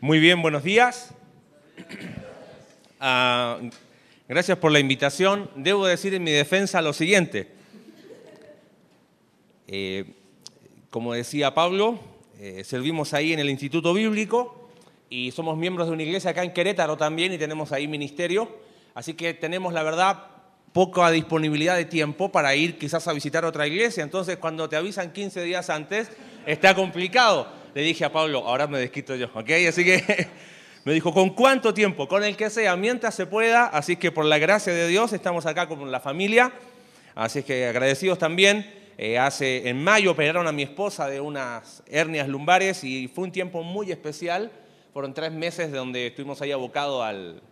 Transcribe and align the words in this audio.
Muy 0.00 0.18
bien, 0.18 0.42
buenos 0.42 0.62
días. 0.62 1.14
Ah, 3.00 3.58
gracias 4.28 4.58
por 4.58 4.70
la 4.70 4.78
invitación. 4.78 5.50
Debo 5.56 5.86
decir 5.86 6.12
en 6.12 6.22
mi 6.22 6.32
defensa 6.32 6.82
lo 6.82 6.92
siguiente. 6.92 7.48
Eh, 9.66 10.04
como 10.90 11.14
decía 11.14 11.54
Pablo, 11.54 11.98
eh, 12.38 12.62
servimos 12.62 13.14
ahí 13.14 13.32
en 13.32 13.38
el 13.38 13.48
Instituto 13.48 13.94
Bíblico 13.94 14.68
y 15.08 15.30
somos 15.30 15.56
miembros 15.56 15.86
de 15.86 15.94
una 15.94 16.02
iglesia 16.02 16.32
acá 16.32 16.44
en 16.44 16.52
Querétaro 16.52 16.98
también 16.98 17.32
y 17.32 17.38
tenemos 17.38 17.72
ahí 17.72 17.88
ministerio. 17.88 18.54
Así 18.94 19.14
que 19.14 19.32
tenemos, 19.32 19.72
la 19.72 19.82
verdad, 19.82 20.24
poca 20.74 21.10
disponibilidad 21.10 21.74
de 21.74 21.86
tiempo 21.86 22.30
para 22.30 22.54
ir 22.54 22.76
quizás 22.76 23.08
a 23.08 23.14
visitar 23.14 23.46
otra 23.46 23.66
iglesia. 23.66 24.02
Entonces, 24.02 24.36
cuando 24.36 24.68
te 24.68 24.76
avisan 24.76 25.14
15 25.14 25.42
días 25.42 25.70
antes, 25.70 26.10
está 26.44 26.74
complicado. 26.74 27.64
Le 27.76 27.82
dije 27.82 28.06
a 28.06 28.10
Pablo, 28.10 28.38
ahora 28.46 28.66
me 28.66 28.78
desquito 28.78 29.14
yo, 29.16 29.26
¿ok? 29.34 29.50
Así 29.68 29.84
que 29.84 30.28
me 30.86 30.94
dijo, 30.94 31.12
¿con 31.12 31.28
cuánto 31.34 31.74
tiempo? 31.74 32.08
Con 32.08 32.24
el 32.24 32.34
que 32.34 32.48
sea, 32.48 32.74
mientras 32.74 33.14
se 33.14 33.26
pueda. 33.26 33.66
Así 33.66 33.96
que 33.96 34.10
por 34.10 34.24
la 34.24 34.38
gracia 34.38 34.72
de 34.72 34.88
Dios 34.88 35.12
estamos 35.12 35.44
acá 35.44 35.68
con 35.68 35.92
la 35.92 36.00
familia. 36.00 36.54
Así 37.14 37.42
que 37.42 37.66
agradecidos 37.66 38.18
también. 38.18 38.66
Eh, 38.96 39.18
hace, 39.18 39.68
en 39.68 39.84
mayo 39.84 40.12
operaron 40.12 40.46
a 40.46 40.52
mi 40.52 40.62
esposa 40.62 41.06
de 41.06 41.20
unas 41.20 41.82
hernias 41.86 42.28
lumbares 42.28 42.82
y 42.82 43.08
fue 43.08 43.24
un 43.24 43.30
tiempo 43.30 43.62
muy 43.62 43.92
especial. 43.92 44.50
Fueron 44.94 45.12
tres 45.12 45.32
meses 45.32 45.70
donde 45.70 46.06
estuvimos 46.06 46.40
ahí 46.40 46.52
abocados 46.52 47.04
al, 47.04 47.42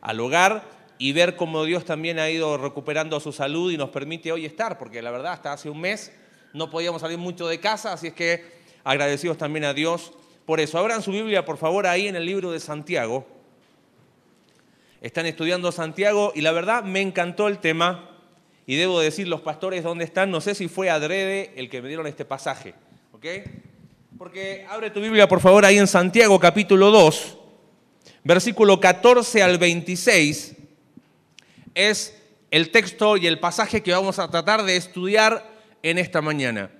al 0.00 0.18
hogar 0.18 0.64
y 0.98 1.12
ver 1.12 1.36
cómo 1.36 1.62
Dios 1.62 1.84
también 1.84 2.18
ha 2.18 2.28
ido 2.28 2.58
recuperando 2.58 3.20
su 3.20 3.32
salud 3.32 3.70
y 3.70 3.76
nos 3.76 3.90
permite 3.90 4.32
hoy 4.32 4.46
estar, 4.46 4.78
porque 4.78 5.00
la 5.00 5.12
verdad 5.12 5.34
hasta 5.34 5.52
hace 5.52 5.70
un 5.70 5.80
mes 5.80 6.12
no 6.52 6.70
podíamos 6.70 7.02
salir 7.02 7.18
mucho 7.18 7.46
de 7.46 7.60
casa, 7.60 7.92
así 7.92 8.08
es 8.08 8.14
que 8.14 8.59
agradecidos 8.84 9.38
también 9.38 9.64
a 9.64 9.74
Dios 9.74 10.12
por 10.50 10.58
eso. 10.58 10.78
Abran 10.78 11.02
su 11.02 11.12
Biblia, 11.12 11.44
por 11.44 11.58
favor, 11.58 11.86
ahí 11.86 12.08
en 12.08 12.16
el 12.16 12.26
libro 12.26 12.50
de 12.50 12.58
Santiago. 12.58 13.26
Están 15.00 15.26
estudiando 15.26 15.70
Santiago 15.70 16.32
y 16.34 16.40
la 16.40 16.52
verdad 16.52 16.82
me 16.82 17.00
encantó 17.00 17.48
el 17.48 17.58
tema 17.58 18.10
y 18.66 18.76
debo 18.76 19.00
decir, 19.00 19.28
los 19.28 19.40
pastores, 19.40 19.82
¿dónde 19.84 20.04
están? 20.04 20.30
No 20.30 20.40
sé 20.40 20.54
si 20.54 20.68
fue 20.68 20.90
adrede 20.90 21.52
el 21.56 21.70
que 21.70 21.80
me 21.80 21.88
dieron 21.88 22.06
este 22.06 22.24
pasaje. 22.24 22.74
¿Ok? 23.12 23.26
Porque 24.18 24.66
abre 24.68 24.90
tu 24.90 25.00
Biblia, 25.00 25.28
por 25.28 25.40
favor, 25.40 25.64
ahí 25.64 25.78
en 25.78 25.86
Santiago 25.86 26.38
capítulo 26.38 26.90
2, 26.90 27.38
versículo 28.24 28.80
14 28.80 29.42
al 29.42 29.56
26. 29.56 30.56
Es 31.74 32.20
el 32.50 32.70
texto 32.70 33.16
y 33.16 33.26
el 33.26 33.38
pasaje 33.38 33.82
que 33.82 33.92
vamos 33.92 34.18
a 34.18 34.28
tratar 34.28 34.64
de 34.64 34.76
estudiar 34.76 35.48
en 35.82 35.96
esta 35.96 36.20
mañana. 36.20 36.70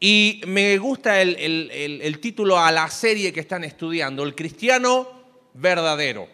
Y 0.00 0.40
me 0.46 0.78
gusta 0.78 1.20
el, 1.20 2.18
título 2.20 2.58
a 2.58 2.70
la 2.70 2.88
serie 2.88 3.32
que 3.32 3.40
están 3.40 3.64
estudiando, 3.64 4.22
el 4.22 4.34
cristiano 4.34 5.08
verdadero. 5.54 6.28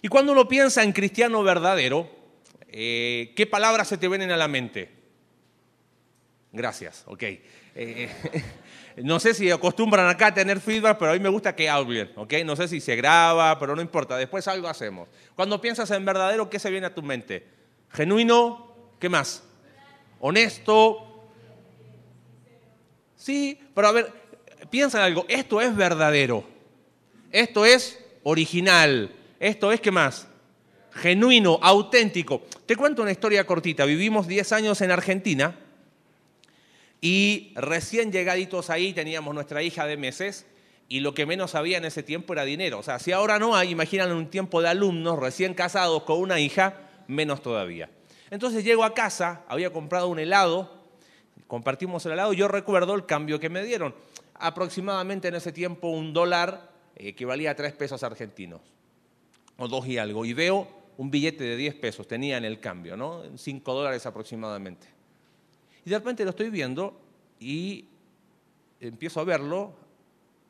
Y 0.00 0.08
cuando 0.08 0.32
uno 0.32 0.48
piensa 0.48 0.82
en 0.82 0.92
cristiano 0.92 1.42
verdadero, 1.42 2.22
eh, 2.74 3.32
¿Qué 3.36 3.46
palabras 3.46 3.88
se 3.88 3.98
te 3.98 4.08
vienen 4.08 4.30
a 4.30 4.36
la 4.38 4.48
mente? 4.48 4.88
Gracias, 6.52 7.04
ok. 7.06 7.22
Eh, 7.74 8.08
no 9.04 9.20
sé 9.20 9.34
si 9.34 9.50
acostumbran 9.50 10.08
acá 10.08 10.28
a 10.28 10.34
tener 10.34 10.58
feedback, 10.58 10.96
pero 10.98 11.10
a 11.10 11.14
mí 11.14 11.20
me 11.20 11.28
gusta 11.28 11.54
que 11.54 11.68
hablen, 11.68 12.10
¿ok? 12.16 12.32
No 12.46 12.56
sé 12.56 12.68
si 12.68 12.80
se 12.80 12.96
graba, 12.96 13.58
pero 13.58 13.76
no 13.76 13.82
importa, 13.82 14.16
después 14.16 14.48
algo 14.48 14.68
hacemos. 14.68 15.08
Cuando 15.36 15.60
piensas 15.60 15.90
en 15.90 16.04
verdadero, 16.04 16.48
¿qué 16.48 16.58
se 16.58 16.70
viene 16.70 16.86
a 16.86 16.94
tu 16.94 17.02
mente? 17.02 17.46
¿Genuino? 17.90 18.74
¿Qué 18.98 19.10
más? 19.10 19.44
¿Honesto? 20.18 21.11
Sí, 23.22 23.56
pero 23.72 23.86
a 23.86 23.92
ver, 23.92 24.12
piensa 24.68 24.98
en 24.98 25.04
algo, 25.04 25.24
esto 25.28 25.60
es 25.60 25.76
verdadero, 25.76 26.42
esto 27.30 27.64
es 27.64 27.98
original, 28.24 29.14
esto 29.38 29.70
es, 29.70 29.80
¿qué 29.80 29.92
más? 29.92 30.26
genuino, 30.94 31.58
auténtico. 31.62 32.42
Te 32.66 32.76
cuento 32.76 33.02
una 33.02 33.12
historia 33.12 33.46
cortita. 33.46 33.84
Vivimos 33.84 34.26
10 34.26 34.52
años 34.52 34.80
en 34.80 34.90
Argentina 34.90 35.56
y 37.00 37.52
recién 37.54 38.12
llegaditos 38.12 38.70
ahí 38.70 38.92
teníamos 38.92 39.34
nuestra 39.34 39.62
hija 39.62 39.86
de 39.86 39.96
meses 39.96 40.46
y 40.88 41.00
lo 41.00 41.14
que 41.14 41.24
menos 41.24 41.54
había 41.54 41.78
en 41.78 41.84
ese 41.84 42.02
tiempo 42.02 42.32
era 42.32 42.44
dinero. 42.44 42.78
O 42.78 42.82
sea, 42.82 42.98
si 42.98 43.12
ahora 43.12 43.38
no 43.38 43.56
hay, 43.56 43.70
imagínate 43.70 44.12
un 44.12 44.28
tiempo 44.28 44.60
de 44.60 44.68
alumnos 44.68 45.18
recién 45.18 45.54
casados 45.54 46.02
con 46.02 46.20
una 46.20 46.40
hija, 46.40 46.90
menos 47.06 47.42
todavía. 47.42 47.88
Entonces 48.30 48.64
llego 48.64 48.84
a 48.84 48.94
casa, 48.94 49.42
había 49.48 49.70
comprado 49.70 50.08
un 50.08 50.18
helado, 50.18 50.81
compartimos 51.52 52.06
el 52.06 52.12
helado 52.12 52.32
yo 52.32 52.48
recuerdo 52.48 52.94
el 52.94 53.04
cambio 53.04 53.38
que 53.38 53.50
me 53.50 53.62
dieron. 53.62 53.94
Aproximadamente 54.32 55.28
en 55.28 55.34
ese 55.34 55.52
tiempo 55.52 55.88
un 55.88 56.14
dólar 56.14 56.72
equivalía 56.96 57.50
a 57.50 57.54
tres 57.54 57.74
pesos 57.74 58.02
argentinos, 58.02 58.62
o 59.58 59.68
dos 59.68 59.86
y 59.86 59.98
algo. 59.98 60.24
Y 60.24 60.32
veo 60.32 60.66
un 60.96 61.10
billete 61.10 61.44
de 61.44 61.58
10 61.58 61.74
pesos, 61.74 62.08
tenía 62.08 62.38
en 62.38 62.46
el 62.46 62.58
cambio, 62.58 62.96
¿no? 62.96 63.24
5 63.36 63.74
dólares 63.74 64.06
aproximadamente. 64.06 64.86
Y 65.84 65.90
de 65.90 65.98
repente 65.98 66.24
lo 66.24 66.30
estoy 66.30 66.48
viendo 66.48 66.98
y 67.38 67.84
empiezo 68.80 69.20
a 69.20 69.24
verlo 69.24 69.74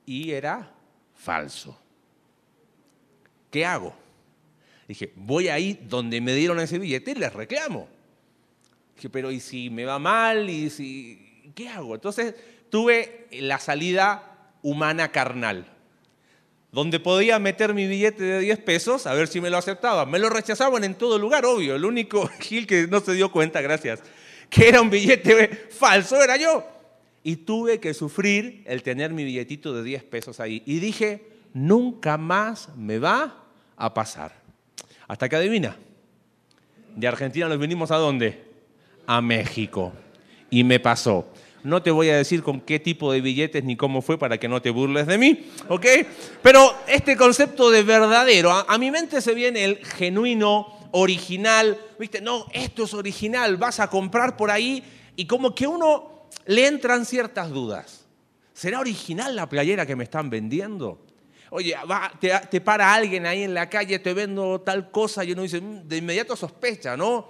y 0.07 0.31
era 0.31 0.73
falso. 1.17 1.77
¿Qué 3.51 3.67
hago? 3.67 3.93
Dije, 4.87 5.13
voy 5.17 5.49
ahí 5.49 5.81
donde 5.83 6.21
me 6.21 6.33
dieron 6.33 6.61
ese 6.61 6.79
billete 6.79 7.11
y 7.11 7.15
les 7.17 7.33
reclamo. 7.33 7.89
Pero 9.09 9.31
¿y 9.31 9.41
si 9.41 9.71
me 9.71 9.85
va 9.85 9.99
mal? 9.99 10.49
¿Y 10.49 10.71
si 10.71 11.53
qué 11.55 11.69
hago? 11.69 11.95
Entonces 11.95 12.35
tuve 12.71 13.27
la 13.33 13.59
salida 13.59 14.53
humana 14.63 15.11
carnal 15.11 15.67
donde 16.73 16.99
podía 16.99 17.39
meter 17.39 17.75
mi 17.75 17.87
billete 17.87 18.25
de 18.25 18.41
10 18.41 18.59
pesos 18.61 19.07
a 19.07 19.13
ver 19.13 19.29
si 19.29 19.43
me 19.43 19.51
lo 19.51 19.59
aceptaban. 19.59 20.11
Me 20.11 20.19
lo 20.19 20.31
rechazaban 20.31 20.83
en 20.85 20.95
todo 20.95 21.19
lugar, 21.19 21.45
obvio. 21.45 21.77
El 21.77 21.85
único 21.85 22.27
Gil 22.41 22.67
que 22.67 22.87
no 22.89 23.01
se 23.01 23.13
dio 23.13 23.31
cuenta, 23.31 23.61
gracias, 23.61 24.03
que 24.49 24.69
era 24.69 24.81
un 24.81 24.89
billete 24.89 25.49
falso 25.71 26.21
era 26.21 26.39
yo. 26.39 26.67
Y 27.23 27.37
tuve 27.37 27.79
que 27.79 27.95
sufrir 27.95 28.65
el 28.67 28.83
tener 28.83 29.13
mi 29.13 29.23
billetito 29.23 29.75
de 29.75 29.85
10 29.85 30.05
pesos 30.05 30.41
ahí. 30.41 30.63
Y 30.65 30.81
dije, 30.81 31.29
nunca 31.53 32.17
más 32.17 32.71
me 32.75 32.99
va 32.99 33.45
a 33.77 33.93
pasar. 33.93 34.33
Hasta 35.07 35.29
que 35.29 35.37
adivina. 35.37 35.77
De 36.97 37.07
Argentina 37.07 37.49
nos 37.49 37.59
vinimos 37.59 37.91
a 37.91 37.97
dónde? 37.97 38.52
A 39.07 39.21
México. 39.21 39.93
Y 40.51 40.65
me 40.65 40.81
pasó. 40.81 41.27
No 41.65 41.83
te 41.83 41.91
voy 41.91 42.09
a 42.09 42.17
decir 42.17 42.43
con 42.43 42.61
qué 42.61 42.81
tipo 42.81 43.13
de 43.13 43.21
billetes 43.21 43.63
ni 43.63 43.77
cómo 43.77 44.03
fue 44.03 44.19
para 44.19 44.39
que 44.39 44.49
no 44.49 44.61
te 44.61 44.71
burles 44.71 45.07
de 45.07 45.17
mí, 45.17 45.47
¿ok? 45.69 45.87
Pero 46.43 46.75
este 46.89 47.17
concepto 47.17 47.71
de 47.71 47.85
verdadero, 47.85 48.51
a, 48.51 48.79
mi 48.79 48.91
mente 48.91 49.21
se 49.21 49.33
viene 49.33 49.65
el 49.65 49.77
genuino, 49.77 50.81
original, 50.91 51.79
¿viste? 51.99 52.21
No, 52.21 52.47
esto 52.53 52.85
es 52.85 52.95
original, 52.95 53.57
vas 53.57 53.79
a 53.79 53.89
comprar 53.89 54.37
por 54.37 54.51
ahí 54.51 54.83
y 55.15 55.27
como 55.27 55.55
que 55.55 55.67
uno 55.67 56.29
le 56.47 56.67
entran 56.67 57.07
ciertas 57.07 57.51
dudas. 57.51 58.07
¿Será 58.53 58.81
original 58.81 59.35
la 59.35 59.49
playera 59.49 59.87
que 59.87 59.97
me 59.97 60.05
están 60.05 60.31
vendiendo? 60.31 61.01
Oye, 61.51 61.75
te, 62.19 62.33
te, 62.51 62.61
para 62.61 62.93
alguien 62.93 63.25
ahí 63.25 63.43
en 63.43 63.55
la 63.55 63.69
calle, 63.69 63.99
te 63.99 64.15
vendo 64.15 64.61
tal 64.61 64.91
cosa 64.91 65.23
y 65.25 65.33
uno 65.33 65.43
dice, 65.43 65.61
mm, 65.61 65.87
de 65.87 65.97
inmediato 65.99 66.35
sospecha, 66.35 66.97
¿no? 66.97 67.29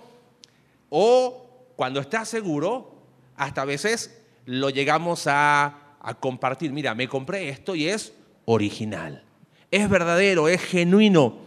O 0.89 1.52
cuando 1.77 2.01
estás 2.01 2.29
seguro, 2.29 2.95
hasta 3.37 3.63
a 3.63 3.65
veces 3.65 4.19
lo 4.47 4.71
llegamos 4.71 5.25
a, 5.27 5.79
compartir. 6.19 6.73
Mira, 6.73 6.97
me 6.97 7.09
compré 7.09 7.49
esto 7.49 7.77
y 7.77 7.89
es 7.89 8.13
original. 8.45 9.23
Es 9.71 9.89
verdadero, 9.89 10.49
es 10.49 10.61
genuino, 10.61 11.39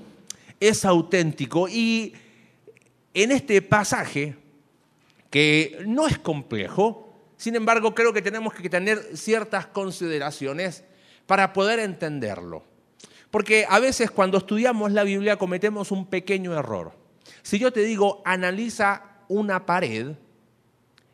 es 0.62 0.86
auténtico. 0.86 1.68
Y 1.68 2.14
en 3.14 3.32
este 3.32 3.62
pasaje, 3.62 4.36
que 5.30 5.84
no 5.86 6.08
es 6.08 6.18
complejo, 6.18 7.14
sin 7.36 7.56
embargo 7.56 7.94
creo 7.94 8.14
que 8.14 8.22
tenemos 8.22 8.54
que 8.54 8.70
tener 8.70 9.18
ciertas 9.18 9.68
consideraciones 9.68 10.86
para 11.26 11.52
poder 11.52 11.80
entenderlo. 11.80 12.64
Porque 13.32 13.66
a 13.70 13.80
veces 13.80 14.10
cuando 14.10 14.38
estudiamos 14.38 14.94
la 14.94 15.04
Biblia 15.04 15.38
cometemos 15.38 15.92
un 15.92 16.06
pequeño 16.06 16.58
error. 16.58 16.94
Si 17.42 17.60
yo 17.60 17.74
te 17.74 17.82
digo, 17.82 18.22
analiza 18.24 19.15
una 19.28 19.66
pared 19.66 20.16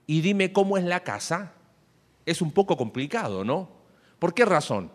y 0.07 0.21
dime 0.21 0.51
cómo 0.51 0.77
es 0.77 0.83
la 0.83 1.01
casa, 1.01 1.53
es 2.25 2.41
un 2.41 2.51
poco 2.51 2.77
complicado, 2.77 3.43
¿no? 3.43 3.69
¿Por 4.19 4.33
qué 4.33 4.45
razón? 4.45 4.91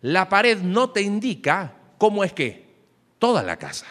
La 0.00 0.28
pared 0.28 0.58
no 0.58 0.90
te 0.90 1.02
indica 1.02 1.74
cómo 1.98 2.24
es 2.24 2.32
que 2.32 2.66
toda 3.18 3.42
la 3.42 3.56
casa. 3.56 3.86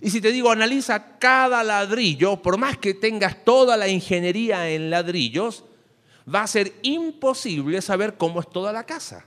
Y 0.00 0.10
si 0.10 0.20
te 0.20 0.32
digo, 0.32 0.50
analiza 0.50 1.18
cada 1.18 1.62
ladrillo, 1.62 2.42
por 2.42 2.58
más 2.58 2.78
que 2.78 2.94
tengas 2.94 3.44
toda 3.44 3.76
la 3.76 3.88
ingeniería 3.88 4.68
en 4.70 4.90
ladrillos, 4.90 5.64
va 6.32 6.42
a 6.42 6.46
ser 6.46 6.72
imposible 6.82 7.80
saber 7.80 8.16
cómo 8.16 8.40
es 8.40 8.50
toda 8.50 8.72
la 8.72 8.84
casa. 8.84 9.26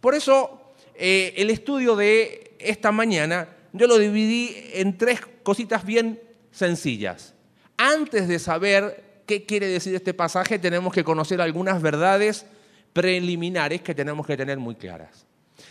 Por 0.00 0.14
eso, 0.14 0.72
eh, 0.94 1.34
el 1.36 1.50
estudio 1.50 1.96
de 1.96 2.56
esta 2.58 2.92
mañana, 2.92 3.48
yo 3.72 3.86
lo 3.86 3.98
dividí 3.98 4.54
en 4.74 4.98
tres 4.98 5.20
cositas 5.42 5.84
bien 5.84 6.20
sencillas. 6.50 7.34
Antes 7.78 8.28
de 8.28 8.38
saber 8.38 9.08
¿Qué 9.28 9.44
quiere 9.44 9.66
decir 9.66 9.94
este 9.94 10.14
pasaje? 10.14 10.58
Tenemos 10.58 10.90
que 10.90 11.04
conocer 11.04 11.42
algunas 11.42 11.82
verdades 11.82 12.46
preliminares 12.94 13.82
que 13.82 13.94
tenemos 13.94 14.26
que 14.26 14.38
tener 14.38 14.56
muy 14.56 14.74
claras. 14.74 15.26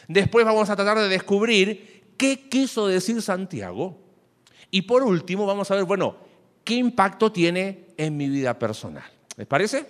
Después 0.07 0.45
vamos 0.45 0.69
a 0.69 0.75
tratar 0.75 0.99
de 0.99 1.09
descubrir 1.09 2.13
qué 2.15 2.47
quiso 2.49 2.85
decir 2.85 3.19
Santiago. 3.19 3.97
Y 4.69 4.83
por 4.83 5.01
último 5.01 5.47
vamos 5.47 5.71
a 5.71 5.75
ver, 5.75 5.85
bueno, 5.85 6.17
qué 6.63 6.75
impacto 6.75 7.31
tiene 7.31 7.87
en 7.97 8.15
mi 8.15 8.29
vida 8.29 8.59
personal. 8.59 9.09
¿Les 9.37 9.47
parece? 9.47 9.87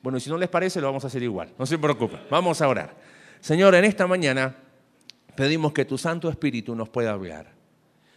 Bueno, 0.00 0.18
y 0.18 0.20
si 0.20 0.30
no 0.30 0.38
les 0.38 0.48
parece, 0.48 0.80
lo 0.80 0.86
vamos 0.86 1.02
a 1.02 1.08
hacer 1.08 1.24
igual. 1.24 1.52
No 1.58 1.66
se 1.66 1.78
preocupen. 1.78 2.20
Vamos 2.30 2.62
a 2.62 2.68
orar. 2.68 2.94
Señor, 3.40 3.74
en 3.74 3.84
esta 3.84 4.06
mañana 4.06 4.54
pedimos 5.34 5.72
que 5.72 5.84
tu 5.84 5.98
Santo 5.98 6.30
Espíritu 6.30 6.76
nos 6.76 6.88
pueda 6.88 7.10
hablar. 7.10 7.52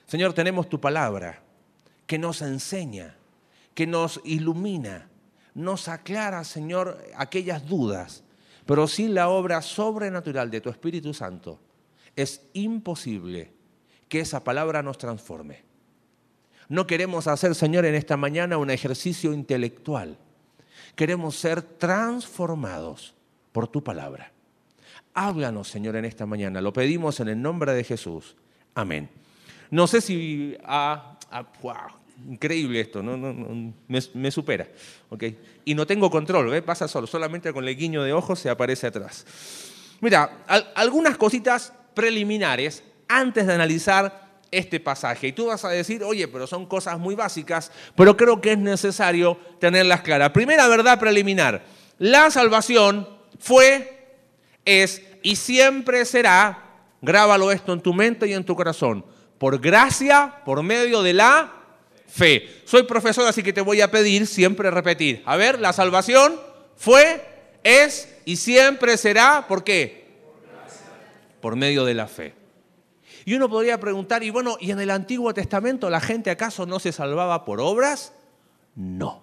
Señor, 0.06 0.34
tenemos 0.34 0.70
tu 0.70 0.80
palabra 0.80 1.49
que 2.10 2.18
nos 2.18 2.42
enseña, 2.42 3.16
que 3.76 3.86
nos 3.86 4.20
ilumina, 4.24 5.12
nos 5.54 5.88
aclara, 5.88 6.44
Señor, 6.44 6.98
aquellas 7.16 7.68
dudas. 7.68 8.24
Pero 8.66 8.88
sin 8.88 9.14
la 9.14 9.30
obra 9.30 9.62
sobrenatural 9.62 10.50
de 10.50 10.60
tu 10.60 10.72
Espíritu 10.72 11.14
Santo, 11.14 11.60
es 12.16 12.42
imposible 12.54 13.54
que 14.08 14.22
esa 14.22 14.44
palabra 14.44 14.82
nos 14.82 14.98
transforme. 14.98 15.62
No 16.68 16.88
queremos 16.88 17.28
hacer, 17.28 17.54
Señor, 17.54 17.86
en 17.86 17.94
esta 17.94 18.18
mañana 18.18 18.58
un 18.58 18.72
ejercicio 18.72 19.32
intelectual. 19.32 20.18
Queremos 20.96 21.36
ser 21.36 21.62
transformados 21.62 23.14
por 23.52 23.68
tu 23.68 23.84
palabra. 23.84 24.32
Háblanos, 25.14 25.68
Señor, 25.68 25.96
en 25.96 26.06
esta 26.06 26.26
mañana. 26.26 26.60
Lo 26.60 26.74
pedimos 26.74 27.20
en 27.20 27.28
el 27.28 27.40
nombre 27.40 27.74
de 27.74 27.84
Jesús. 27.84 28.36
Amén. 28.74 29.12
No 29.70 29.86
sé 29.86 30.02
si... 30.02 30.58
Ah, 30.64 31.20
ah, 31.30 31.46
increíble 32.28 32.82
esto, 32.82 33.02
no, 33.04 33.74
me, 33.88 34.32
supera. 34.32 34.68
Y 35.66 35.76
no 35.76 35.86
tengo 35.86 36.10
control, 36.10 36.64
pasa 36.64 36.88
solo, 36.88 37.08
solamente 37.08 37.54
con 37.54 37.68
el 37.68 37.76
guiño 37.76 38.04
de 38.04 38.14
ojos 38.14 38.40
se 38.40 38.50
aparece 38.50 38.88
atrás. 38.88 39.26
Mira, 40.02 40.44
algunas 40.76 41.18
cositas 41.18 41.74
preliminares 41.94 42.84
antes 43.08 43.46
de 43.46 43.54
analizar 43.54 44.30
este 44.52 44.80
pasaje. 44.80 45.28
Y 45.28 45.32
tú 45.34 45.48
vas 45.48 45.66
a 45.66 45.70
decir, 45.70 46.04
oye, 46.04 46.28
pero 46.28 46.48
son 46.48 46.66
cosas 46.66 46.98
muy 46.98 47.16
básicas, 47.16 47.72
pero 47.96 48.16
creo 48.16 48.42
que 48.42 48.54
es 48.54 48.58
necesario 48.58 49.38
tenerlas 49.60 50.02
claras. 50.02 50.32
Primera 50.32 50.68
verdad 50.68 51.00
preliminar, 51.00 51.64
la 51.98 52.32
salvación 52.32 53.08
fue, 53.40 54.18
es 54.66 55.04
y 55.22 55.36
siempre 55.36 56.06
será, 56.06 56.64
grábalo 57.02 57.52
esto 57.52 57.74
en 57.74 57.82
tu 57.82 57.94
mente 57.94 58.28
y 58.28 58.34
en 58.34 58.46
tu 58.46 58.56
corazón, 58.56 59.06
por 59.38 59.60
gracia, 59.60 60.42
por 60.46 60.64
medio 60.64 61.02
de 61.02 61.14
la 61.14 61.59
fe. 62.10 62.62
Soy 62.66 62.84
profesor, 62.84 63.28
así 63.28 63.44
que 63.44 63.54
te 63.54 63.62
voy 63.62 63.82
a 63.82 63.92
pedir 63.92 64.28
siempre 64.28 64.72
repetir. 64.72 65.22
A 65.26 65.38
ver, 65.38 65.60
la 65.60 65.74
salvación 65.74 66.40
fue, 66.76 67.24
es 67.64 68.10
y 68.26 68.36
siempre 68.36 68.98
será, 68.98 69.46
¿por 69.48 69.64
qué? 69.64 70.08
Por 71.42 71.56
medio 71.56 71.86
de 71.86 71.94
la 71.94 72.08
fe. 72.08 72.34
Y 73.26 73.36
uno 73.36 73.50
podría 73.50 73.80
preguntar, 73.80 74.24
y 74.24 74.30
bueno, 74.30 74.58
¿y 74.60 74.72
en 74.72 74.80
el 74.80 74.90
Antiguo 74.90 75.34
Testamento 75.34 75.90
la 75.90 76.02
gente 76.02 76.32
acaso 76.32 76.66
no 76.66 76.80
se 76.80 76.92
salvaba 76.92 77.46
por 77.46 77.62
obras? 77.62 78.14
No. 78.76 79.22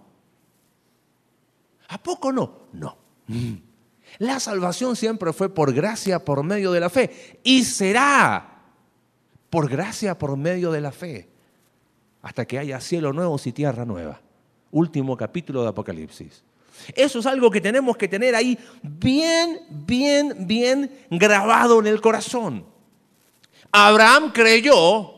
¿A 1.88 2.02
poco 2.02 2.32
no? 2.32 2.68
No. 2.72 2.96
La 4.18 4.40
salvación 4.40 4.96
siempre 4.96 5.32
fue 5.32 5.52
por 5.52 5.72
gracia, 5.72 6.24
por 6.24 6.42
medio 6.42 6.72
de 6.72 6.80
la 6.80 6.90
fe. 6.90 7.40
Y 7.42 7.64
será 7.64 8.62
por 9.50 9.68
gracia, 9.68 10.18
por 10.18 10.36
medio 10.36 10.70
de 10.70 10.80
la 10.80 10.92
fe. 10.92 11.28
Hasta 12.26 12.44
que 12.44 12.58
haya 12.58 12.81
cielo 12.81 13.12
nuevo 13.12 13.38
y 13.44 13.52
tierra 13.52 13.84
nueva. 13.84 14.20
Último 14.73 15.17
capítulo 15.17 15.62
de 15.62 15.69
Apocalipsis. 15.69 16.43
Eso 16.93 17.20
es 17.20 17.26
algo 17.26 17.52
que 17.52 17.61
tenemos 17.61 17.96
que 17.96 18.08
tener 18.08 18.34
ahí 18.34 18.58
bien, 18.82 19.61
bien, 19.70 20.34
bien 20.40 21.06
grabado 21.08 21.78
en 21.78 21.87
el 21.87 22.00
corazón. 22.00 22.67
Abraham 23.70 24.32
creyó, 24.32 25.14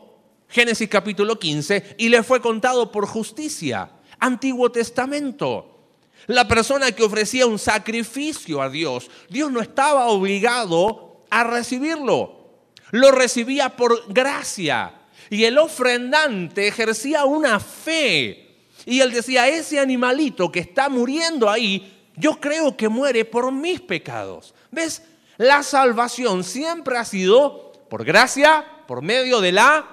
Génesis 0.49 0.87
capítulo 0.87 1.39
15, 1.39 1.95
y 1.97 2.09
le 2.09 2.21
fue 2.21 2.41
contado 2.41 2.91
por 2.91 3.07
justicia. 3.07 3.89
Antiguo 4.19 4.71
Testamento. 4.71 5.79
La 6.27 6.47
persona 6.47 6.91
que 6.91 7.01
ofrecía 7.01 7.47
un 7.47 7.57
sacrificio 7.57 8.61
a 8.61 8.69
Dios, 8.69 9.09
Dios 9.29 9.51
no 9.51 9.61
estaba 9.61 10.05
obligado 10.09 11.23
a 11.31 11.43
recibirlo. 11.43 12.51
Lo 12.91 13.09
recibía 13.09 13.75
por 13.75 14.13
gracia. 14.13 14.98
Y 15.29 15.43
el 15.45 15.57
ofrendante 15.57 16.67
ejercía 16.67 17.25
una 17.25 17.59
fe. 17.59 18.55
Y 18.85 19.01
él 19.01 19.11
decía, 19.11 19.47
ese 19.47 19.79
animalito 19.79 20.51
que 20.51 20.59
está 20.59 20.89
muriendo 20.89 21.49
ahí, 21.49 22.09
yo 22.15 22.39
creo 22.39 22.75
que 22.75 22.89
muere 22.89 23.25
por 23.25 23.51
mis 23.51 23.81
pecados. 23.81 24.53
¿Ves? 24.71 25.03
La 25.37 25.63
salvación 25.63 26.43
siempre 26.43 26.97
ha 26.97 27.05
sido 27.05 27.71
por 27.89 28.03
gracia, 28.03 28.65
por 28.87 29.01
medio 29.01 29.39
de 29.41 29.51
la 29.51 29.87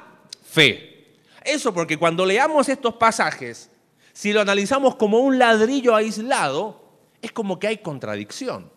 fe. 0.45 1.15
Eso 1.45 1.73
porque 1.73 1.97
cuando 1.97 2.27
leamos 2.27 2.69
estos 2.69 2.95
pasajes, 2.95 3.71
si 4.13 4.33
lo 4.33 4.41
analizamos 4.41 4.97
como 4.97 5.21
un 5.21 5.39
ladrillo 5.39 5.95
aislado, 5.95 6.83
es 7.23 7.31
como 7.33 7.59
que 7.59 7.69
hay 7.69 7.79
contradicción. 7.79 8.71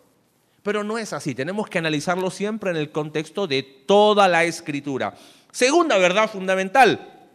Pero 0.62 0.84
no 0.84 0.98
es 0.98 1.12
así, 1.12 1.34
tenemos 1.34 1.68
que 1.68 1.78
analizarlo 1.78 2.30
siempre 2.30 2.70
en 2.70 2.76
el 2.76 2.92
contexto 2.92 3.46
de 3.46 3.62
toda 3.62 4.28
la 4.28 4.44
escritura. 4.44 5.14
Segunda 5.52 5.98
verdad 5.98 6.30
fundamental, 6.30 7.28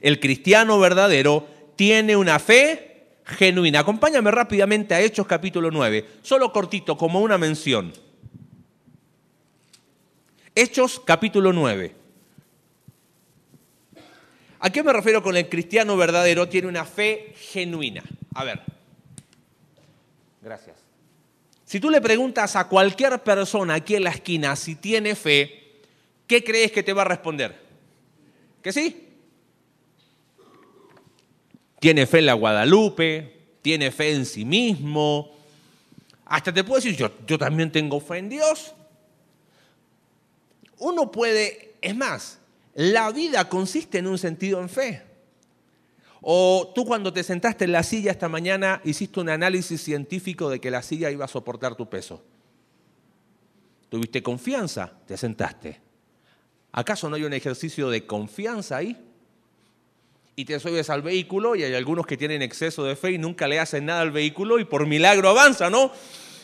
el 0.00 0.20
cristiano 0.20 0.78
verdadero 0.78 1.46
tiene 1.76 2.16
una 2.16 2.38
fe 2.38 3.18
genuina. 3.24 3.80
Acompáñame 3.80 4.30
rápidamente 4.30 4.94
a 4.94 5.00
Hechos 5.00 5.26
capítulo 5.26 5.70
9, 5.70 6.06
solo 6.22 6.52
cortito 6.52 6.96
como 6.96 7.20
una 7.20 7.38
mención. 7.38 7.92
Hechos 10.54 11.00
capítulo 11.04 11.52
9. 11.52 11.94
¿A 14.64 14.70
qué 14.70 14.82
me 14.82 14.92
refiero 14.92 15.22
con 15.22 15.36
el 15.36 15.48
cristiano 15.48 15.96
verdadero? 15.96 16.48
Tiene 16.48 16.68
una 16.68 16.84
fe 16.84 17.34
genuina. 17.36 18.04
A 18.34 18.44
ver. 18.44 18.60
Gracias. 20.40 20.76
Si 21.64 21.80
tú 21.80 21.90
le 21.90 22.00
preguntas 22.00 22.54
a 22.54 22.68
cualquier 22.68 23.18
persona 23.22 23.74
aquí 23.74 23.96
en 23.96 24.04
la 24.04 24.10
esquina 24.10 24.54
si 24.54 24.76
tiene 24.76 25.14
fe, 25.14 25.61
¿qué 26.26 26.42
crees 26.42 26.72
que 26.72 26.82
te 26.82 26.92
va 26.92 27.02
a 27.02 27.06
responder? 27.06 27.60
¿Que 28.62 28.72
sí? 28.72 29.08
Tiene 31.80 32.06
fe 32.06 32.20
en 32.20 32.26
la 32.26 32.34
Guadalupe, 32.34 33.56
tiene 33.60 33.90
fe 33.90 34.12
en 34.12 34.24
sí 34.24 34.44
mismo. 34.44 35.32
Hasta 36.26 36.54
te 36.54 36.62
puedo 36.64 36.76
decir, 36.76 36.96
yo, 36.96 37.10
yo 37.26 37.38
también 37.38 37.72
tengo 37.72 38.00
fe 38.00 38.18
en 38.18 38.28
Dios. 38.28 38.74
Uno 40.78 41.10
puede, 41.10 41.74
es 41.80 41.96
más, 41.96 42.38
la 42.74 43.10
vida 43.10 43.48
consiste 43.48 43.98
en 43.98 44.06
un 44.06 44.18
sentido 44.18 44.60
en 44.60 44.68
fe. 44.68 45.02
O 46.20 46.72
tú 46.74 46.84
cuando 46.84 47.12
te 47.12 47.24
sentaste 47.24 47.64
en 47.64 47.72
la 47.72 47.82
silla 47.82 48.12
esta 48.12 48.28
mañana 48.28 48.80
hiciste 48.84 49.18
un 49.18 49.28
análisis 49.28 49.82
científico 49.82 50.48
de 50.48 50.60
que 50.60 50.70
la 50.70 50.82
silla 50.82 51.10
iba 51.10 51.24
a 51.24 51.28
soportar 51.28 51.74
tu 51.74 51.90
peso. 51.90 52.22
Tuviste 53.88 54.22
confianza, 54.22 54.92
te 55.06 55.16
sentaste. 55.16 55.80
¿Acaso 56.72 57.10
no 57.10 57.16
hay 57.16 57.24
un 57.24 57.34
ejercicio 57.34 57.90
de 57.90 58.06
confianza 58.06 58.78
ahí? 58.78 58.96
Y 60.34 60.46
te 60.46 60.58
subes 60.58 60.88
al 60.88 61.02
vehículo 61.02 61.54
y 61.54 61.62
hay 61.62 61.74
algunos 61.74 62.06
que 62.06 62.16
tienen 62.16 62.40
exceso 62.40 62.84
de 62.84 62.96
fe 62.96 63.12
y 63.12 63.18
nunca 63.18 63.46
le 63.46 63.60
hacen 63.60 63.84
nada 63.84 64.00
al 64.00 64.10
vehículo 64.10 64.58
y 64.58 64.64
por 64.64 64.86
milagro 64.86 65.28
avanza, 65.28 65.68
¿no? 65.68 65.92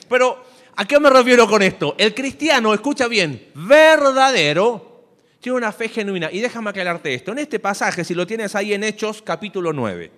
Pero, 0.09 0.45
¿a 0.77 0.85
qué 0.85 1.01
me 1.01 1.09
refiero 1.09 1.49
con 1.49 1.63
esto? 1.63 1.95
El 1.97 2.15
cristiano, 2.15 2.75
escucha 2.75 3.09
bien, 3.09 3.49
verdadero, 3.55 5.05
tiene 5.41 5.57
una 5.57 5.73
fe 5.73 5.89
genuina. 5.89 6.31
Y 6.31 6.41
déjame 6.41 6.69
aclararte 6.69 7.15
esto. 7.15 7.33
En 7.33 7.39
este 7.39 7.59
pasaje, 7.59 8.05
si 8.05 8.15
lo 8.15 8.27
tienes 8.27 8.55
ahí 8.55 8.75
en 8.75 8.85
Hechos 8.85 9.23
capítulo 9.23 9.73
9, 9.73 10.11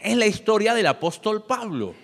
es 0.00 0.16
la 0.16 0.26
historia 0.26 0.72
del 0.72 0.86
apóstol 0.86 1.44
Pablo. 1.44 1.94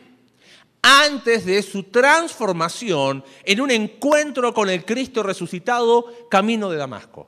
Antes 0.86 1.46
de 1.46 1.62
su 1.62 1.84
transformación 1.84 3.24
en 3.44 3.60
un 3.62 3.70
encuentro 3.70 4.52
con 4.52 4.68
el 4.68 4.84
Cristo 4.84 5.22
resucitado 5.22 6.28
camino 6.28 6.68
de 6.68 6.76
Damasco. 6.76 7.26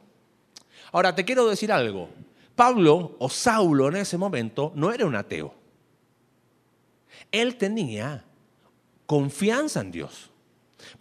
Ahora, 0.93 1.15
te 1.15 1.25
quiero 1.25 1.49
decir 1.49 1.73
algo. 1.73 2.11
Pablo 2.55 3.17
o 3.19 3.31
Saulo 3.31 3.89
en 3.89 3.97
ese 3.97 4.19
momento 4.19 4.73
no 4.75 4.93
era 4.93 5.07
un 5.07 5.17
ateo. 5.17 5.55
Él 7.33 7.57
tenía 7.57 8.25
confianza 9.07 9.81
en 9.81 9.91
Dios. 9.91 10.31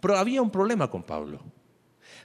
Pero 0.00 0.16
había 0.16 0.40
un 0.40 0.50
problema 0.50 0.90
con 0.90 1.02
Pablo. 1.02 1.40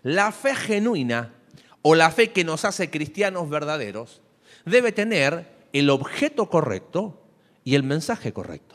La 0.01 0.31
fe 0.31 0.55
genuina 0.55 1.33
o 1.81 1.93
la 1.93 2.09
fe 2.09 2.31
que 2.31 2.45
nos 2.45 2.63
hace 2.63 2.89
cristianos 2.89 3.49
verdaderos 3.49 4.21
debe 4.63 4.93
tener 4.93 5.67
el 5.73 5.89
objeto 5.89 6.49
correcto 6.49 7.21
y 7.65 7.75
el 7.75 7.83
mensaje 7.83 8.31
correcto. 8.31 8.70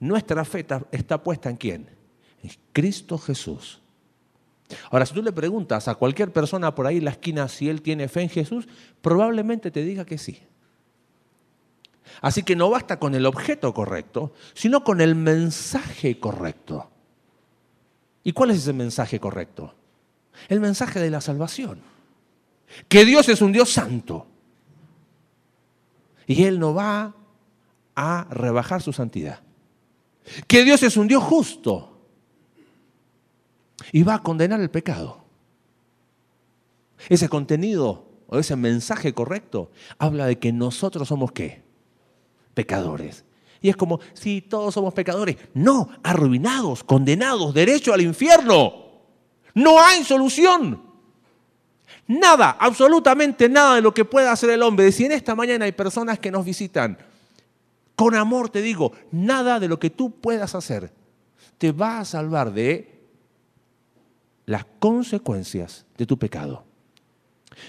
Nuestra 0.00 0.44
fe 0.44 0.66
está 0.92 1.22
puesta 1.22 1.50
en 1.50 1.56
quién? 1.56 1.90
En 2.42 2.50
Cristo 2.72 3.18
Jesús. 3.18 3.80
Ahora, 4.90 5.06
si 5.06 5.14
tú 5.14 5.22
le 5.22 5.32
preguntas 5.32 5.88
a 5.88 5.94
cualquier 5.94 6.32
persona 6.32 6.74
por 6.74 6.86
ahí 6.86 6.98
en 6.98 7.06
la 7.06 7.12
esquina 7.12 7.48
si 7.48 7.68
él 7.68 7.82
tiene 7.82 8.08
fe 8.08 8.22
en 8.22 8.28
Jesús, 8.28 8.68
probablemente 9.00 9.70
te 9.70 9.82
diga 9.82 10.04
que 10.04 10.18
sí. 10.18 10.42
Así 12.20 12.42
que 12.42 12.56
no 12.56 12.70
basta 12.70 12.98
con 12.98 13.14
el 13.14 13.26
objeto 13.26 13.72
correcto, 13.72 14.32
sino 14.54 14.84
con 14.84 15.00
el 15.00 15.14
mensaje 15.14 16.18
correcto. 16.18 16.90
¿Y 18.24 18.32
cuál 18.32 18.50
es 18.50 18.58
ese 18.58 18.72
mensaje 18.72 19.20
correcto? 19.20 19.74
El 20.48 20.60
mensaje 20.60 21.00
de 21.00 21.10
la 21.10 21.20
salvación. 21.20 21.80
Que 22.88 23.04
Dios 23.04 23.28
es 23.28 23.40
un 23.40 23.52
Dios 23.52 23.70
santo. 23.70 24.26
Y 26.26 26.44
Él 26.44 26.58
no 26.58 26.74
va 26.74 27.14
a 27.94 28.26
rebajar 28.30 28.82
su 28.82 28.92
santidad. 28.92 29.40
Que 30.46 30.64
Dios 30.64 30.82
es 30.82 30.96
un 30.96 31.08
Dios 31.08 31.22
justo. 31.22 31.98
Y 33.92 34.02
va 34.02 34.14
a 34.14 34.22
condenar 34.22 34.60
el 34.60 34.70
pecado. 34.70 35.24
Ese 37.08 37.28
contenido 37.28 38.06
o 38.26 38.38
ese 38.38 38.56
mensaje 38.56 39.14
correcto 39.14 39.70
habla 39.98 40.26
de 40.26 40.38
que 40.38 40.52
nosotros 40.52 41.08
somos 41.08 41.32
qué? 41.32 41.62
Pecadores. 42.54 43.24
Y 43.60 43.68
es 43.68 43.76
como, 43.76 44.00
si 44.14 44.40
todos 44.40 44.74
somos 44.74 44.94
pecadores. 44.94 45.36
No, 45.54 45.88
arruinados, 46.02 46.84
condenados, 46.84 47.54
derecho 47.54 47.92
al 47.92 48.02
infierno. 48.02 48.86
No 49.54 49.80
hay 49.80 50.04
solución. 50.04 50.82
Nada, 52.06 52.56
absolutamente 52.58 53.48
nada 53.48 53.74
de 53.76 53.82
lo 53.82 53.92
que 53.92 54.04
pueda 54.04 54.32
hacer 54.32 54.50
el 54.50 54.62
hombre. 54.62 54.92
Si 54.92 55.04
en 55.04 55.12
esta 55.12 55.34
mañana 55.34 55.64
hay 55.64 55.72
personas 55.72 56.18
que 56.18 56.30
nos 56.30 56.44
visitan, 56.44 56.98
con 57.98 58.14
amor 58.14 58.48
te 58.48 58.62
digo, 58.62 58.92
nada 59.10 59.58
de 59.58 59.66
lo 59.66 59.80
que 59.80 59.90
tú 59.90 60.20
puedas 60.20 60.54
hacer 60.54 60.92
te 61.58 61.72
va 61.72 61.98
a 61.98 62.04
salvar 62.04 62.52
de 62.52 63.02
las 64.46 64.64
consecuencias 64.78 65.84
de 65.96 66.06
tu 66.06 66.16
pecado. 66.16 66.64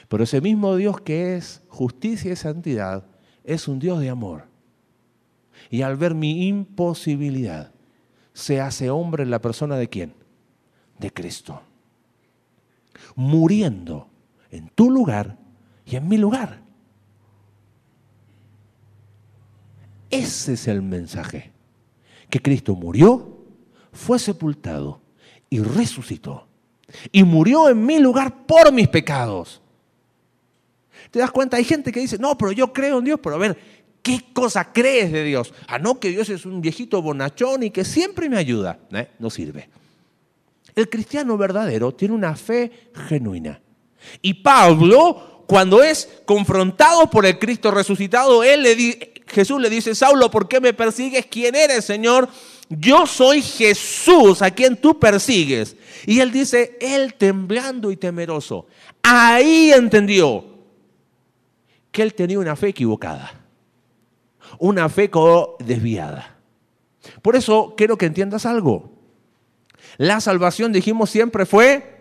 Pero 0.07 0.23
ese 0.23 0.39
mismo 0.39 0.75
Dios 0.75 1.01
que 1.01 1.35
es 1.35 1.63
justicia 1.67 2.31
y 2.31 2.35
santidad 2.35 3.07
es 3.43 3.67
un 3.67 3.79
Dios 3.79 4.01
de 4.01 4.11
amor. 4.11 4.43
Y 5.71 5.81
al 5.81 5.95
ver 5.97 6.13
mi 6.13 6.47
imposibilidad, 6.47 7.71
se 8.31 8.61
hace 8.61 8.91
hombre 8.91 9.23
en 9.23 9.31
la 9.31 9.41
persona 9.41 9.77
de 9.77 9.89
quién? 9.89 10.13
De 10.99 11.11
Cristo. 11.11 11.63
Muriendo 13.15 14.09
en 14.51 14.69
tu 14.69 14.91
lugar 14.91 15.39
y 15.87 15.95
en 15.95 16.07
mi 16.07 16.19
lugar. 16.19 16.68
Ese 20.09 20.53
es 20.53 20.67
el 20.67 20.81
mensaje. 20.81 21.51
Que 22.29 22.41
Cristo 22.41 22.75
murió, 22.75 23.37
fue 23.91 24.19
sepultado 24.19 25.01
y 25.49 25.59
resucitó. 25.59 26.47
Y 27.11 27.23
murió 27.23 27.69
en 27.69 27.85
mi 27.85 27.99
lugar 27.99 28.45
por 28.45 28.71
mis 28.71 28.87
pecados. 28.87 29.61
¿Te 31.11 31.19
das 31.19 31.31
cuenta? 31.31 31.57
Hay 31.57 31.63
gente 31.63 31.91
que 31.91 31.99
dice, 31.99 32.17
no, 32.17 32.37
pero 32.37 32.51
yo 32.51 32.71
creo 32.71 32.99
en 32.99 33.05
Dios, 33.05 33.19
pero 33.21 33.35
a 33.35 33.39
ver, 33.39 33.57
¿qué 34.01 34.25
cosa 34.33 34.71
crees 34.71 35.11
de 35.11 35.23
Dios? 35.23 35.53
Ah, 35.67 35.79
no, 35.79 35.99
que 35.99 36.09
Dios 36.09 36.29
es 36.29 36.45
un 36.45 36.61
viejito 36.61 37.01
bonachón 37.01 37.63
y 37.63 37.71
que 37.71 37.83
siempre 37.83 38.29
me 38.29 38.37
ayuda. 38.37 38.79
¿Eh? 38.91 39.09
No 39.19 39.29
sirve. 39.29 39.69
El 40.75 40.89
cristiano 40.89 41.37
verdadero 41.37 41.93
tiene 41.93 42.13
una 42.13 42.35
fe 42.35 42.71
genuina. 43.07 43.59
Y 44.21 44.35
Pablo, 44.35 45.43
cuando 45.47 45.81
es 45.81 46.07
confrontado 46.25 47.09
por 47.09 47.25
el 47.25 47.39
Cristo 47.39 47.71
resucitado, 47.71 48.43
él 48.43 48.63
le 48.63 49.08
Jesús 49.29 49.61
le 49.61 49.69
dice, 49.69 49.95
Saulo, 49.95 50.29
¿por 50.31 50.47
qué 50.47 50.59
me 50.59 50.73
persigues? 50.73 51.25
¿Quién 51.27 51.55
eres, 51.55 51.85
Señor? 51.85 52.29
Yo 52.69 53.07
soy 53.07 53.41
Jesús 53.41 54.41
a 54.41 54.51
quien 54.51 54.77
tú 54.77 54.99
persigues. 54.99 55.75
Y 56.05 56.19
él 56.19 56.31
dice, 56.31 56.77
él 56.79 57.15
temblando 57.15 57.91
y 57.91 57.97
temeroso. 57.97 58.67
Ahí 59.01 59.71
entendió 59.71 60.45
que 61.91 62.01
él 62.03 62.13
tenía 62.13 62.39
una 62.39 62.55
fe 62.55 62.69
equivocada, 62.69 63.33
una 64.59 64.87
fe 64.89 65.09
desviada. 65.59 66.37
Por 67.21 67.35
eso 67.35 67.73
quiero 67.75 67.97
que 67.97 68.05
entiendas 68.05 68.45
algo. 68.45 68.91
La 69.97 70.21
salvación, 70.21 70.71
dijimos 70.71 71.09
siempre, 71.09 71.45
fue, 71.45 71.99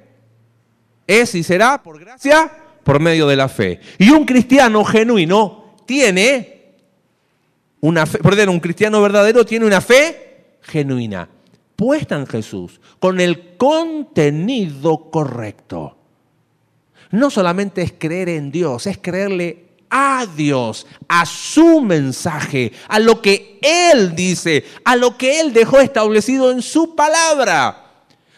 es 1.07 1.35
y 1.35 1.43
será 1.43 1.83
por 1.83 1.99
gracia, 1.99 2.53
por 2.85 3.01
medio 3.01 3.27
de 3.27 3.37
la 3.37 3.49
fe. 3.49 3.81
Y 3.99 4.11
un 4.11 4.25
cristiano 4.25 4.85
genuino 4.85 5.77
tiene 5.87 6.58
una 7.81 8.07
fe, 8.07 8.19
perdón, 8.19 8.51
un 8.51 8.61
cristiano 8.61 9.01
verdadero 9.01 9.45
tiene 9.45 9.67
una 9.67 9.81
fe 9.81 10.59
genuina, 10.63 11.29
puesta 11.77 12.17
en 12.17 12.27
Jesús, 12.27 12.81
con 12.99 13.21
el 13.21 13.57
contenido 13.57 15.11
correcto. 15.11 15.97
No 17.11 17.31
solamente 17.31 17.83
es 17.83 17.95
creer 17.97 18.29
en 18.29 18.51
Dios, 18.51 18.87
es 18.87 18.99
creerle 18.99 19.69
a 19.91 20.27
Dios, 20.27 20.87
a 21.09 21.25
su 21.25 21.81
mensaje, 21.81 22.73
a 22.89 22.99
lo 22.99 23.23
que 23.23 23.59
Él 23.63 24.15
dice, 24.15 24.65
a 24.85 24.97
lo 24.97 25.17
que 25.17 25.41
Él 25.41 25.53
dejó 25.53 25.81
establecido 25.81 26.51
en 26.51 26.63
su 26.63 26.95
palabra. 26.95 27.85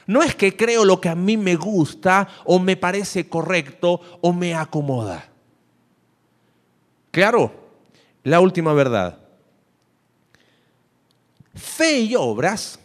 No 0.06 0.22
es 0.22 0.34
que 0.34 0.56
creo 0.56 0.84
lo 0.84 1.00
que 1.00 1.08
a 1.08 1.14
mí 1.14 1.36
me 1.36 1.56
gusta 1.56 2.28
o 2.44 2.58
me 2.58 2.76
parece 2.76 3.28
correcto 3.28 4.00
o 4.20 4.32
me 4.32 4.54
acomoda. 4.54 5.28
Claro, 7.10 7.52
la 8.22 8.40
última 8.40 8.72
verdad. 8.72 9.19
Fe 11.54 12.00
y 12.00 12.14
obras 12.16 12.78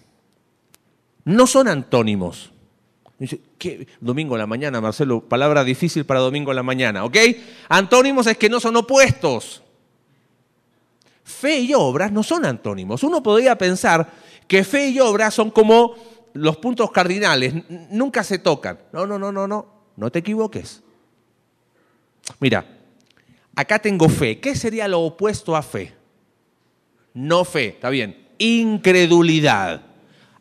no 1.24 1.48
son 1.48 1.68
antónimos. 1.68 2.52
¿Qué? 3.58 3.88
Domingo 4.02 4.36
en 4.36 4.40
la 4.40 4.48
mañana, 4.48 4.82
Marcelo, 4.82 5.22
palabra 5.22 5.64
difícil 5.64 6.06
para 6.06 6.20
domingo 6.20 6.52
en 6.52 6.58
la 6.58 6.64
mañana, 6.64 7.06
¿ok? 7.06 7.18
Antónimos 7.70 8.28
es 8.28 8.38
que 8.38 8.50
no 8.50 8.60
son 8.60 8.76
opuestos. 8.76 9.64
Fe 11.24 11.60
y 11.60 11.74
obras 11.74 12.12
no 12.12 12.24
son 12.24 12.46
antónimos. 12.46 13.04
Uno 13.04 13.24
podría 13.24 13.58
pensar 13.58 14.12
que 14.48 14.64
fe 14.64 14.90
y 14.90 15.00
obras 15.00 15.34
son 15.34 15.50
como 15.50 15.96
los 16.34 16.58
puntos 16.58 16.92
cardinales, 16.92 17.54
nunca 17.90 18.24
se 18.24 18.40
tocan. 18.40 18.78
No, 18.92 19.08
no, 19.08 19.18
no, 19.18 19.32
no, 19.32 19.48
no, 19.48 19.66
no 19.96 20.12
te 20.12 20.20
equivoques. 20.20 20.84
Mira, 22.40 22.66
acá 23.56 23.80
tengo 23.80 24.10
fe. 24.10 24.40
¿Qué 24.40 24.56
sería 24.56 24.88
lo 24.88 25.00
opuesto 25.00 25.56
a 25.56 25.64
fe? 25.64 25.94
No 27.14 27.46
fe, 27.46 27.68
está 27.70 27.90
bien. 27.90 28.25
Incredulidad. 28.38 29.82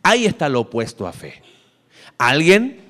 Ahí 0.02 0.26
está 0.26 0.48
lo 0.48 0.60
opuesto 0.60 1.06
a 1.06 1.12
fe. 1.12 1.42
Alguien 2.18 2.84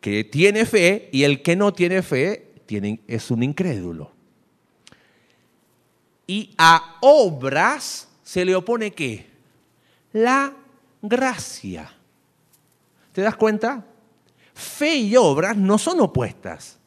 que 0.00 0.24
tiene 0.24 0.66
fe 0.66 1.08
y 1.12 1.22
el 1.22 1.42
que 1.42 1.56
no 1.56 1.72
tiene 1.72 2.02
fe 2.02 2.52
es 3.06 3.30
un 3.30 3.42
incrédulo. 3.42 4.12
Y 6.26 6.54
a 6.58 6.96
obras 7.00 8.08
se 8.22 8.44
le 8.44 8.54
opone 8.54 8.92
qué? 8.92 9.26
La 10.12 10.52
gracia. 11.00 11.92
¿Te 13.12 13.20
das 13.20 13.36
cuenta? 13.36 13.84
Fe 14.54 14.96
y 14.96 15.16
obras 15.16 15.56
no 15.56 15.78
son 15.78 16.00
opuestas. 16.00 16.78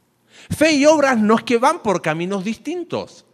Fe 0.50 0.74
y 0.74 0.86
obras 0.86 1.18
no 1.18 1.36
es 1.38 1.44
que 1.44 1.58
van 1.58 1.82
por 1.82 2.02
caminos 2.02 2.44
distintos. 2.44 3.26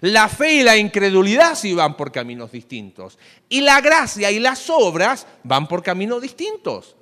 La 0.00 0.28
fe 0.28 0.54
y 0.54 0.62
la 0.62 0.76
incredulidad 0.76 1.54
sí 1.54 1.74
van 1.74 1.96
por 1.96 2.12
caminos 2.12 2.52
distintos. 2.52 3.18
Y 3.48 3.60
la 3.62 3.80
gracia 3.80 4.30
y 4.30 4.38
las 4.38 4.68
obras 4.68 5.26
van 5.42 5.66
por 5.66 5.82
caminos 5.82 6.20
distintos. 6.20 6.96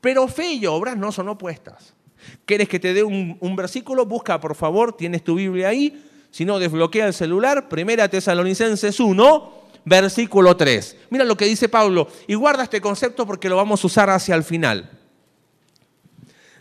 Pero 0.00 0.28
fe 0.28 0.52
y 0.52 0.66
obras 0.66 0.96
no 0.96 1.10
son 1.10 1.28
opuestas. 1.28 1.94
¿Quieres 2.44 2.68
que 2.68 2.78
te 2.78 2.94
dé 2.94 3.02
un, 3.02 3.56
versículo? 3.56 4.06
Busca, 4.06 4.40
por 4.40 4.54
favor, 4.54 4.96
tienes 4.96 5.24
tu 5.24 5.36
Biblia 5.36 5.68
ahí. 5.68 6.04
Si 6.30 6.44
no, 6.44 6.58
desbloquea 6.58 7.06
el 7.06 7.14
celular. 7.14 7.68
Primera 7.68 8.08
Tesalonicenses 8.08 9.00
1, 9.00 9.52
versículo 9.84 10.56
3. 10.56 10.96
Mira 11.10 11.24
lo 11.24 11.36
que 11.36 11.46
dice 11.46 11.68
Pablo. 11.68 12.08
Y 12.26 12.34
guarda 12.34 12.64
este 12.64 12.80
concepto 12.80 13.26
porque 13.26 13.48
lo 13.48 13.56
vamos 13.56 13.82
a 13.82 13.86
usar 13.86 14.10
hacia 14.10 14.34
el 14.34 14.44
final. 14.44 14.90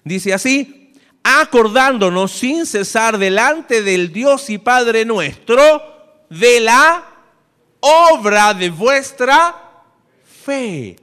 Dice 0.04 0.34
así, 0.34 0.87
acordándonos 1.30 2.32
sin 2.32 2.66
cesar 2.66 3.18
delante 3.18 3.82
del 3.84 4.14
Dios 4.14 4.50
y 4.50 4.58
Padre 4.58 5.04
nuestro 5.04 6.26
de 6.30 6.62
la 6.62 7.06
obra 7.82 8.54
de 8.54 8.70
vuestra 8.70 9.84
fe. 10.46 10.96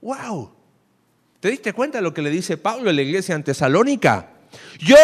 ¡Wow! 0.00 0.50
¿Te 1.40 1.50
diste 1.50 1.74
cuenta 1.74 1.98
de 1.98 2.02
lo 2.02 2.14
que 2.14 2.22
le 2.22 2.30
dice 2.30 2.56
Pablo 2.56 2.88
a 2.88 2.92
la 2.94 3.02
iglesia 3.02 3.34
en 3.34 3.44
Tesalónica? 3.44 4.30
Yo 4.78 4.96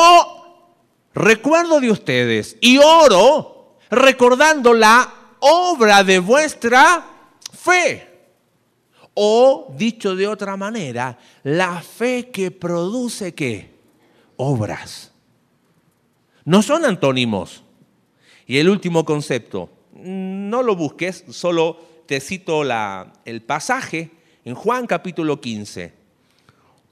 recuerdo 1.13 1.79
de 1.79 1.91
ustedes 1.91 2.57
y 2.63 2.79
oro 2.79 3.77
recordando 3.91 4.73
la 4.73 5.13
obra 5.41 6.03
de 6.03 6.19
vuestra 6.19 7.05
fe. 7.53 8.09
O, 9.13 9.71
dicho 9.77 10.17
de 10.17 10.27
otra 10.27 10.57
manera, 10.57 11.19
la 11.43 11.83
fe 11.83 12.31
que 12.31 12.51
produce 12.51 13.35
qué? 13.35 13.72
Obras. 14.45 15.13
No 16.45 16.63
son 16.63 16.85
antónimos. 16.85 17.63
Y 18.45 18.59
el 18.59 18.69
último 18.69 19.05
concepto, 19.05 19.71
no 19.95 20.65
lo 20.65 20.75
busques, 20.75 21.25
solo 21.31 21.79
te 22.07 22.19
cito 22.21 22.65
la, 22.65 23.13
el 23.25 23.43
pasaje 23.43 24.11
en 24.45 24.57
Juan 24.57 24.89
capítulo 24.89 25.41
15. 25.41 25.93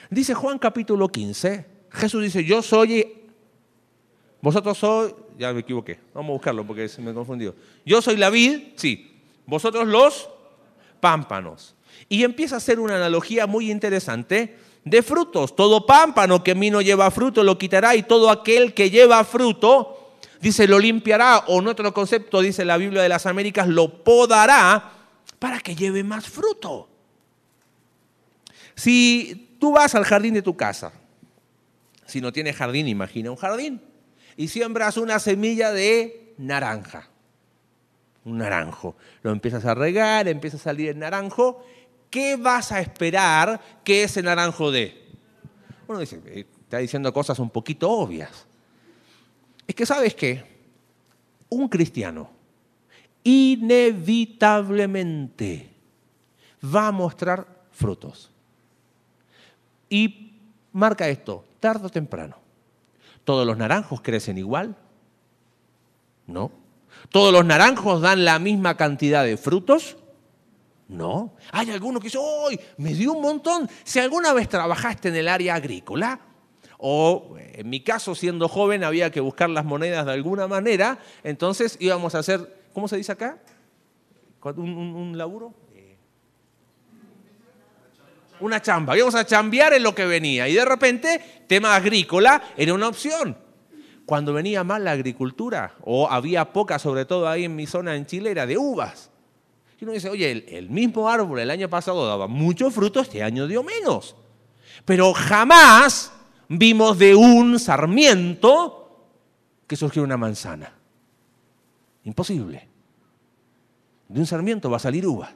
Dice 0.09 0.33
Juan 0.33 0.57
capítulo 0.57 1.09
15, 1.09 1.75
Jesús 1.97 2.23
dice, 2.23 2.43
yo 2.43 2.61
soy, 2.61 3.05
vosotros 4.41 4.77
sois, 4.77 5.13
ya 5.37 5.53
me 5.53 5.61
equivoqué, 5.61 5.99
vamos 6.13 6.29
a 6.29 6.33
buscarlo 6.33 6.65
porque 6.65 6.87
se 6.87 7.01
me 7.01 7.13
confundió. 7.13 7.55
Yo 7.85 8.01
soy 8.01 8.17
la 8.17 8.29
vid, 8.29 8.73
sí, 8.75 9.19
vosotros 9.45 9.87
los 9.87 10.29
pámpanos. 10.99 11.75
Y 12.09 12.23
empieza 12.23 12.55
a 12.55 12.57
hacer 12.57 12.79
una 12.79 12.95
analogía 12.95 13.47
muy 13.47 13.71
interesante 13.71 14.57
de 14.83 15.03
frutos. 15.03 15.55
Todo 15.55 15.85
pámpano 15.85 16.43
que 16.43 16.51
a 16.51 16.55
mí 16.55 16.69
no 16.69 16.81
lleva 16.81 17.11
fruto 17.11 17.43
lo 17.43 17.57
quitará 17.57 17.95
y 17.95 18.03
todo 18.03 18.29
aquel 18.29 18.73
que 18.73 18.89
lleva 18.89 19.23
fruto, 19.23 20.15
dice, 20.41 20.67
lo 20.67 20.79
limpiará 20.79 21.39
o 21.47 21.59
en 21.59 21.67
otro 21.67 21.93
concepto, 21.93 22.41
dice 22.41 22.65
la 22.65 22.77
Biblia 22.77 23.01
de 23.01 23.09
las 23.09 23.25
Américas, 23.25 23.67
lo 23.67 24.03
podará 24.03 24.91
para 25.39 25.59
que 25.59 25.75
lleve 25.75 26.03
más 26.03 26.27
fruto. 26.27 26.89
Si 28.75 29.57
tú 29.59 29.71
vas 29.73 29.95
al 29.95 30.03
jardín 30.03 30.35
de 30.35 30.41
tu 30.41 30.55
casa, 30.55 30.93
si 32.07 32.21
no 32.21 32.33
tienes 32.33 32.55
jardín, 32.55 32.87
imagina 32.87 33.29
un 33.29 33.37
jardín, 33.37 33.81
y 34.35 34.47
siembras 34.47 34.97
una 34.97 35.19
semilla 35.19 35.71
de 35.71 36.33
naranja, 36.37 37.09
un 38.25 38.39
naranjo, 38.39 38.95
lo 39.21 39.31
empiezas 39.31 39.65
a 39.65 39.73
regar, 39.73 40.27
empieza 40.27 40.57
a 40.57 40.59
salir 40.59 40.89
el 40.89 40.99
naranjo, 40.99 41.63
¿qué 42.09 42.35
vas 42.35 42.71
a 42.71 42.81
esperar 42.81 43.61
que 43.83 44.03
ese 44.03 44.23
naranjo 44.23 44.71
dé? 44.71 45.05
Uno 45.87 45.99
dice, 45.99 46.19
eh, 46.25 46.45
está 46.61 46.79
diciendo 46.79 47.13
cosas 47.13 47.37
un 47.39 47.49
poquito 47.49 47.89
obvias. 47.89 48.45
Es 49.65 49.73
que 49.75 49.85
sabes 49.85 50.13
qué, 50.15 50.43
un 51.49 51.69
cristiano 51.69 52.31
inevitablemente 53.23 55.69
va 56.63 56.87
a 56.87 56.91
mostrar 56.91 57.47
frutos. 57.71 58.31
Y 59.89 60.33
marca 60.71 61.09
esto, 61.09 61.46
tarde 61.59 61.87
o 61.87 61.89
temprano. 61.89 62.37
¿Todos 63.23 63.45
los 63.45 63.57
naranjos 63.57 64.01
crecen 64.01 64.37
igual? 64.37 64.75
No. 66.25 66.51
¿Todos 67.09 67.33
los 67.33 67.45
naranjos 67.45 68.01
dan 68.01 68.25
la 68.25 68.39
misma 68.39 68.77
cantidad 68.77 69.23
de 69.23 69.37
frutos? 69.37 69.97
No. 70.87 71.33
Hay 71.51 71.69
algunos 71.71 72.01
que 72.01 72.07
dicen, 72.07 72.21
¡ay! 72.49 72.59
Me 72.77 72.93
dio 72.93 73.13
un 73.13 73.21
montón. 73.21 73.69
Si 73.83 73.99
alguna 73.99 74.33
vez 74.33 74.47
trabajaste 74.47 75.09
en 75.09 75.15
el 75.15 75.27
área 75.27 75.55
agrícola, 75.55 76.21
o 76.77 77.35
en 77.37 77.69
mi 77.69 77.81
caso, 77.81 78.15
siendo 78.15 78.47
joven, 78.47 78.83
había 78.83 79.11
que 79.11 79.19
buscar 79.19 79.49
las 79.49 79.65
monedas 79.65 80.05
de 80.05 80.13
alguna 80.13 80.47
manera, 80.47 80.99
entonces 81.23 81.75
íbamos 81.79 82.15
a 82.15 82.19
hacer 82.19 82.57
¿cómo 82.77 82.87
se 82.87 82.95
dice 82.95 83.11
acá? 83.11 83.39
¿Un, 84.43 85.17
laburo? 85.17 85.51
Una 88.39 88.61
chamba. 88.61 88.95
Íbamos 88.95 89.15
a 89.15 89.25
chambear 89.25 89.73
en 89.73 89.83
lo 89.83 89.95
que 89.95 90.05
venía. 90.05 90.47
Y 90.47 90.53
de 90.53 90.65
repente, 90.65 91.43
tema 91.47 91.75
agrícola 91.75 92.41
era 92.55 92.73
una 92.73 92.87
opción. 92.87 93.37
Cuando 94.05 94.33
venía 94.33 94.63
mal 94.63 94.83
la 94.83 94.91
agricultura, 94.91 95.75
o 95.83 96.09
había 96.09 96.53
poca, 96.53 96.79
sobre 96.79 97.05
todo 97.05 97.27
ahí 97.27 97.43
en 97.43 97.55
mi 97.55 97.67
zona 97.67 97.95
en 97.95 98.05
Chile, 98.05 98.31
era 98.31 98.45
de 98.45 98.57
uvas. 98.57 99.09
Y 99.79 99.83
uno 99.83 99.93
dice, 99.93 100.09
oye, 100.09 100.31
el, 100.31 100.45
el 100.47 100.69
mismo 100.69 101.09
árbol 101.09 101.39
el 101.39 101.51
año 101.51 101.69
pasado 101.69 102.07
daba 102.07 102.27
mucho 102.27 102.71
fruto, 102.71 103.01
este 103.01 103.21
año 103.21 103.47
dio 103.47 103.63
menos. 103.63 104.15
Pero 104.85 105.13
jamás 105.13 106.13
vimos 106.47 106.97
de 106.97 107.15
un 107.15 107.59
sarmiento 107.59 109.07
que 109.67 109.75
surgió 109.75 110.03
una 110.03 110.17
manzana. 110.17 110.73
Imposible. 112.03 112.67
De 114.07 114.19
un 114.19 114.25
sarmiento 114.25 114.69
va 114.69 114.77
a 114.77 114.79
salir 114.79 115.05
uvas. 115.05 115.31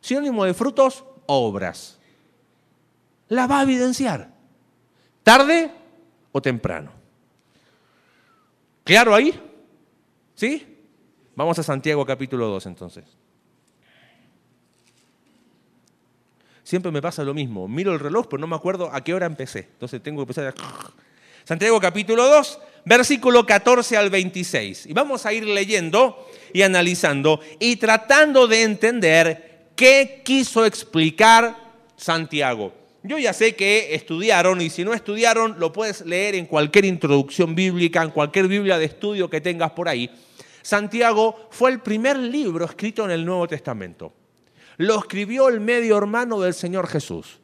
Sinónimo 0.00 0.44
de 0.44 0.54
frutos, 0.54 1.04
obras. 1.26 1.98
La 3.28 3.46
va 3.46 3.60
a 3.60 3.62
evidenciar. 3.62 4.32
¿Tarde 5.22 5.70
o 6.32 6.42
temprano? 6.42 6.90
¿Claro 8.84 9.14
ahí? 9.14 9.40
¿Sí? 10.34 10.66
Vamos 11.36 11.58
a 11.58 11.62
Santiago 11.62 12.04
capítulo 12.04 12.48
2 12.48 12.66
entonces. 12.66 13.21
Siempre 16.64 16.92
me 16.92 17.02
pasa 17.02 17.24
lo 17.24 17.34
mismo. 17.34 17.66
Miro 17.68 17.92
el 17.92 18.00
reloj, 18.00 18.26
pero 18.28 18.40
no 18.40 18.46
me 18.46 18.56
acuerdo 18.56 18.90
a 18.92 19.02
qué 19.02 19.14
hora 19.14 19.26
empecé. 19.26 19.68
Entonces 19.72 20.02
tengo 20.02 20.20
que 20.20 20.22
empezar 20.22 20.46
a... 20.46 20.54
Santiago 21.44 21.80
capítulo 21.80 22.28
2, 22.28 22.58
versículo 22.84 23.44
14 23.44 23.96
al 23.96 24.10
26. 24.10 24.86
Y 24.86 24.92
vamos 24.92 25.26
a 25.26 25.32
ir 25.32 25.44
leyendo 25.44 26.28
y 26.52 26.62
analizando 26.62 27.40
y 27.58 27.76
tratando 27.76 28.46
de 28.46 28.62
entender 28.62 29.70
qué 29.74 30.22
quiso 30.24 30.64
explicar 30.64 31.56
Santiago. 31.96 32.72
Yo 33.02 33.18
ya 33.18 33.32
sé 33.32 33.56
que 33.56 33.94
estudiaron 33.96 34.60
y 34.60 34.70
si 34.70 34.84
no 34.84 34.94
estudiaron 34.94 35.58
lo 35.58 35.72
puedes 35.72 36.06
leer 36.06 36.36
en 36.36 36.46
cualquier 36.46 36.84
introducción 36.84 37.56
bíblica, 37.56 38.02
en 38.02 38.10
cualquier 38.10 38.46
Biblia 38.46 38.78
de 38.78 38.84
estudio 38.84 39.28
que 39.28 39.40
tengas 39.40 39.72
por 39.72 39.88
ahí. 39.88 40.08
Santiago 40.62 41.48
fue 41.50 41.72
el 41.72 41.80
primer 41.80 42.16
libro 42.16 42.64
escrito 42.64 43.04
en 43.04 43.10
el 43.10 43.24
Nuevo 43.24 43.48
Testamento. 43.48 44.12
Lo 44.78 44.98
escribió 44.98 45.48
el 45.48 45.60
medio 45.60 45.96
hermano 45.98 46.40
del 46.40 46.54
Señor 46.54 46.86
Jesús. 46.86 47.38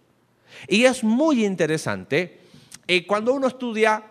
Y 0.67 0.85
es 0.85 1.05
muy 1.05 1.45
interesante, 1.45 2.41
eh, 2.87 3.07
cuando 3.07 3.33
uno 3.33 3.47
estudia, 3.47 4.05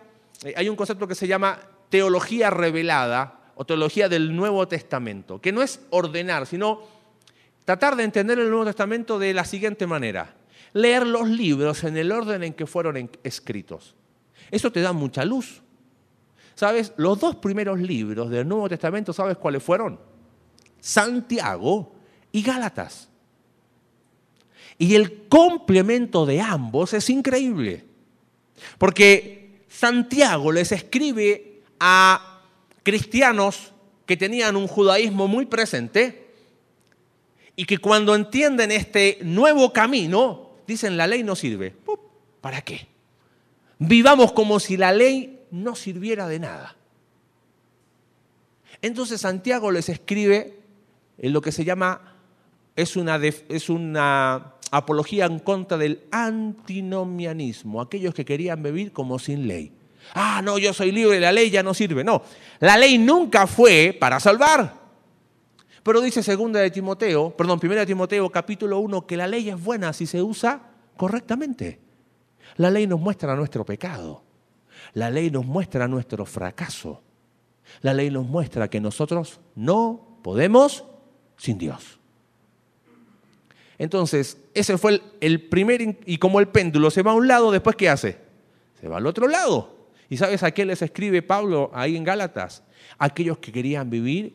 eh, 0.44 0.54
hay 0.56 0.70
un 0.70 0.76
concepto 0.76 1.08
que 1.08 1.16
se 1.16 1.28
llama 1.28 1.60
teología 1.90 2.50
revelada 2.50 3.52
o 3.56 3.66
teología 3.66 4.08
del 4.08 4.36
Nuevo 4.36 4.68
Testamento, 4.68 5.42
que 5.42 5.52
no 5.52 5.62
es 5.62 5.82
ordenar, 5.90 6.46
sino 6.46 6.82
tratar 7.66 7.96
de 7.96 8.04
entender 8.04 8.40
el 8.40 8.50
Nuevo 8.50 8.66
Testamento 8.66 9.18
de 9.18 9.34
la 9.34 9.46
siguiente 9.46 9.88
manera 9.88 10.36
leer 10.74 11.08
los 11.08 11.28
libros 11.28 11.84
en 11.84 11.98
el 11.98 12.12
orden 12.12 12.44
en 12.44 12.54
que 12.54 12.66
fueron 12.66 13.10
escritos. 13.24 13.96
Eso 14.52 14.72
te 14.72 14.82
da 14.82 14.94
mucha 14.94 15.26
luz. 15.26 15.62
¿Sabes? 16.56 16.94
Los 16.98 17.20
dos 17.20 17.36
primeros 17.36 17.80
libros 17.80 18.30
del 18.30 18.48
Nuevo 18.48 18.68
Testamento, 18.68 19.14
¿sabes 19.14 19.38
cuáles 19.38 19.62
fueron? 19.62 20.00
Santiago 20.80 21.94
y 22.38 22.44
Gálatas. 22.44 23.10
Y 24.78 24.94
el 24.94 25.28
complemento 25.28 26.28
de 26.28 26.40
ambos 26.40 26.94
es 26.94 27.10
increíble. 27.10 27.84
Porque 28.78 29.64
Santiago 29.68 30.52
les 30.52 30.72
escribe 30.72 31.64
a 31.80 32.44
cristianos 32.84 33.74
que 34.06 34.18
tenían 34.18 34.56
un 34.56 34.68
judaísmo 34.68 35.28
muy 35.28 35.48
presente 35.48 36.28
y 37.56 37.66
que 37.66 37.80
cuando 37.80 38.14
entienden 38.14 38.72
este 38.72 39.18
nuevo 39.24 39.74
camino, 39.74 40.52
dicen 40.68 40.96
la 40.96 41.08
ley 41.08 41.24
no 41.24 41.36
sirve. 41.36 41.74
¿Para 42.40 42.62
qué? 42.62 42.88
Vivamos 43.80 44.32
como 44.32 44.60
si 44.60 44.78
la 44.78 44.92
ley 44.92 45.42
no 45.50 45.76
sirviera 45.76 46.28
de 46.28 46.38
nada. 46.38 46.76
Entonces 48.84 49.22
Santiago 49.22 49.72
les 49.72 49.90
escribe 49.90 50.60
en 51.18 51.34
lo 51.34 51.42
que 51.42 51.52
se 51.52 51.66
llama, 51.66 52.17
es 52.78 52.96
una, 52.96 53.18
es 53.18 53.70
una 53.70 54.54
apología 54.72 55.26
en 55.26 55.40
contra 55.40 55.78
del 55.78 56.04
antinomianismo, 56.12 57.82
aquellos 57.82 58.14
que 58.14 58.24
querían 58.24 58.62
vivir 58.62 58.94
como 58.94 59.20
sin 59.20 59.48
ley. 59.48 59.74
Ah, 60.14 60.42
no, 60.44 60.58
yo 60.58 60.74
soy 60.74 60.92
libre, 60.92 61.20
la 61.20 61.32
ley 61.32 61.50
ya 61.50 61.64
no 61.64 61.74
sirve. 61.74 62.04
No, 62.04 62.22
la 62.60 62.78
ley 62.78 62.98
nunca 63.00 63.48
fue 63.48 63.98
para 64.00 64.20
salvar. 64.20 64.74
Pero 65.82 66.02
dice 66.02 66.22
segunda 66.22 66.60
de 66.60 66.70
Timoteo, 66.70 67.36
perdón, 67.36 67.60
primera 67.60 67.82
de 67.82 67.88
Timoteo 67.88 68.30
capítulo 68.30 68.80
1 68.80 69.08
que 69.08 69.18
la 69.18 69.28
ley 69.28 69.50
es 69.50 69.62
buena 69.62 69.92
si 69.92 70.06
se 70.06 70.22
usa 70.22 70.62
correctamente. 70.96 71.80
La 72.58 72.70
ley 72.70 72.86
nos 72.86 73.00
muestra 73.00 73.36
nuestro 73.36 73.66
pecado. 73.66 74.24
La 74.94 75.10
ley 75.10 75.32
nos 75.32 75.46
muestra 75.46 75.88
nuestro 75.88 76.26
fracaso. 76.26 77.02
La 77.82 77.94
ley 77.94 78.12
nos 78.12 78.28
muestra 78.28 78.70
que 78.70 78.80
nosotros 78.80 79.40
no 79.56 80.20
podemos 80.24 80.86
sin 81.38 81.58
Dios. 81.58 81.97
Entonces, 83.80 84.38
ese 84.54 84.78
fue 84.78 85.02
el, 85.22 85.42
primer, 85.42 85.98
y 86.06 86.18
como 86.18 86.40
el 86.40 86.48
péndulo 86.48 86.90
se 86.90 87.04
va 87.04 87.12
a 87.12 87.16
un 87.16 87.28
lado, 87.28 87.52
después 87.52 87.76
¿qué 87.76 87.90
hace? 87.90 88.18
Se 88.80 88.88
va 88.88 88.98
al 88.98 89.06
otro 89.06 89.28
lado. 89.28 89.76
¿Y 90.10 90.18
sabes 90.18 90.44
a 90.44 90.52
qué 90.52 90.66
les 90.66 90.82
escribe 90.82 91.22
Pablo 91.22 91.70
ahí 91.74 91.96
en 91.96 92.04
Gálatas? 92.04 92.64
Aquellos 92.98 93.38
que 93.38 93.52
querían 93.52 93.90
vivir 93.90 94.34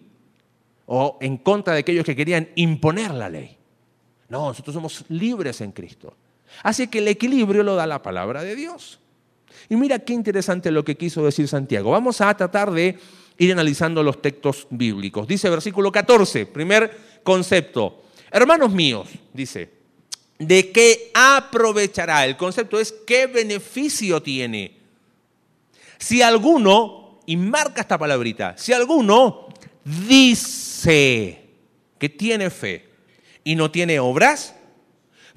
o 0.87 1.19
en 1.21 1.39
contra 1.39 1.75
de 1.75 1.81
aquellos 1.81 2.05
que 2.05 2.15
querían 2.15 2.49
imponer 2.55 3.13
la 3.13 3.29
ley. 3.29 3.57
No, 4.29 4.49
nosotros 4.49 4.75
somos 4.75 5.05
libres 5.09 5.61
en 5.61 5.73
Cristo. 5.73 6.17
Así 6.63 6.89
que 6.89 6.99
el 6.99 7.09
equilibrio 7.09 7.63
lo 7.63 7.75
da 7.75 7.87
la 7.87 8.03
palabra 8.03 8.43
de 8.43 8.55
Dios. 8.55 9.01
Y 9.69 9.77
mira 9.77 9.99
qué 9.99 10.13
interesante 10.13 10.71
lo 10.71 10.85
que 10.85 10.97
quiso 10.97 11.25
decir 11.25 11.49
Santiago. 11.49 11.91
Vamos 11.91 12.21
a 12.21 12.35
tratar 12.37 12.71
de 12.71 12.99
ir 13.39 13.53
analizando 13.53 14.03
los 14.03 14.21
textos 14.21 14.67
bíblicos. 14.71 15.27
Dice 15.27 15.49
versículo 15.51 15.91
14, 15.91 16.47
primer 16.47 16.99
concepto. 17.23 18.03
Hermanos 18.33 18.73
míos, 18.73 19.09
dice, 19.35 19.69
¿de 20.39 20.73
qué 20.73 21.11
aprovechará? 21.13 22.25
El 22.25 22.39
concepto 22.39 22.81
es 22.81 22.91
qué 23.07 23.27
beneficio 23.27 24.23
tiene. 24.23 24.79
Si 25.99 26.23
alguno, 26.23 27.21
y 27.27 27.37
marca 27.37 27.83
esta 27.83 27.99
palabrita, 27.99 28.57
si 28.57 28.73
alguno 28.73 29.49
dice 29.85 31.45
que 31.99 32.09
tiene 32.09 32.49
fe 32.49 32.89
y 33.45 33.55
no 33.55 33.71
tiene 33.71 34.01
obras, 34.01 34.55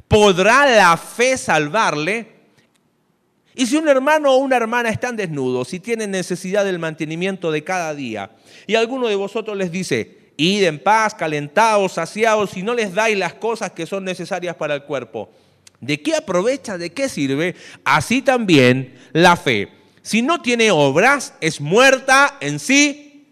¿podrá 0.08 0.65
la 0.65 0.95
fe 0.95 1.38
salvarle? 1.38 2.34
Y 3.55 3.65
si 3.65 3.75
un 3.75 3.89
hermano 3.89 4.34
o 4.34 4.38
una 4.38 4.55
hermana 4.55 4.89
están 4.89 5.17
desnudos 5.17 5.73
y 5.73 5.81
tienen 5.81 6.12
necesidad 6.12 6.63
del 6.63 6.79
mantenimiento 6.79 7.51
de 7.51 7.63
cada 7.63 7.93
día, 7.93 8.31
y 8.67 8.75
alguno 8.75 9.08
de 9.08 9.15
vosotros 9.15 9.58
les 9.58 9.69
dice, 9.69 10.25
id 10.38 10.63
en 10.63 10.80
paz, 10.80 11.13
calentados, 11.13 11.93
saciados, 11.93 12.56
y 12.58 12.63
no 12.63 12.74
les 12.74 12.93
dais 12.93 13.17
las 13.17 13.34
cosas 13.34 13.71
que 13.71 13.86
son 13.86 14.04
necesarias 14.04 14.56
para 14.56 14.76
el 14.76 14.84
cuerpo, 14.84 15.30
¿de 15.80 16.02
qué 16.02 16.15
aprovecha, 16.15 16.78
de 16.78 16.91
qué 16.91 17.10
sirve? 17.10 17.56
Así 17.84 18.21
también 18.21 18.98
la 19.13 19.36
fe. 19.36 19.69
Si 20.02 20.21
no 20.21 20.41
tiene 20.41 20.71
obras, 20.71 21.34
es 21.41 21.60
muerta 21.60 22.38
en 22.39 22.60
sí 22.60 23.28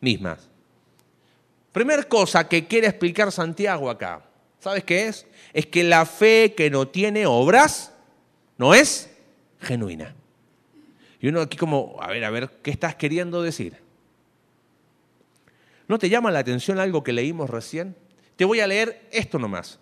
misma. 0.00 0.38
Primer 1.72 2.08
cosa 2.08 2.48
que 2.48 2.66
quiere 2.66 2.86
explicar 2.86 3.30
Santiago 3.30 3.88
acá, 3.88 4.22
¿sabes 4.60 4.84
qué 4.84 5.08
es? 5.08 5.26
Es 5.52 5.66
que 5.66 5.84
la 5.84 6.06
fe 6.06 6.54
que 6.56 6.70
no 6.70 6.88
tiene 6.88 7.26
obras 7.26 7.92
no 8.56 8.74
es 8.74 9.10
genuina. 9.60 10.14
Y 11.20 11.28
uno 11.28 11.40
aquí 11.40 11.56
como, 11.56 11.96
a 12.00 12.08
ver, 12.08 12.24
a 12.24 12.30
ver, 12.30 12.50
¿qué 12.62 12.70
estás 12.70 12.94
queriendo 12.94 13.42
decir? 13.42 13.87
¿No 15.88 15.98
te 15.98 16.10
llama 16.10 16.30
la 16.30 16.40
atención 16.40 16.78
algo 16.78 17.02
que 17.02 17.12
leímos 17.12 17.48
recién? 17.50 17.96
Te 18.36 18.44
voy 18.44 18.60
a 18.60 18.66
leer 18.66 19.08
esto 19.10 19.38
nomás. 19.38 19.80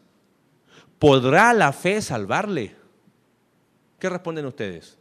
¿Podrá 0.99 1.53
la 1.53 1.73
fe 1.73 2.01
salvarle? 2.01 2.75
¿Qué 3.99 4.09
responden 4.09 4.47
ustedes? 4.47 4.97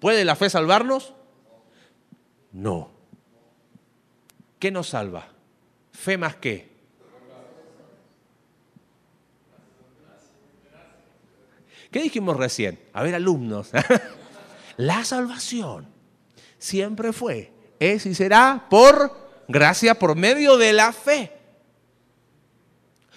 ¿Puede 0.00 0.24
la 0.24 0.34
fe 0.34 0.48
salvarnos? 0.48 1.12
No. 2.52 2.90
¿Qué 4.58 4.70
nos 4.70 4.88
salva? 4.88 5.28
¿Fe 5.92 6.16
más 6.16 6.36
qué? 6.36 6.70
¿Qué 11.90 12.02
dijimos 12.02 12.36
recién? 12.36 12.80
A 12.92 13.02
ver, 13.02 13.14
alumnos. 13.14 13.70
la 14.76 15.04
salvación 15.04 15.88
siempre 16.58 17.12
fue, 17.12 17.52
es 17.80 18.06
y 18.06 18.14
será 18.14 18.66
por 18.70 19.16
gracia, 19.48 19.98
por 19.98 20.14
medio 20.14 20.56
de 20.56 20.72
la 20.72 20.92
fe. 20.92 21.32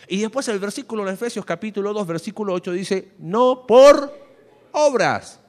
Y 0.07 0.21
después 0.21 0.47
el 0.47 0.59
versículo 0.59 1.05
de 1.05 1.13
Efesios 1.13 1.45
capítulo 1.45 1.93
2, 1.93 2.07
versículo 2.07 2.53
8 2.53 2.71
dice, 2.71 3.11
no 3.19 3.67
por 3.67 4.17
obras. 4.71 5.39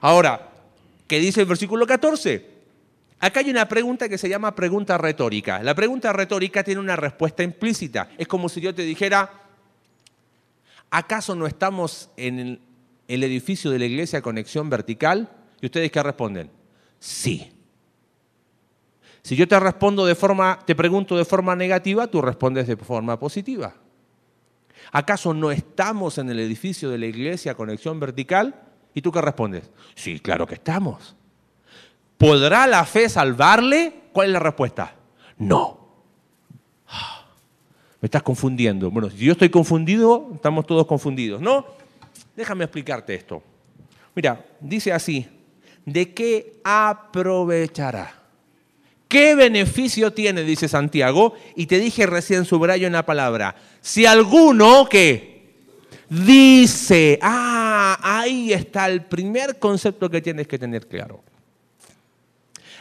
Ahora, 0.00 0.50
¿qué 1.06 1.18
dice 1.20 1.42
el 1.42 1.46
versículo 1.46 1.86
14? 1.86 2.52
Acá 3.20 3.40
hay 3.40 3.50
una 3.50 3.68
pregunta 3.68 4.08
que 4.08 4.18
se 4.18 4.28
llama 4.28 4.54
pregunta 4.54 4.98
retórica. 4.98 5.62
La 5.62 5.74
pregunta 5.74 6.12
retórica 6.12 6.64
tiene 6.64 6.80
una 6.80 6.96
respuesta 6.96 7.42
implícita. 7.42 8.10
Es 8.18 8.28
como 8.28 8.48
si 8.48 8.60
yo 8.60 8.74
te 8.74 8.82
dijera, 8.82 9.30
¿acaso 10.90 11.34
no 11.34 11.46
estamos 11.46 12.10
en 12.16 12.60
el 13.08 13.22
edificio 13.22 13.70
de 13.70 13.78
la 13.78 13.86
iglesia 13.86 14.20
Conexión 14.20 14.68
Vertical? 14.68 15.30
¿Y 15.60 15.66
ustedes 15.66 15.90
qué 15.90 16.02
responden? 16.02 16.50
Sí. 16.98 17.53
Si 19.24 19.36
yo 19.36 19.48
te 19.48 19.58
respondo 19.58 20.04
de 20.04 20.14
forma, 20.14 20.58
te 20.66 20.74
pregunto 20.74 21.16
de 21.16 21.24
forma 21.24 21.56
negativa, 21.56 22.06
tú 22.06 22.20
respondes 22.20 22.66
de 22.66 22.76
forma 22.76 23.18
positiva. 23.18 23.74
¿Acaso 24.92 25.32
no 25.32 25.50
estamos 25.50 26.18
en 26.18 26.28
el 26.28 26.38
edificio 26.38 26.90
de 26.90 26.98
la 26.98 27.06
iglesia 27.06 27.54
Conexión 27.54 27.98
Vertical? 27.98 28.54
¿Y 28.92 29.00
tú 29.00 29.10
qué 29.10 29.22
respondes? 29.22 29.70
Sí, 29.94 30.20
claro 30.20 30.46
que 30.46 30.56
estamos. 30.56 31.16
¿Podrá 32.18 32.66
la 32.66 32.84
fe 32.84 33.08
salvarle? 33.08 33.94
¿Cuál 34.12 34.26
es 34.26 34.32
la 34.34 34.40
respuesta? 34.40 34.94
No. 35.38 35.88
Me 38.02 38.06
estás 38.06 38.22
confundiendo. 38.22 38.90
Bueno, 38.90 39.08
si 39.08 39.16
yo 39.16 39.32
estoy 39.32 39.48
confundido, 39.48 40.32
estamos 40.34 40.66
todos 40.66 40.86
confundidos, 40.86 41.40
¿no? 41.40 41.64
Déjame 42.36 42.64
explicarte 42.64 43.14
esto. 43.14 43.42
Mira, 44.14 44.44
dice 44.60 44.92
así, 44.92 45.26
¿de 45.86 46.12
qué 46.12 46.60
aprovechará? 46.62 48.23
¿Qué 49.14 49.36
beneficio 49.36 50.12
tiene? 50.12 50.42
Dice 50.42 50.66
Santiago. 50.66 51.34
Y 51.54 51.66
te 51.66 51.78
dije 51.78 52.04
recién, 52.04 52.44
subrayo 52.44 52.88
en 52.88 52.94
la 52.94 53.06
palabra, 53.06 53.54
si 53.80 54.06
alguno 54.06 54.88
que 54.88 55.54
dice, 56.08 57.20
ah, 57.22 57.96
ahí 58.02 58.52
está 58.52 58.88
el 58.88 59.04
primer 59.04 59.60
concepto 59.60 60.10
que 60.10 60.20
tienes 60.20 60.48
que 60.48 60.58
tener 60.58 60.88
claro. 60.88 61.22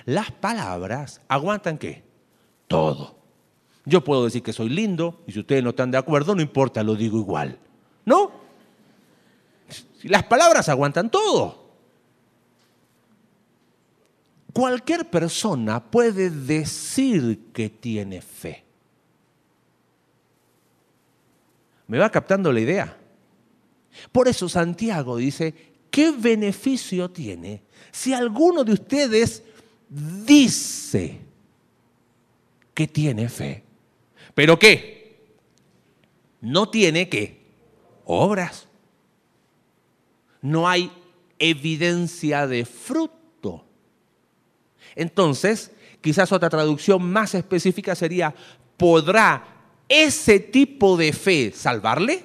Las 0.06 0.32
palabras 0.32 1.22
aguantan 1.28 1.78
qué? 1.78 2.02
Todo. 2.68 3.16
Yo 3.86 4.04
puedo 4.04 4.26
decir 4.26 4.42
que 4.42 4.54
soy 4.54 4.70
lindo 4.70 5.22
y 5.28 5.34
si 5.34 5.40
ustedes 5.42 5.64
no 5.64 5.70
están 5.70 5.92
de 5.92 6.00
acuerdo, 6.00 6.34
no 6.34 6.42
importa, 6.42 6.82
lo 6.82 6.96
digo 6.96 7.20
igual. 7.20 7.60
¿No? 8.06 8.32
Las 10.02 10.24
palabras 10.24 10.68
aguantan 10.68 11.12
todo. 11.12 11.63
Cualquier 14.54 15.10
persona 15.10 15.84
puede 15.84 16.30
decir 16.30 17.52
que 17.52 17.70
tiene 17.70 18.22
fe. 18.22 18.64
¿Me 21.88 21.98
va 21.98 22.12
captando 22.12 22.52
la 22.52 22.60
idea? 22.60 22.98
Por 24.12 24.28
eso 24.28 24.48
Santiago 24.48 25.18
dice, 25.18 25.54
¿qué 25.90 26.12
beneficio 26.12 27.10
tiene 27.10 27.62
si 27.92 28.14
alguno 28.14 28.64
de 28.64 28.74
ustedes 28.74 29.44
dice 29.90 31.20
que 32.76 32.88
tiene 32.88 33.30
fe? 33.30 33.64
¿Pero 34.36 34.58
qué? 34.58 35.18
No 36.42 36.70
tiene 36.70 37.10
qué? 37.10 37.42
Obras. 38.06 38.68
No 40.42 40.68
hay 40.68 40.92
evidencia 41.40 42.46
de 42.46 42.66
fruto. 42.66 43.23
Entonces, 44.96 45.72
quizás 46.02 46.32
otra 46.32 46.50
traducción 46.50 47.04
más 47.04 47.34
específica 47.36 47.96
sería, 47.96 48.34
¿podrá 48.78 49.46
ese 49.90 50.40
tipo 50.40 50.98
de 50.98 51.14
fe 51.14 51.52
salvarle? 51.56 52.24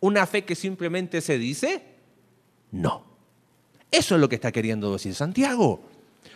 ¿Una 0.00 0.26
fe 0.26 0.44
que 0.44 0.54
simplemente 0.54 1.20
se 1.20 1.38
dice? 1.38 1.82
No. 2.72 3.04
Eso 3.90 4.14
es 4.14 4.20
lo 4.20 4.28
que 4.28 4.36
está 4.36 4.50
queriendo 4.50 4.92
decir 4.92 5.14
Santiago. 5.14 5.82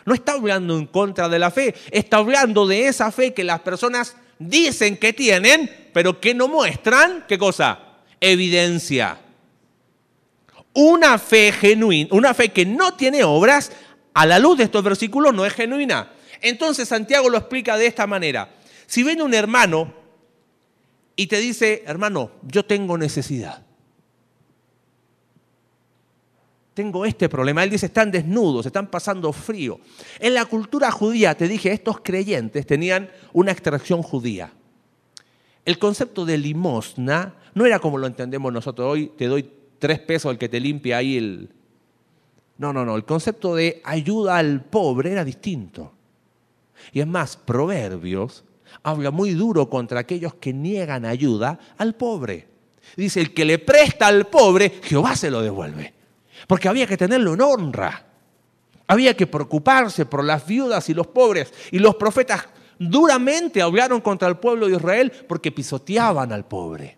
No 0.05 0.15
está 0.15 0.33
hablando 0.33 0.79
en 0.79 0.87
contra 0.87 1.29
de 1.29 1.39
la 1.39 1.51
fe, 1.51 1.75
está 1.91 2.19
hablando 2.19 2.67
de 2.67 2.87
esa 2.87 3.11
fe 3.11 3.35
que 3.35 3.43
las 3.43 3.61
personas 3.61 4.17
dicen 4.39 4.97
que 4.97 5.13
tienen, 5.13 5.71
pero 5.93 6.21
que 6.21 6.35
no 6.35 6.49
muestran, 6.49 7.25
¿qué 7.27 7.39
cosa? 7.39 7.81
Evidencia. 8.21 9.19
Una 10.75 11.19
fe 11.19 11.53
genuina, 11.53 12.11
una 12.13 12.35
fe 12.35 12.51
que 12.51 12.67
no 12.67 12.95
tiene 12.95 13.25
obras, 13.25 13.73
a 14.17 14.25
la 14.25 14.39
luz 14.39 14.57
de 14.57 14.65
estos 14.65 14.83
versículos 14.83 15.35
no 15.35 15.45
es 15.45 15.53
genuina. 15.53 16.11
Entonces 16.41 16.89
Santiago 16.89 17.29
lo 17.29 17.37
explica 17.37 17.77
de 17.77 17.87
esta 17.87 18.07
manera. 18.07 18.49
Si 18.87 19.03
viene 19.03 19.23
un 19.23 19.35
hermano 19.35 19.93
y 21.15 21.27
te 21.27 21.37
dice, 21.37 21.83
hermano, 21.87 22.31
yo 22.43 22.65
tengo 22.65 22.97
necesidad. 22.97 23.63
tengo 26.73 27.07
este 27.07 27.31
problema. 27.31 27.65
Él 27.65 27.71
dice, 27.71 27.87
están 27.87 28.11
desnudos, 28.11 28.67
están 28.67 28.91
pasando 28.91 29.33
frío. 29.33 29.81
En 30.19 30.35
la 30.35 30.45
cultura 30.45 30.91
judía, 30.91 31.35
te 31.35 31.49
dije, 31.49 31.73
estos 31.73 32.01
creyentes 32.01 32.67
tenían 32.67 33.11
una 33.33 33.51
extracción 33.51 34.03
judía. 34.03 34.53
El 35.65 35.79
concepto 35.79 36.27
de 36.27 36.37
limosna 36.37 37.35
no 37.55 37.65
era 37.65 37.79
como 37.79 37.97
lo 37.97 38.07
entendemos 38.07 38.53
nosotros 38.53 38.93
hoy, 38.93 39.11
te 39.17 39.25
doy 39.25 39.51
tres 39.79 40.01
pesos 40.01 40.31
el 40.31 40.39
que 40.39 40.51
te 40.51 40.61
limpia 40.61 40.99
ahí 40.99 41.17
el... 41.17 41.49
No, 42.59 42.73
no, 42.73 42.85
no, 42.85 42.97
el 42.97 43.05
concepto 43.05 43.55
de 43.55 43.81
ayuda 43.85 44.39
al 44.39 44.63
pobre 44.63 45.13
era 45.13 45.25
distinto. 45.25 45.93
Y 46.93 47.01
es 47.01 47.07
más, 47.07 47.37
Proverbios 47.37 48.45
habla 48.83 49.11
muy 49.11 49.33
duro 49.33 49.69
contra 49.69 50.01
aquellos 50.01 50.35
que 50.35 50.53
niegan 50.53 51.05
ayuda 51.05 51.59
al 51.79 51.95
pobre. 51.95 52.49
Dice, 52.97 53.21
el 53.21 53.35
que 53.35 53.45
le 53.45 53.59
presta 53.59 54.07
al 54.07 54.27
pobre, 54.27 54.81
Jehová 54.83 55.17
se 55.17 55.31
lo 55.31 55.43
devuelve. 55.43 55.93
Porque 56.47 56.69
había 56.69 56.87
que 56.87 56.97
tenerlo 56.97 57.35
en 57.35 57.41
honra. 57.43 58.07
Había 58.87 59.17
que 59.17 59.27
preocuparse 59.27 60.07
por 60.07 60.25
las 60.25 60.47
viudas 60.47 60.89
y 60.89 60.95
los 60.95 61.09
pobres. 61.09 61.53
Y 61.73 61.79
los 61.79 61.97
profetas 61.97 62.47
duramente 62.79 63.61
hablaron 63.61 64.01
contra 64.01 64.29
el 64.29 64.37
pueblo 64.37 64.67
de 64.67 64.77
Israel 64.77 65.13
porque 65.27 65.51
pisoteaban 65.53 66.33
al 66.33 66.47
pobre. 66.47 66.97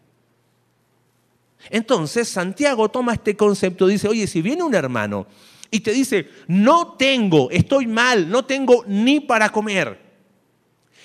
Entonces 1.71 2.29
Santiago 2.29 2.88
toma 2.88 3.14
este 3.14 3.37
concepto, 3.37 3.87
dice, 3.87 4.09
oye, 4.09 4.27
si 4.27 4.42
viene 4.42 4.62
un 4.62 4.75
hermano 4.75 5.27
y 5.71 5.81
te 5.81 5.92
dice, 5.92 6.29
no 6.47 6.94
tengo, 6.94 7.51
estoy 7.51 7.87
mal, 7.87 8.31
no 8.31 8.44
tengo 8.44 8.85
ni 8.87 9.21
para 9.21 9.51
comer. 9.51 9.99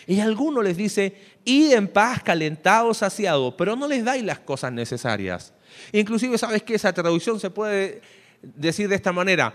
Y 0.08 0.20
alguno 0.20 0.62
les 0.62 0.78
dice, 0.78 1.16
id 1.46 1.74
en 1.74 1.88
paz, 1.88 2.22
calentados, 2.24 2.98
saciados, 2.98 3.54
pero 3.58 3.76
no 3.76 3.88
les 3.88 4.04
dais 4.04 4.24
las 4.24 4.40
cosas 4.40 4.72
necesarias. 4.72 5.54
Inclusive, 5.92 6.38
¿sabes 6.38 6.64
que 6.64 6.76
Esa 6.76 6.94
traducción 6.94 7.40
se 7.40 7.50
puede 7.50 8.02
decir 8.44 8.90
de 8.90 8.96
esta 8.96 9.12
manera. 9.12 9.54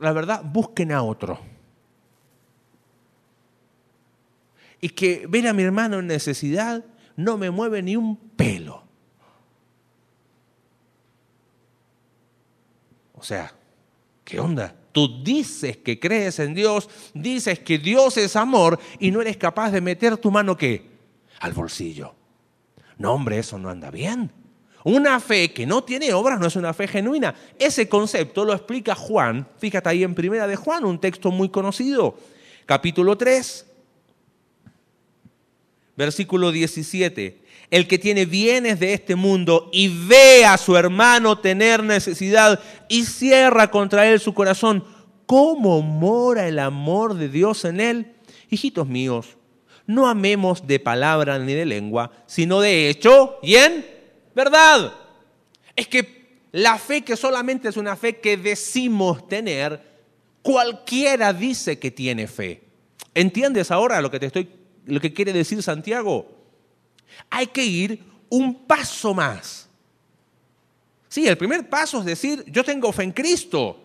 La 0.00 0.12
verdad, 0.12 0.42
busquen 0.44 0.92
a 0.92 1.02
otro. 1.02 1.38
Y 4.80 4.90
que 4.90 5.26
ver 5.26 5.48
a 5.48 5.52
mi 5.52 5.62
hermano 5.62 5.98
en 5.98 6.06
necesidad 6.06 6.84
no 7.16 7.38
me 7.38 7.50
mueve 7.50 7.82
ni 7.82 7.96
un 7.96 8.16
pelo. 8.16 8.84
O 13.14 13.15
sea, 13.26 13.52
¿qué 14.24 14.38
onda? 14.38 14.74
Tú 14.92 15.22
dices 15.22 15.76
que 15.78 15.98
crees 15.98 16.38
en 16.38 16.54
Dios, 16.54 16.88
dices 17.12 17.58
que 17.58 17.78
Dios 17.78 18.16
es 18.16 18.36
amor 18.36 18.78
y 18.98 19.10
no 19.10 19.20
eres 19.20 19.36
capaz 19.36 19.70
de 19.70 19.80
meter 19.80 20.16
tu 20.16 20.30
mano 20.30 20.56
qué? 20.56 20.86
Al 21.40 21.52
bolsillo. 21.52 22.14
No, 22.96 23.12
hombre, 23.12 23.38
eso 23.38 23.58
no 23.58 23.68
anda 23.68 23.90
bien. 23.90 24.30
Una 24.84 25.18
fe 25.18 25.52
que 25.52 25.66
no 25.66 25.82
tiene 25.82 26.14
obras 26.14 26.38
no 26.38 26.46
es 26.46 26.54
una 26.54 26.72
fe 26.72 26.86
genuina. 26.86 27.34
Ese 27.58 27.88
concepto 27.88 28.44
lo 28.44 28.52
explica 28.54 28.94
Juan, 28.94 29.46
fíjate 29.58 29.88
ahí 29.88 30.04
en 30.04 30.14
Primera 30.14 30.46
de 30.46 30.54
Juan, 30.54 30.84
un 30.84 31.00
texto 31.00 31.32
muy 31.32 31.48
conocido, 31.48 32.16
capítulo 32.64 33.18
3, 33.18 33.66
versículo 35.96 36.52
17. 36.52 37.42
El 37.70 37.88
que 37.88 37.98
tiene 37.98 38.26
bienes 38.26 38.78
de 38.78 38.92
este 38.92 39.16
mundo 39.16 39.70
y 39.72 39.88
ve 39.88 40.44
a 40.44 40.56
su 40.56 40.76
hermano 40.76 41.38
tener 41.38 41.82
necesidad 41.82 42.60
y 42.88 43.04
cierra 43.04 43.70
contra 43.70 44.06
él 44.08 44.20
su 44.20 44.34
corazón, 44.34 44.84
¿cómo 45.26 45.82
mora 45.82 46.46
el 46.46 46.58
amor 46.58 47.14
de 47.14 47.28
Dios 47.28 47.64
en 47.64 47.80
él? 47.80 48.12
Hijitos 48.48 48.86
míos, 48.86 49.36
no 49.86 50.08
amemos 50.08 50.66
de 50.66 50.78
palabra 50.78 51.38
ni 51.38 51.54
de 51.54 51.66
lengua, 51.66 52.12
sino 52.26 52.60
de 52.60 52.88
hecho 52.88 53.38
y 53.42 53.56
en 53.56 53.84
verdad. 54.34 54.92
Es 55.74 55.88
que 55.88 56.40
la 56.52 56.78
fe 56.78 57.02
que 57.02 57.16
solamente 57.16 57.68
es 57.68 57.76
una 57.76 57.96
fe 57.96 58.18
que 58.18 58.36
decimos 58.36 59.28
tener, 59.28 59.80
cualquiera 60.42 61.32
dice 61.32 61.78
que 61.78 61.90
tiene 61.90 62.26
fe. 62.28 62.62
¿Entiendes 63.14 63.70
ahora 63.70 64.00
lo 64.00 64.10
que 64.10 64.20
te 64.20 64.26
estoy 64.26 64.48
lo 64.86 65.00
que 65.00 65.12
quiere 65.12 65.32
decir 65.32 65.62
Santiago? 65.62 66.35
Hay 67.30 67.46
que 67.48 67.64
ir 67.64 68.04
un 68.28 68.66
paso 68.66 69.14
más. 69.14 69.68
Sí, 71.08 71.26
el 71.26 71.38
primer 71.38 71.68
paso 71.68 72.00
es 72.00 72.04
decir, 72.04 72.44
yo 72.46 72.64
tengo 72.64 72.92
fe 72.92 73.04
en 73.04 73.12
Cristo, 73.12 73.80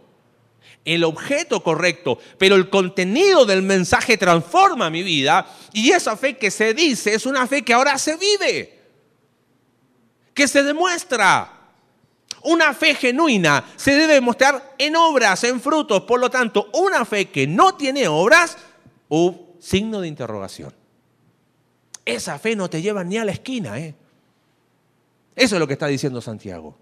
el 0.84 1.04
objeto 1.04 1.62
correcto, 1.64 2.20
pero 2.38 2.56
el 2.56 2.70
contenido 2.70 3.46
del 3.46 3.62
mensaje 3.62 4.18
transforma 4.18 4.90
mi 4.90 5.04
vida 5.04 5.46
y 5.72 5.92
esa 5.92 6.18
fe 6.18 6.38
que 6.38 6.52
se 6.52 6.74
dice 6.74 7.14
es 7.14 7.26
una 7.26 7.48
fe 7.48 7.62
que 7.62 7.74
ahora 7.74 7.98
se 7.98 8.18
vive, 8.18 8.80
que 10.34 10.48
se 10.48 10.64
demuestra. 10.64 11.58
Una 12.44 12.74
fe 12.74 12.96
genuina 12.96 13.64
se 13.76 13.96
debe 13.96 14.20
mostrar 14.20 14.74
en 14.80 14.96
obras, 14.96 15.44
en 15.44 15.62
frutos. 15.62 16.02
Por 16.02 16.20
lo 16.20 16.30
tanto, 16.30 16.72
una 16.74 17.06
fe 17.06 17.30
que 17.30 17.46
no 17.46 17.76
tiene 17.76 18.08
obras, 18.08 18.58
un 19.10 19.56
signo 19.60 20.02
de 20.02 20.08
interrogación. 20.08 20.81
Esa 22.16 22.40
fe 22.40 22.56
no 22.56 22.70
te 22.70 22.82
lleva 22.82 23.04
ni 23.04 23.18
a 23.18 23.26
la 23.26 23.32
esquina. 23.32 23.80
¿eh? 23.80 23.96
Eso 25.36 25.56
es 25.56 25.60
lo 25.60 25.68
que 25.68 25.74
está 25.74 25.88
diciendo 25.88 26.22
Santiago. 26.22 26.76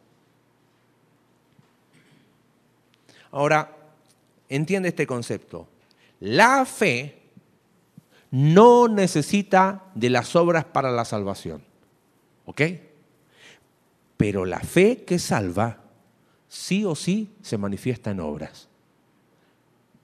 Ahora, 3.32 3.78
entiende 4.48 4.90
este 4.90 5.06
concepto. 5.06 5.68
La 6.20 6.66
fe 6.66 7.20
no 8.32 8.88
necesita 8.88 9.86
de 9.96 10.10
las 10.10 10.36
obras 10.36 10.66
para 10.66 10.92
la 10.92 11.06
salvación. 11.06 11.64
¿Ok? 12.46 12.62
Pero 14.18 14.46
la 14.46 14.60
fe 14.60 15.04
que 15.04 15.20
salva, 15.20 15.78
sí 16.48 16.84
o 16.84 16.96
sí, 16.96 17.30
se 17.42 17.58
manifiesta 17.58 18.12
en 18.12 18.20
obras. 18.20 18.68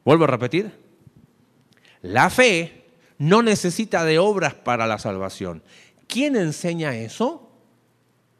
Vuelvo 0.05 0.25
a 0.25 0.27
repetir. 0.27 0.71
La 2.03 2.29
fe 2.29 2.85
no 3.17 3.41
necesita 3.41 4.04
de 4.04 4.19
obras 4.19 4.54
para 4.54 4.88
la 4.88 4.99
salvación. 4.99 5.63
¿Quién 6.08 6.36
enseña 6.36 6.95
eso? 6.95 7.49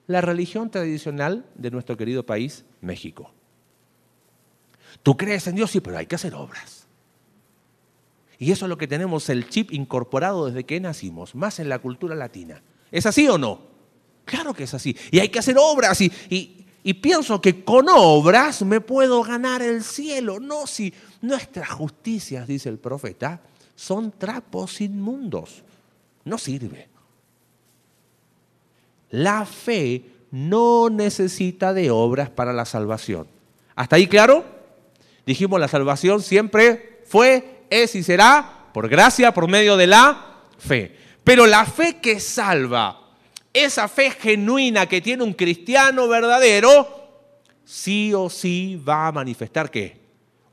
La 0.08 0.22
religión 0.22 0.70
tradicional 0.70 1.46
de 1.56 1.72
nuestro 1.72 1.98
querido 1.98 2.26
país, 2.26 2.66
México. 2.82 3.32
Tú 5.04 5.18
crees 5.18 5.48
en 5.48 5.56
Dios, 5.56 5.72
sí, 5.72 5.82
pero 5.82 5.98
hay 5.98 6.06
que 6.06 6.16
hacer 6.16 6.36
obras. 6.36 6.88
Y 8.38 8.52
eso 8.52 8.66
es 8.66 8.70
lo 8.70 8.78
que 8.78 8.88
tenemos 8.88 9.30
el 9.30 9.50
chip 9.50 9.72
incorporado 9.72 10.48
desde 10.48 10.66
que 10.66 10.80
nacimos, 10.80 11.36
más 11.36 11.60
en 11.60 11.70
la 11.70 11.80
cultura 11.80 12.16
latina. 12.16 12.62
¿Es 12.92 13.06
así 13.06 13.28
o 13.28 13.38
no? 13.38 13.62
Claro 14.26 14.54
que 14.54 14.64
es 14.64 14.74
así. 14.74 14.96
Y 15.12 15.20
hay 15.20 15.30
que 15.30 15.40
hacer 15.40 15.58
obras. 15.58 16.02
Y, 16.02 16.12
y 16.84 16.94
pienso 16.96 17.42
que 17.42 17.64
con 17.64 17.88
obras 17.90 18.62
me 18.64 18.82
puedo 18.82 19.24
ganar 19.24 19.62
el 19.62 19.84
cielo. 19.84 20.40
No, 20.40 20.68
si 20.68 20.94
nuestras 21.22 21.70
justicias, 21.70 22.48
dice 22.48 22.70
el 22.70 22.78
profeta, 22.78 23.42
son 23.76 24.12
trapos 24.12 24.82
inmundos. 24.82 25.64
No 26.24 26.38
sirve. 26.38 26.88
La 29.12 29.46
fe 29.46 30.04
no 30.32 30.90
necesita 30.90 31.74
de 31.74 31.92
obras 31.92 32.30
para 32.30 32.54
la 32.54 32.66
salvación. 32.66 33.28
¿Hasta 33.76 33.98
ahí 33.98 34.08
claro? 34.08 34.44
Dijimos, 35.26 35.60
la 35.60 35.68
salvación 35.68 36.22
siempre 36.22 37.02
fue, 37.06 37.66
es 37.70 37.96
y 37.96 38.04
será 38.04 38.70
por 38.74 38.90
gracia, 38.90 39.34
por 39.34 39.48
medio 39.48 39.78
de 39.78 39.88
la 39.88 40.42
fe. 40.58 40.96
Pero 41.24 41.48
la 41.48 41.66
fe 41.66 41.98
que 41.98 42.20
salva, 42.20 43.14
esa 43.54 43.88
fe 43.88 44.12
genuina 44.12 44.88
que 44.88 45.02
tiene 45.02 45.24
un 45.24 45.34
cristiano 45.34 46.08
verdadero, 46.08 46.88
sí 47.64 48.14
o 48.14 48.30
sí 48.30 48.82
va 48.88 49.08
a 49.08 49.12
manifestar 49.12 49.72
qué? 49.72 50.00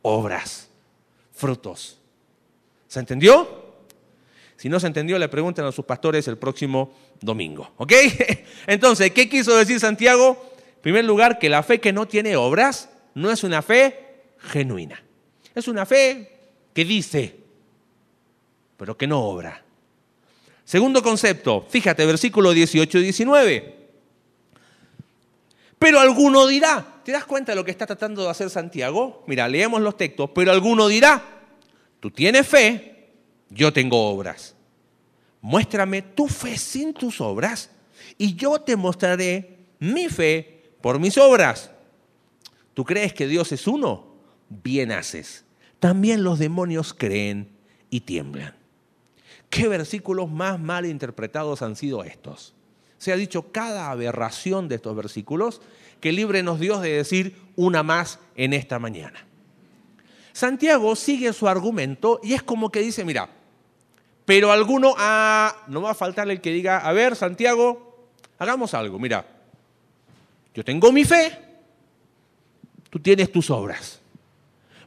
Obras, 0.02 0.68
frutos. 1.32 2.01
¿Se 2.92 3.00
entendió? 3.00 3.48
Si 4.58 4.68
no 4.68 4.78
se 4.78 4.86
entendió, 4.86 5.18
le 5.18 5.30
preguntan 5.30 5.64
a 5.64 5.72
sus 5.72 5.86
pastores 5.86 6.28
el 6.28 6.36
próximo 6.36 6.92
domingo. 7.22 7.72
¿Ok? 7.78 7.90
Entonces, 8.66 9.12
¿qué 9.12 9.30
quiso 9.30 9.56
decir 9.56 9.80
Santiago? 9.80 10.52
En 10.76 10.82
primer 10.82 11.06
lugar, 11.06 11.38
que 11.38 11.48
la 11.48 11.62
fe 11.62 11.80
que 11.80 11.90
no 11.90 12.06
tiene 12.06 12.36
obras 12.36 12.90
no 13.14 13.30
es 13.30 13.44
una 13.44 13.62
fe 13.62 14.24
genuina. 14.40 15.02
Es 15.54 15.68
una 15.68 15.86
fe 15.86 16.38
que 16.74 16.84
dice, 16.84 17.34
pero 18.76 18.94
que 18.94 19.06
no 19.06 19.20
obra. 19.22 19.64
Segundo 20.62 21.02
concepto, 21.02 21.64
fíjate, 21.70 22.04
versículo 22.04 22.52
18 22.52 22.98
y 22.98 23.02
19. 23.04 23.76
Pero 25.78 25.98
alguno 25.98 26.46
dirá, 26.46 27.00
¿te 27.02 27.12
das 27.12 27.24
cuenta 27.24 27.52
de 27.52 27.56
lo 27.56 27.64
que 27.64 27.70
está 27.70 27.86
tratando 27.86 28.24
de 28.24 28.28
hacer 28.28 28.50
Santiago? 28.50 29.24
Mira, 29.26 29.48
leemos 29.48 29.80
los 29.80 29.96
textos, 29.96 30.28
pero 30.34 30.52
alguno 30.52 30.88
dirá, 30.88 31.41
Tú 32.02 32.10
tienes 32.10 32.48
fe, 32.48 33.12
yo 33.48 33.72
tengo 33.72 34.10
obras. 34.10 34.56
Muéstrame 35.40 36.02
tu 36.02 36.26
fe 36.26 36.58
sin 36.58 36.92
tus 36.92 37.20
obras 37.20 37.70
y 38.18 38.34
yo 38.34 38.60
te 38.60 38.74
mostraré 38.74 39.58
mi 39.78 40.08
fe 40.08 40.72
por 40.80 40.98
mis 40.98 41.16
obras. 41.16 41.70
¿Tú 42.74 42.84
crees 42.84 43.12
que 43.12 43.28
Dios 43.28 43.52
es 43.52 43.68
uno? 43.68 44.16
Bien 44.48 44.90
haces. 44.90 45.44
También 45.78 46.24
los 46.24 46.40
demonios 46.40 46.92
creen 46.92 47.48
y 47.88 48.00
tiemblan. 48.00 48.56
¿Qué 49.48 49.68
versículos 49.68 50.28
más 50.28 50.58
mal 50.58 50.86
interpretados 50.86 51.62
han 51.62 51.76
sido 51.76 52.02
estos? 52.02 52.52
Se 52.98 53.12
ha 53.12 53.16
dicho 53.16 53.52
cada 53.52 53.92
aberración 53.92 54.68
de 54.68 54.74
estos 54.74 54.96
versículos 54.96 55.60
que 56.00 56.10
líbrenos 56.10 56.58
Dios 56.58 56.82
de 56.82 56.94
decir 56.94 57.36
una 57.54 57.84
más 57.84 58.18
en 58.34 58.54
esta 58.54 58.80
mañana. 58.80 59.24
Santiago 60.32 60.96
sigue 60.96 61.32
su 61.32 61.48
argumento 61.48 62.20
y 62.22 62.34
es 62.34 62.42
como 62.42 62.70
que 62.70 62.80
dice, 62.80 63.04
mira, 63.04 63.28
pero 64.24 64.52
alguno, 64.52 64.94
ah, 64.96 65.64
no 65.68 65.82
va 65.82 65.90
a 65.90 65.94
faltar 65.94 66.30
el 66.30 66.40
que 66.40 66.50
diga, 66.50 66.78
a 66.78 66.92
ver, 66.92 67.16
Santiago, 67.16 68.08
hagamos 68.38 68.74
algo, 68.74 68.98
mira, 68.98 69.26
yo 70.54 70.64
tengo 70.64 70.92
mi 70.92 71.04
fe, 71.04 71.38
tú 72.90 72.98
tienes 72.98 73.30
tus 73.30 73.50
obras. 73.50 74.00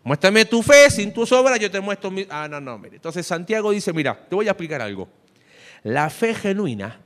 Muéstrame 0.04 0.46
tu 0.46 0.62
fe, 0.62 0.92
sin 0.92 1.12
tus 1.12 1.32
obras 1.32 1.60
yo 1.60 1.72
te 1.72 1.80
muestro 1.80 2.12
mi... 2.12 2.28
Ah, 2.30 2.48
no, 2.48 2.62
no, 2.62 2.78
mire. 2.78 2.98
Entonces 2.98 3.26
Santiago 3.26 3.72
dice, 3.72 3.92
mira, 3.92 4.16
te 4.30 4.36
voy 4.36 4.48
a 4.48 4.52
explicar 4.52 4.80
algo. 4.80 5.10
La 5.82 6.12
fe 6.12 6.36
genuina 6.36 7.00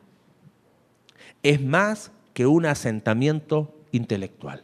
es 1.42 1.62
más 1.62 2.12
que 2.34 2.46
un 2.46 2.66
asentamiento 2.66 3.74
intelectual. 3.94 4.64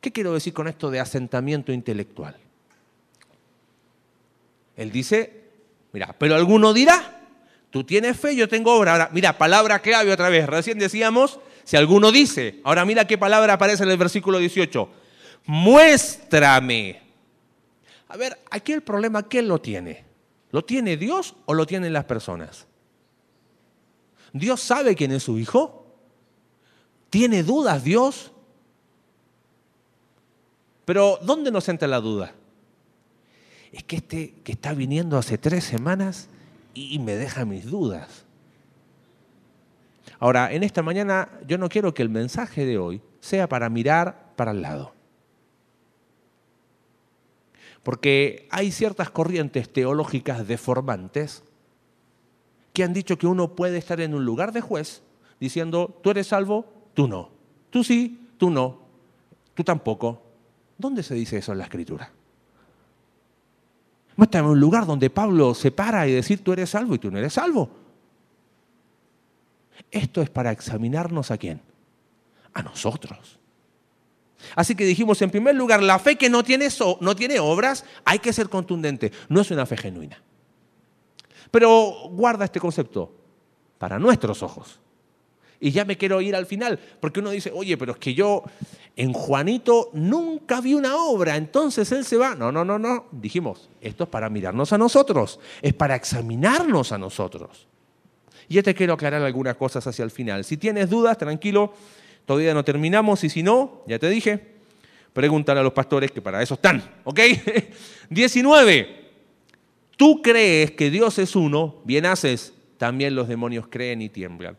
¿Qué 0.00 0.12
quiero 0.12 0.32
decir 0.32 0.52
con 0.52 0.68
esto 0.68 0.90
de 0.90 1.00
asentamiento 1.00 1.72
intelectual? 1.72 2.36
Él 4.76 4.92
dice, 4.92 5.42
mira, 5.92 6.14
pero 6.16 6.36
alguno 6.36 6.72
dirá, 6.72 7.26
tú 7.70 7.82
tienes 7.82 8.16
fe, 8.16 8.36
yo 8.36 8.48
tengo 8.48 8.74
obra. 8.74 8.92
Ahora, 8.92 9.10
mira, 9.12 9.36
palabra 9.36 9.80
clave 9.80 10.12
otra 10.12 10.28
vez. 10.28 10.46
Recién 10.46 10.78
decíamos, 10.78 11.40
si 11.64 11.76
alguno 11.76 12.12
dice, 12.12 12.60
ahora 12.62 12.84
mira 12.84 13.06
qué 13.06 13.18
palabra 13.18 13.54
aparece 13.54 13.82
en 13.82 13.90
el 13.90 13.96
versículo 13.96 14.38
18, 14.38 14.88
muéstrame. 15.46 17.02
A 18.08 18.16
ver, 18.16 18.38
aquí 18.50 18.72
el 18.72 18.82
problema, 18.82 19.24
¿quién 19.24 19.48
lo 19.48 19.60
tiene? 19.60 20.04
¿Lo 20.50 20.64
tiene 20.64 20.96
Dios 20.96 21.34
o 21.44 21.54
lo 21.54 21.66
tienen 21.66 21.92
las 21.92 22.04
personas? 22.04 22.66
¿Dios 24.32 24.60
sabe 24.60 24.94
quién 24.94 25.12
es 25.12 25.24
su 25.24 25.38
hijo? 25.38 25.86
¿Tiene 27.10 27.42
dudas 27.42 27.82
Dios? 27.84 28.32
Pero 30.88 31.18
¿dónde 31.20 31.50
nos 31.50 31.68
entra 31.68 31.86
la 31.86 32.00
duda? 32.00 32.32
Es 33.72 33.84
que 33.84 33.96
este 33.96 34.32
que 34.42 34.52
está 34.52 34.72
viniendo 34.72 35.18
hace 35.18 35.36
tres 35.36 35.64
semanas 35.64 36.30
y 36.72 36.98
me 36.98 37.14
deja 37.14 37.44
mis 37.44 37.66
dudas. 37.66 38.24
Ahora, 40.18 40.50
en 40.50 40.62
esta 40.62 40.82
mañana 40.82 41.28
yo 41.46 41.58
no 41.58 41.68
quiero 41.68 41.92
que 41.92 42.00
el 42.00 42.08
mensaje 42.08 42.64
de 42.64 42.78
hoy 42.78 43.02
sea 43.20 43.50
para 43.50 43.68
mirar 43.68 44.32
para 44.34 44.52
el 44.52 44.62
lado. 44.62 44.94
Porque 47.82 48.48
hay 48.50 48.72
ciertas 48.72 49.10
corrientes 49.10 49.70
teológicas 49.70 50.48
deformantes 50.48 51.44
que 52.72 52.82
han 52.82 52.94
dicho 52.94 53.18
que 53.18 53.26
uno 53.26 53.54
puede 53.54 53.76
estar 53.76 54.00
en 54.00 54.14
un 54.14 54.24
lugar 54.24 54.52
de 54.52 54.62
juez 54.62 55.02
diciendo, 55.38 56.00
tú 56.02 56.12
eres 56.12 56.28
salvo, 56.28 56.64
tú 56.94 57.06
no. 57.08 57.28
Tú 57.68 57.84
sí, 57.84 58.26
tú 58.38 58.48
no. 58.48 58.78
Tú 59.52 59.62
tampoco. 59.64 60.27
¿Dónde 60.78 61.02
se 61.02 61.14
dice 61.14 61.38
eso 61.38 61.52
en 61.52 61.58
la 61.58 61.64
escritura? 61.64 62.10
Muéstrame 64.16 64.48
un 64.48 64.60
lugar 64.60 64.86
donde 64.86 65.10
Pablo 65.10 65.54
se 65.54 65.70
para 65.70 66.06
y 66.06 66.12
decir 66.12 66.42
tú 66.42 66.52
eres 66.52 66.70
salvo 66.70 66.94
y 66.94 66.98
tú 66.98 67.10
no 67.10 67.18
eres 67.18 67.34
salvo. 67.34 67.68
Esto 69.90 70.22
es 70.22 70.30
para 70.30 70.52
examinarnos 70.52 71.30
a 71.30 71.36
quién? 71.36 71.60
A 72.52 72.62
nosotros. 72.62 73.38
Así 74.54 74.74
que 74.74 74.84
dijimos, 74.84 75.20
en 75.22 75.30
primer 75.30 75.54
lugar, 75.54 75.82
la 75.82 75.98
fe 75.98 76.16
que 76.16 76.30
no 76.30 76.44
tiene, 76.44 76.68
no 77.00 77.16
tiene 77.16 77.40
obras, 77.40 77.84
hay 78.04 78.20
que 78.20 78.32
ser 78.32 78.48
contundente. 78.48 79.12
No 79.28 79.40
es 79.40 79.50
una 79.50 79.66
fe 79.66 79.76
genuina. 79.76 80.22
Pero 81.50 82.08
guarda 82.10 82.44
este 82.44 82.60
concepto 82.60 83.12
para 83.78 83.98
nuestros 83.98 84.42
ojos. 84.42 84.80
Y 85.60 85.72
ya 85.72 85.84
me 85.84 85.96
quiero 85.96 86.20
ir 86.20 86.36
al 86.36 86.46
final, 86.46 86.78
porque 87.00 87.20
uno 87.20 87.30
dice, 87.30 87.50
oye, 87.52 87.76
pero 87.76 87.92
es 87.92 87.98
que 87.98 88.14
yo 88.14 88.44
en 88.94 89.12
Juanito 89.12 89.90
nunca 89.92 90.60
vi 90.60 90.74
una 90.74 90.96
obra, 90.96 91.36
entonces 91.36 91.90
él 91.92 92.04
se 92.04 92.16
va. 92.16 92.34
No, 92.34 92.52
no, 92.52 92.64
no, 92.64 92.78
no. 92.78 93.06
Dijimos, 93.10 93.68
esto 93.80 94.04
es 94.04 94.10
para 94.10 94.30
mirarnos 94.30 94.72
a 94.72 94.78
nosotros, 94.78 95.40
es 95.60 95.74
para 95.74 95.96
examinarnos 95.96 96.92
a 96.92 96.98
nosotros. 96.98 97.66
Y 98.48 98.54
ya 98.54 98.62
te 98.62 98.74
quiero 98.74 98.94
aclarar 98.94 99.22
algunas 99.22 99.56
cosas 99.56 99.86
hacia 99.86 100.04
el 100.04 100.10
final. 100.10 100.44
Si 100.44 100.56
tienes 100.56 100.88
dudas, 100.88 101.18
tranquilo, 101.18 101.74
todavía 102.24 102.54
no 102.54 102.64
terminamos 102.64 103.24
y 103.24 103.28
si 103.28 103.42
no, 103.42 103.82
ya 103.86 103.98
te 103.98 104.08
dije, 104.08 104.54
pregúntale 105.12 105.60
a 105.60 105.62
los 105.64 105.72
pastores 105.72 106.12
que 106.12 106.22
para 106.22 106.42
eso 106.42 106.54
están, 106.54 106.82
¿ok? 107.04 107.20
19. 108.10 108.98
Tú 109.96 110.22
crees 110.22 110.70
que 110.72 110.90
Dios 110.90 111.18
es 111.18 111.34
uno, 111.34 111.82
bien 111.84 112.06
haces, 112.06 112.54
también 112.78 113.16
los 113.16 113.26
demonios 113.26 113.66
creen 113.68 114.00
y 114.00 114.08
tiemblan. 114.08 114.56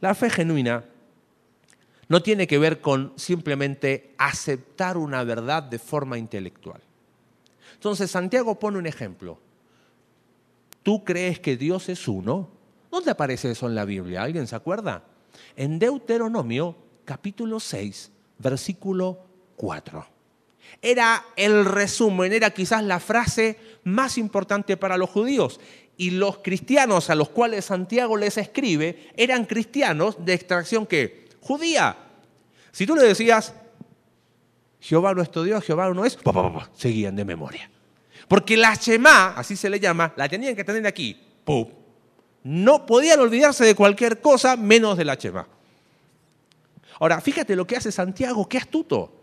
La 0.00 0.14
fe 0.14 0.30
genuina 0.30 0.84
no 2.08 2.22
tiene 2.22 2.46
que 2.46 2.58
ver 2.58 2.80
con 2.80 3.12
simplemente 3.16 4.14
aceptar 4.18 4.96
una 4.96 5.24
verdad 5.24 5.62
de 5.62 5.78
forma 5.78 6.18
intelectual. 6.18 6.80
Entonces 7.74 8.10
Santiago 8.10 8.58
pone 8.58 8.78
un 8.78 8.86
ejemplo. 8.86 9.38
¿Tú 10.82 11.04
crees 11.04 11.40
que 11.40 11.56
Dios 11.56 11.88
es 11.88 12.06
uno? 12.08 12.50
¿Dónde 12.90 13.10
aparece 13.10 13.50
eso 13.50 13.66
en 13.66 13.74
la 13.74 13.84
Biblia? 13.84 14.22
¿Alguien 14.22 14.46
se 14.46 14.56
acuerda? 14.56 15.04
En 15.56 15.78
Deuteronomio 15.78 16.76
capítulo 17.04 17.58
6, 17.58 18.10
versículo 18.38 19.18
4. 19.56 20.06
Era 20.80 21.24
el 21.36 21.64
resumen, 21.64 22.32
era 22.32 22.50
quizás 22.50 22.82
la 22.84 23.00
frase 23.00 23.58
más 23.84 24.18
importante 24.18 24.76
para 24.76 24.96
los 24.96 25.10
judíos. 25.10 25.60
Y 26.02 26.10
los 26.10 26.38
cristianos 26.38 27.10
a 27.10 27.14
los 27.14 27.28
cuales 27.28 27.66
Santiago 27.66 28.16
les 28.16 28.36
escribe 28.36 29.12
eran 29.16 29.44
cristianos 29.44 30.16
de 30.18 30.34
extracción 30.34 30.84
que 30.84 31.28
judía. 31.40 31.96
Si 32.72 32.88
tú 32.88 32.96
le 32.96 33.04
decías, 33.04 33.54
Jehová 34.80 35.14
nuestro 35.14 35.44
Dios, 35.44 35.62
Jehová 35.62 35.94
no 35.94 36.04
es, 36.04 36.18
seguían 36.74 37.14
de 37.14 37.24
memoria. 37.24 37.70
Porque 38.26 38.56
la 38.56 38.74
Shema, 38.74 39.34
así 39.36 39.54
se 39.54 39.70
le 39.70 39.78
llama, 39.78 40.12
la 40.16 40.28
tenían 40.28 40.56
que 40.56 40.64
tener 40.64 40.84
aquí. 40.88 41.16
No 42.42 42.84
podían 42.84 43.20
olvidarse 43.20 43.64
de 43.64 43.76
cualquier 43.76 44.20
cosa 44.20 44.56
menos 44.56 44.98
de 44.98 45.04
la 45.04 45.14
Shema. 45.14 45.46
Ahora, 46.98 47.20
fíjate 47.20 47.54
lo 47.54 47.64
que 47.64 47.76
hace 47.76 47.92
Santiago, 47.92 48.48
qué 48.48 48.58
astuto. 48.58 49.21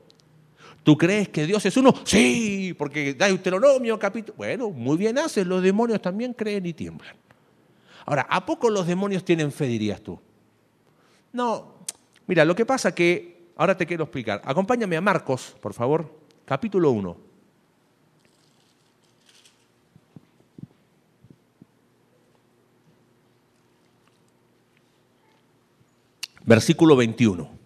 ¿Tú 0.83 0.97
crees 0.97 1.29
que 1.29 1.45
Dios 1.45 1.65
es 1.65 1.75
uno? 1.77 1.93
Sí, 2.03 2.73
porque 2.77 3.13
da 3.13 3.27
Deuteronomio 3.27 3.99
capítulo. 3.99 4.35
Bueno, 4.37 4.69
muy 4.69 4.97
bien 4.97 5.17
haces, 5.17 5.45
los 5.45 5.61
demonios 5.61 6.01
también 6.01 6.33
creen 6.33 6.65
y 6.65 6.73
tiemblan. 6.73 7.15
Ahora, 8.05 8.25
¿a 8.29 8.45
poco 8.45 8.69
los 8.69 8.87
demonios 8.87 9.23
tienen 9.23 9.51
fe, 9.51 9.67
dirías 9.67 10.01
tú? 10.01 10.19
No, 11.31 11.75
mira, 12.25 12.43
lo 12.45 12.55
que 12.55 12.65
pasa 12.65 12.95
que, 12.95 13.51
ahora 13.55 13.77
te 13.77 13.85
quiero 13.85 14.05
explicar. 14.05 14.41
Acompáñame 14.45 14.97
a 14.97 15.01
Marcos, 15.01 15.55
por 15.61 15.73
favor, 15.73 16.11
capítulo 16.45 16.91
1. 16.91 17.29
Versículo 26.45 26.95
21. 26.95 27.58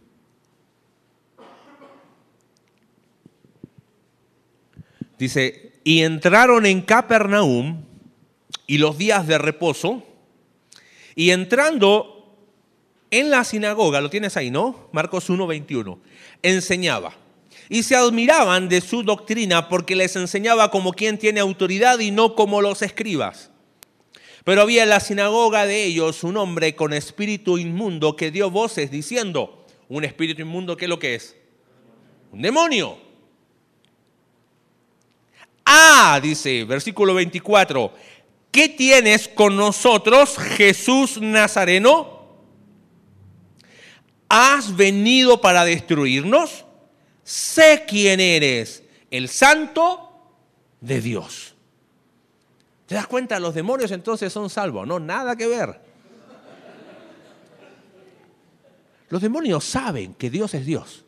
Dice, 5.17 5.73
y 5.83 6.01
entraron 6.01 6.65
en 6.65 6.81
Capernaum 6.81 7.83
y 8.67 8.77
los 8.77 8.97
días 8.97 9.27
de 9.27 9.37
reposo, 9.37 10.03
y 11.15 11.31
entrando 11.31 12.13
en 13.11 13.29
la 13.29 13.43
sinagoga, 13.43 14.01
lo 14.01 14.09
tienes 14.09 14.37
ahí, 14.37 14.49
¿no? 14.49 14.89
Marcos 14.91 15.29
1, 15.29 15.45
21, 15.45 15.99
enseñaba. 16.41 17.15
Y 17.69 17.83
se 17.83 17.95
admiraban 17.95 18.67
de 18.69 18.81
su 18.81 19.03
doctrina 19.03 19.69
porque 19.69 19.95
les 19.95 20.15
enseñaba 20.15 20.71
como 20.71 20.93
quien 20.93 21.17
tiene 21.17 21.39
autoridad 21.39 21.99
y 21.99 22.11
no 22.11 22.35
como 22.35 22.61
los 22.61 22.81
escribas. 22.81 23.51
Pero 24.43 24.61
había 24.61 24.83
en 24.83 24.89
la 24.89 24.99
sinagoga 24.99 25.65
de 25.65 25.85
ellos 25.85 26.23
un 26.23 26.37
hombre 26.37 26.75
con 26.75 26.91
espíritu 26.91 27.57
inmundo 27.57 28.15
que 28.15 28.31
dio 28.31 28.49
voces 28.49 28.91
diciendo, 28.91 29.65
un 29.87 30.03
espíritu 30.03 30.41
inmundo, 30.41 30.75
¿qué 30.75 30.85
es 30.85 30.89
lo 30.89 30.99
que 30.99 31.15
es? 31.15 31.35
Un 32.31 32.41
demonio. 32.41 32.97
Ah, 35.65 36.19
dice, 36.21 36.65
versículo 36.65 37.13
24, 37.13 37.93
¿qué 38.51 38.69
tienes 38.69 39.27
con 39.27 39.55
nosotros, 39.55 40.37
Jesús 40.37 41.19
Nazareno? 41.21 42.23
¿Has 44.27 44.75
venido 44.75 45.39
para 45.39 45.63
destruirnos? 45.63 46.65
Sé 47.23 47.85
quién 47.87 48.19
eres, 48.19 48.83
el 49.11 49.29
santo 49.29 50.11
de 50.81 51.01
Dios. 51.01 51.55
¿Te 52.85 52.95
das 52.95 53.07
cuenta? 53.07 53.39
Los 53.39 53.53
demonios 53.53 53.91
entonces 53.91 54.33
son 54.33 54.49
salvos. 54.49 54.85
No, 54.85 54.99
nada 54.99 55.35
que 55.35 55.47
ver. 55.47 55.79
Los 59.09 59.21
demonios 59.21 59.63
saben 59.63 60.15
que 60.15 60.29
Dios 60.29 60.53
es 60.53 60.65
Dios. 60.65 61.05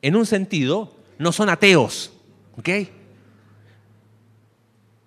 En 0.00 0.16
un 0.16 0.26
sentido, 0.26 0.96
no 1.18 1.30
son 1.30 1.48
ateos. 1.48 2.12
¿Ok? 2.56 2.68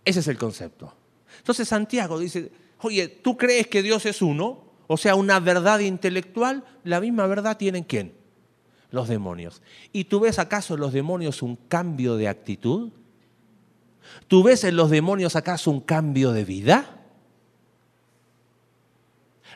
Ese 0.06 0.20
es 0.20 0.28
el 0.28 0.38
concepto. 0.38 0.94
Entonces 1.40 1.68
Santiago 1.68 2.20
dice, 2.20 2.52
oye, 2.82 3.08
¿tú 3.08 3.36
crees 3.36 3.68
que 3.68 3.82
Dios 3.82 4.06
es 4.06 4.22
uno? 4.22 4.64
O 4.88 4.98
sea, 4.98 5.16
una 5.16 5.40
verdad 5.40 5.80
intelectual, 5.80 6.64
la 6.84 7.02
misma 7.02 7.26
verdad 7.26 7.58
tienen 7.58 7.84
quién? 7.84 8.14
Los 8.92 9.10
demonios. 9.10 9.62
¿Y 9.92 10.06
tú 10.06 10.20
ves 10.20 10.38
acaso 10.38 10.76
en 10.76 10.80
los 10.80 10.94
demonios 10.94 11.42
un 11.42 11.56
cambio 11.56 12.16
de 12.16 12.28
actitud? 12.28 12.92
¿Tú 14.28 14.44
ves 14.44 14.64
en 14.64 14.76
los 14.76 14.92
demonios 14.92 15.36
acaso 15.36 15.72
un 15.72 15.82
cambio 15.82 16.32
de 16.32 16.46
vida? 16.46 17.02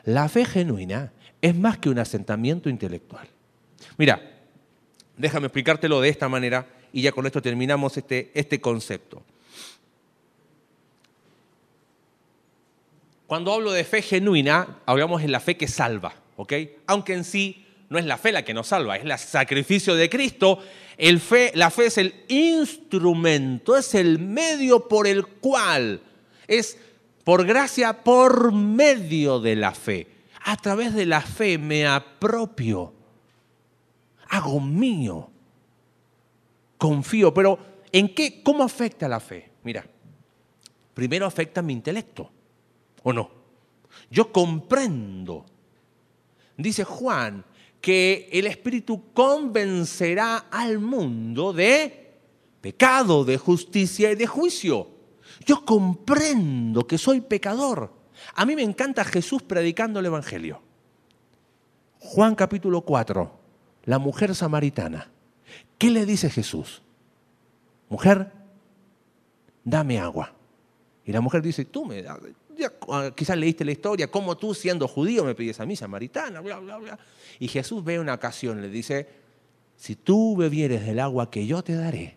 La 0.04 0.28
fe 0.28 0.44
genuina 0.44 1.12
es 1.40 1.54
más 1.54 1.78
que 1.78 1.88
un 1.88 1.98
asentamiento 1.98 2.68
intelectual. 2.68 3.28
Mira, 3.96 4.20
déjame 5.16 5.46
explicártelo 5.46 6.00
de 6.00 6.08
esta 6.08 6.28
manera 6.28 6.66
y 6.92 7.02
ya 7.02 7.12
con 7.12 7.26
esto 7.26 7.40
terminamos 7.40 7.96
este, 7.96 8.30
este 8.34 8.60
concepto. 8.60 9.22
Cuando 13.30 13.52
hablo 13.52 13.70
de 13.70 13.84
fe 13.84 14.02
genuina, 14.02 14.80
hablamos 14.86 15.22
de 15.22 15.28
la 15.28 15.38
fe 15.38 15.56
que 15.56 15.68
salva, 15.68 16.12
¿ok? 16.34 16.52
Aunque 16.88 17.14
en 17.14 17.22
sí 17.22 17.64
no 17.88 17.96
es 17.96 18.04
la 18.04 18.18
fe 18.18 18.32
la 18.32 18.44
que 18.44 18.52
nos 18.52 18.66
salva, 18.66 18.96
es 18.96 19.04
el 19.04 19.16
sacrificio 19.18 19.94
de 19.94 20.10
Cristo. 20.10 20.58
El 20.96 21.20
fe, 21.20 21.52
la 21.54 21.70
fe 21.70 21.86
es 21.86 21.98
el 21.98 22.24
instrumento, 22.26 23.76
es 23.76 23.94
el 23.94 24.18
medio 24.18 24.88
por 24.88 25.06
el 25.06 25.24
cual, 25.28 26.02
es 26.48 26.76
por 27.22 27.46
gracia, 27.46 28.02
por 28.02 28.50
medio 28.50 29.38
de 29.38 29.54
la 29.54 29.70
fe. 29.70 30.08
A 30.42 30.56
través 30.56 30.92
de 30.92 31.06
la 31.06 31.20
fe 31.20 31.56
me 31.56 31.86
apropio, 31.86 32.92
hago 34.28 34.58
mío, 34.58 35.30
confío. 36.76 37.32
Pero 37.32 37.60
¿en 37.92 38.12
qué? 38.12 38.42
¿Cómo 38.42 38.64
afecta 38.64 39.06
la 39.06 39.20
fe? 39.20 39.52
Mira, 39.62 39.86
primero 40.94 41.26
afecta 41.26 41.62
mi 41.62 41.74
intelecto, 41.74 42.28
¿o 43.02 43.12
no? 43.12 43.30
Yo 44.10 44.32
comprendo, 44.32 45.46
dice 46.56 46.84
Juan, 46.84 47.44
que 47.80 48.28
el 48.32 48.46
Espíritu 48.46 49.12
convencerá 49.12 50.46
al 50.50 50.78
mundo 50.78 51.52
de 51.52 52.18
pecado, 52.60 53.24
de 53.24 53.38
justicia 53.38 54.12
y 54.12 54.16
de 54.16 54.26
juicio. 54.26 54.88
Yo 55.46 55.64
comprendo 55.64 56.86
que 56.86 56.98
soy 56.98 57.20
pecador. 57.20 57.92
A 58.34 58.44
mí 58.44 58.54
me 58.54 58.62
encanta 58.62 59.04
Jesús 59.04 59.42
predicando 59.42 60.00
el 60.00 60.06
Evangelio. 60.06 60.60
Juan 62.00 62.34
capítulo 62.34 62.82
4, 62.82 63.30
la 63.84 63.98
mujer 63.98 64.34
samaritana. 64.34 65.10
¿Qué 65.78 65.90
le 65.90 66.04
dice 66.06 66.28
Jesús? 66.30 66.82
Mujer, 67.88 68.32
dame 69.64 69.98
agua. 69.98 70.34
Y 71.04 71.12
la 71.12 71.20
mujer 71.20 71.42
dice, 71.42 71.64
tú 71.64 71.84
me 71.84 72.02
das, 72.02 72.18
quizás 73.14 73.36
leíste 73.36 73.64
la 73.64 73.72
historia, 73.72 74.10
cómo 74.10 74.36
tú 74.36 74.54
siendo 74.54 74.86
judío 74.88 75.24
me 75.24 75.34
pides 75.34 75.60
a 75.60 75.66
mí, 75.66 75.76
samaritana, 75.76 76.40
bla, 76.40 76.58
bla, 76.58 76.76
bla. 76.78 76.98
Y 77.38 77.48
Jesús 77.48 77.82
ve 77.84 77.98
una 77.98 78.14
ocasión, 78.14 78.60
le 78.60 78.68
dice, 78.68 79.08
si 79.76 79.96
tú 79.96 80.36
bebieres 80.36 80.84
del 80.84 81.00
agua 81.00 81.30
que 81.30 81.46
yo 81.46 81.62
te 81.62 81.74
daré, 81.74 82.16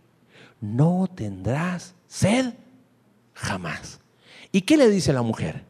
no 0.59 1.09
tendrás 1.13 1.95
sed 2.07 2.53
jamás. 3.33 3.99
¿Y 4.51 4.61
qué 4.61 4.77
le 4.77 4.89
dice 4.89 5.13
la 5.13 5.21
mujer? 5.21 5.63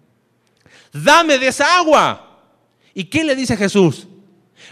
Dame 0.91 1.39
de 1.39 1.47
esa 1.47 1.78
agua. 1.78 2.41
¿Y 2.93 3.05
qué 3.05 3.24
le 3.24 3.36
dice 3.36 3.57
Jesús? 3.57 4.07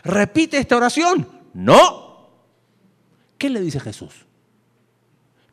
¿Repite 0.03 0.57
esta 0.57 0.77
oración? 0.77 1.27
No. 1.53 2.29
¿Qué 3.37 3.49
le 3.49 3.61
dice 3.61 3.79
Jesús? 3.79 4.25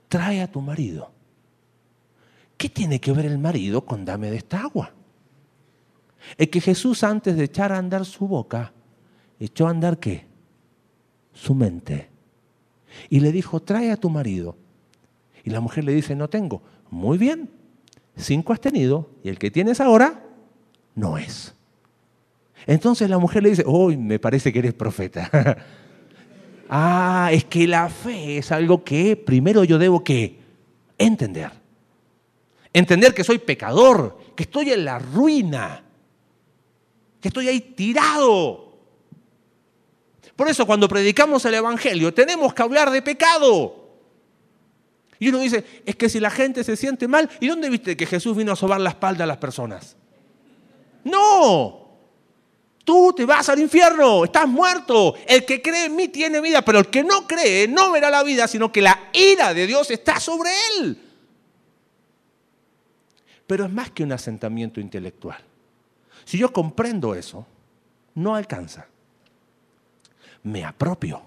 Trae 0.09 0.43
a 0.43 0.51
tu 0.51 0.61
marido. 0.61 1.11
¿Qué 2.59 2.69
tiene 2.69 3.01
que 3.01 3.13
ver 3.13 3.25
el 3.25 3.39
marido 3.39 3.87
con 3.87 4.05
dame 4.05 4.31
de 4.31 4.37
esta 4.37 4.61
agua? 4.63 4.93
Es 6.37 6.49
que 6.49 6.61
Jesús 6.61 7.05
antes 7.05 7.37
de 7.37 7.45
echar 7.45 7.73
a 7.73 7.79
andar 7.79 8.05
su 8.05 8.27
boca, 8.27 8.73
echó 9.39 9.69
a 9.69 9.71
andar 9.71 9.99
qué? 9.99 10.27
Su 11.33 11.55
mente. 11.55 12.09
Y 13.09 13.21
le 13.21 13.31
dijo, 13.31 13.61
trae 13.61 13.93
a 13.93 13.97
tu 13.97 14.11
marido. 14.11 14.57
Y 15.45 15.51
la 15.51 15.61
mujer 15.61 15.85
le 15.85 15.95
dice, 15.95 16.17
no 16.17 16.29
tengo. 16.29 16.63
Muy 16.91 17.17
bien, 17.17 17.49
cinco 18.17 18.53
has 18.53 18.61
tenido 18.61 19.09
y 19.23 19.29
el 19.29 19.39
que 19.39 19.53
tienes 19.53 19.81
ahora 19.81 20.25
no 20.97 21.17
es. 21.17 21.55
Entonces 22.67 23.09
la 23.09 23.19
mujer 23.19 23.45
le 23.45 23.51
dice, 23.51 23.65
hoy 23.67 23.97
me 23.97 24.19
parece 24.19 24.53
que 24.53 24.59
eres 24.59 24.75
profeta. 24.75 25.31
ah, 26.69 27.31
es 27.33 27.45
que 27.45 27.69
la 27.69 27.89
fe 27.89 28.39
es 28.39 28.51
algo 28.51 28.83
que 28.83 29.17
primero 29.17 29.63
yo 29.63 29.79
debo 29.79 30.03
que 30.03 30.41
entender. 30.99 31.53
Entender 32.73 33.15
que 33.15 33.25
soy 33.25 33.39
pecador, 33.39 34.19
que 34.37 34.43
estoy 34.45 34.73
en 34.73 34.85
la 34.85 34.99
ruina, 34.99 35.83
que 37.21 37.29
estoy 37.29 37.49
ahí 37.49 37.61
tirado. 37.61 38.69
Por 40.37 40.49
eso 40.49 40.67
cuando 40.67 40.89
predicamos 40.89 41.45
el 41.47 41.55
Evangelio 41.55 42.13
tenemos 42.13 42.55
que 42.55 42.63
hablar 42.63 42.91
de 42.91 43.03
pecado. 43.03 43.89
Y 45.19 45.31
uno 45.31 45.39
dice, 45.39 45.83
es 45.85 45.97
que 45.97 46.09
si 46.09 46.21
la 46.21 46.31
gente 46.31 46.63
se 46.63 46.77
siente 46.77 47.09
mal, 47.09 47.29
¿y 47.41 47.49
dónde 47.49 47.69
viste 47.69 47.97
que 47.97 48.07
Jesús 48.07 48.37
vino 48.37 48.53
a 48.53 48.57
sobar 48.57 48.81
la 48.81 48.91
espalda 48.91 49.25
a 49.25 49.27
las 49.27 49.39
personas? 49.39 49.97
No, 51.03 51.89
tú 52.85 53.13
te 53.17 53.25
vas 53.25 53.49
al 53.49 53.59
infierno, 53.59 54.25
estás 54.25 54.47
muerto. 54.47 55.15
El 55.27 55.45
que 55.45 55.61
cree 55.61 55.87
en 55.87 55.97
mí 55.97 56.07
tiene 56.09 56.41
vida, 56.41 56.63
pero 56.63 56.79
el 56.79 56.87
que 56.87 57.03
no 57.03 57.27
cree 57.27 57.67
no 57.67 57.91
verá 57.91 58.11
la 58.11 58.23
vida, 58.23 58.47
sino 58.47 58.71
que 58.71 58.83
la 58.83 59.09
ira 59.13 59.55
de 59.55 59.67
Dios 59.67 59.91
está 59.91 60.21
sobre 60.21 60.51
él 60.79 61.08
pero 63.49 63.65
es 63.65 63.73
más 63.73 63.91
que 63.91 64.05
un 64.05 64.13
asentamiento 64.13 64.79
intelectual. 64.79 65.39
Si 66.27 66.37
yo 66.37 66.53
comprendo 66.53 67.15
eso, 67.15 67.47
no 68.15 68.35
alcanza. 68.35 68.87
Me 70.43 70.67
apropio. 70.67 71.23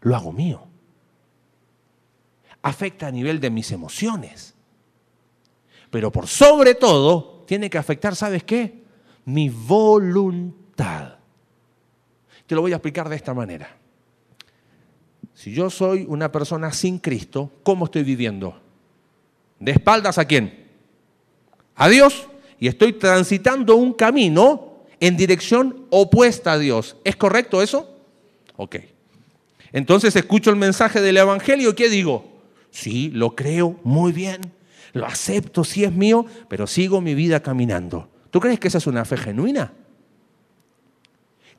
Lo 0.00 0.16
hago 0.16 0.32
mío. 0.32 0.66
Afecta 2.62 3.06
a 3.06 3.12
nivel 3.12 3.38
de 3.38 3.50
mis 3.50 3.70
emociones. 3.70 4.56
Pero 5.88 6.10
por 6.10 6.26
sobre 6.26 6.74
todo, 6.74 7.44
tiene 7.46 7.70
que 7.70 7.78
afectar, 7.78 8.16
¿sabes 8.16 8.42
qué? 8.42 8.82
Mi 9.24 9.48
voluntad. 9.50 11.18
Te 12.44 12.56
lo 12.56 12.62
voy 12.62 12.72
a 12.72 12.76
explicar 12.76 13.08
de 13.08 13.14
esta 13.14 13.34
manera. 13.34 13.76
Si 15.32 15.52
yo 15.52 15.70
soy 15.70 16.06
una 16.08 16.32
persona 16.32 16.72
sin 16.72 16.98
Cristo, 16.98 17.52
¿cómo 17.62 17.84
estoy 17.84 18.02
viviendo? 18.02 18.61
¿De 19.62 19.70
espaldas 19.70 20.18
a 20.18 20.24
quién? 20.24 20.66
A 21.76 21.88
Dios. 21.88 22.26
Y 22.58 22.66
estoy 22.66 22.94
transitando 22.94 23.76
un 23.76 23.92
camino 23.92 24.82
en 24.98 25.16
dirección 25.16 25.86
opuesta 25.90 26.54
a 26.54 26.58
Dios. 26.58 26.96
¿Es 27.04 27.14
correcto 27.14 27.62
eso? 27.62 27.88
Ok. 28.56 28.76
Entonces 29.72 30.16
escucho 30.16 30.50
el 30.50 30.56
mensaje 30.56 31.00
del 31.00 31.16
Evangelio 31.16 31.70
y 31.70 31.74
¿qué 31.74 31.88
digo? 31.88 32.42
Sí, 32.72 33.10
lo 33.10 33.36
creo 33.36 33.78
muy 33.84 34.10
bien, 34.10 34.40
lo 34.94 35.06
acepto, 35.06 35.62
sí 35.62 35.84
es 35.84 35.92
mío, 35.92 36.26
pero 36.48 36.66
sigo 36.66 37.00
mi 37.00 37.14
vida 37.14 37.40
caminando. 37.40 38.08
¿Tú 38.32 38.40
crees 38.40 38.58
que 38.58 38.66
esa 38.66 38.78
es 38.78 38.86
una 38.88 39.04
fe 39.04 39.16
genuina? 39.16 39.72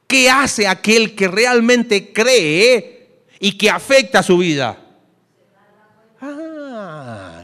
¿Qué 0.07 0.29
hace 0.29 0.67
aquel 0.67 1.15
que 1.15 1.29
realmente 1.29 2.11
cree 2.11 3.23
y 3.39 3.57
que 3.57 3.69
afecta 3.69 4.21
su 4.21 4.37
vida? 4.37 4.82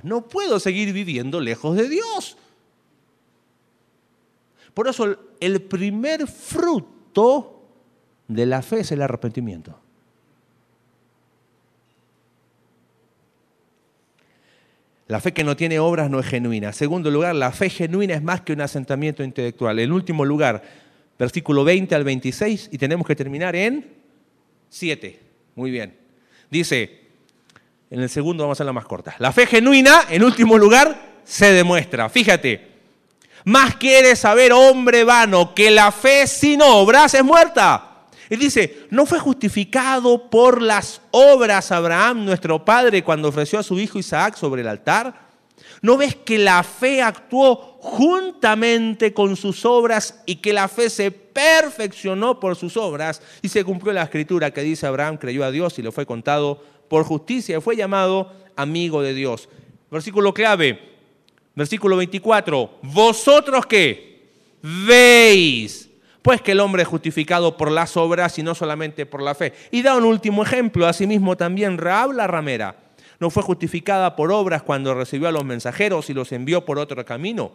No 0.04 0.28
puedo 0.28 0.60
seguir 0.60 0.94
viviendo 0.94 1.40
lejos 1.40 1.76
de 1.76 1.90
Dios. 1.90 2.38
Por 4.74 4.88
eso 4.88 5.18
el 5.40 5.62
primer 5.62 6.28
fruto 6.28 7.64
de 8.28 8.46
la 8.46 8.62
fe 8.62 8.82
es 8.82 8.92
el 8.92 9.02
arrepentimiento. 9.02 9.80
La 15.10 15.20
fe 15.20 15.34
que 15.34 15.44
no 15.44 15.56
tiene 15.56 15.80
obras 15.80 16.12
no 16.12 16.20
es 16.20 16.28
genuina. 16.28 16.72
Segundo 16.72 17.10
lugar, 17.10 17.34
la 17.34 17.52
fe 17.52 17.72
genuina 17.72 18.14
es 18.14 18.22
más 18.22 18.42
que 18.42 18.54
un 18.54 18.62
asentamiento 18.62 19.24
intelectual. 19.24 19.80
En 19.80 19.92
último 19.92 20.24
lugar, 20.24 20.62
versículo 21.18 21.64
20 21.64 21.96
al 21.96 22.04
26, 22.04 22.70
y 22.72 22.78
tenemos 22.78 23.08
que 23.08 23.16
terminar 23.16 23.56
en 23.56 23.92
7. 24.70 25.20
Muy 25.56 25.72
bien. 25.72 25.98
Dice, 26.52 26.99
en 27.92 28.02
el 28.02 28.10
segundo 28.10 28.44
vamos 28.44 28.62
a 28.62 28.64
la 28.64 28.74
más 28.74 28.86
corta. 28.86 29.16
La 29.20 29.32
fe 29.32 29.48
genuina, 29.48 30.06
en 30.10 30.24
último 30.24 30.58
lugar, 30.58 31.22
se 31.24 31.52
demuestra. 31.54 32.10
Fíjate, 32.10 32.70
más 33.46 33.76
quiere 33.76 34.16
saber, 34.16 34.54
hombre 34.54 35.04
vano, 35.04 35.56
que 35.56 35.72
la 35.72 35.92
fe 35.92 36.28
sin 36.28 36.62
obras 36.62 37.14
es 37.14 37.24
muerta. 37.24 37.86
Y 38.30 38.36
dice, 38.36 38.86
¿no 38.92 39.08
fue 39.08 39.18
justificado 39.18 40.30
por 40.30 40.62
las 40.62 41.02
obras 41.10 41.72
Abraham, 41.72 42.26
nuestro 42.26 42.64
padre, 42.64 43.04
cuando 43.04 43.30
ofreció 43.30 43.58
a 43.58 43.64
su 43.64 43.80
hijo 43.80 43.98
Isaac 43.98 44.36
sobre 44.36 44.62
el 44.62 44.68
altar? 44.68 45.30
¿No 45.82 45.98
ves 45.98 46.16
que 46.16 46.38
la 46.38 46.62
fe 46.62 47.02
actuó 47.02 47.78
juntamente 47.80 49.14
con 49.14 49.36
sus 49.36 49.66
obras 49.66 50.22
y 50.26 50.36
que 50.36 50.54
la 50.54 50.68
fe 50.68 50.90
se 50.90 51.10
perfeccionó 51.10 52.40
por 52.40 52.56
sus 52.56 52.78
obras? 52.78 53.22
Y 53.42 53.50
se 53.50 53.64
cumplió 53.64 53.94
la 53.94 54.04
escritura 54.04 54.52
que 54.52 54.62
dice, 54.62 54.86
Abraham 54.86 55.18
creyó 55.18 55.44
a 55.44 55.52
Dios 55.52 55.80
y 55.80 55.82
le 55.82 55.92
fue 55.92 56.06
contado 56.06 56.62
por 56.90 57.04
justicia 57.04 57.62
fue 57.62 57.76
llamado 57.76 58.34
amigo 58.56 59.02
de 59.02 59.14
Dios. 59.14 59.48
Versículo 59.90 60.34
clave, 60.34 60.80
versículo 61.56 61.96
24. 61.98 62.80
Vosotros 62.82 63.66
qué? 63.66 64.32
Veis. 64.62 65.90
Pues 66.22 66.42
que 66.42 66.52
el 66.52 66.60
hombre 66.60 66.82
es 66.82 66.88
justificado 66.88 67.56
por 67.56 67.72
las 67.72 67.96
obras 67.96 68.38
y 68.38 68.44
no 68.44 68.54
solamente 68.54 69.06
por 69.06 69.22
la 69.22 69.36
fe. 69.36 69.54
Y 69.72 69.82
da 69.82 69.96
un 69.96 70.04
último 70.04 70.44
ejemplo, 70.44 70.86
asimismo 70.86 71.38
también 71.38 71.78
Raab 71.78 72.12
la 72.12 72.28
ramera. 72.28 72.76
No 73.20 73.30
fue 73.30 73.44
justificada 73.44 74.16
por 74.16 74.32
obras 74.32 74.64
cuando 74.64 74.94
recibió 74.94 75.28
a 75.28 75.32
los 75.32 75.46
mensajeros 75.46 76.10
y 76.10 76.14
los 76.14 76.32
envió 76.32 76.66
por 76.66 76.78
otro 76.78 77.04
camino. 77.06 77.52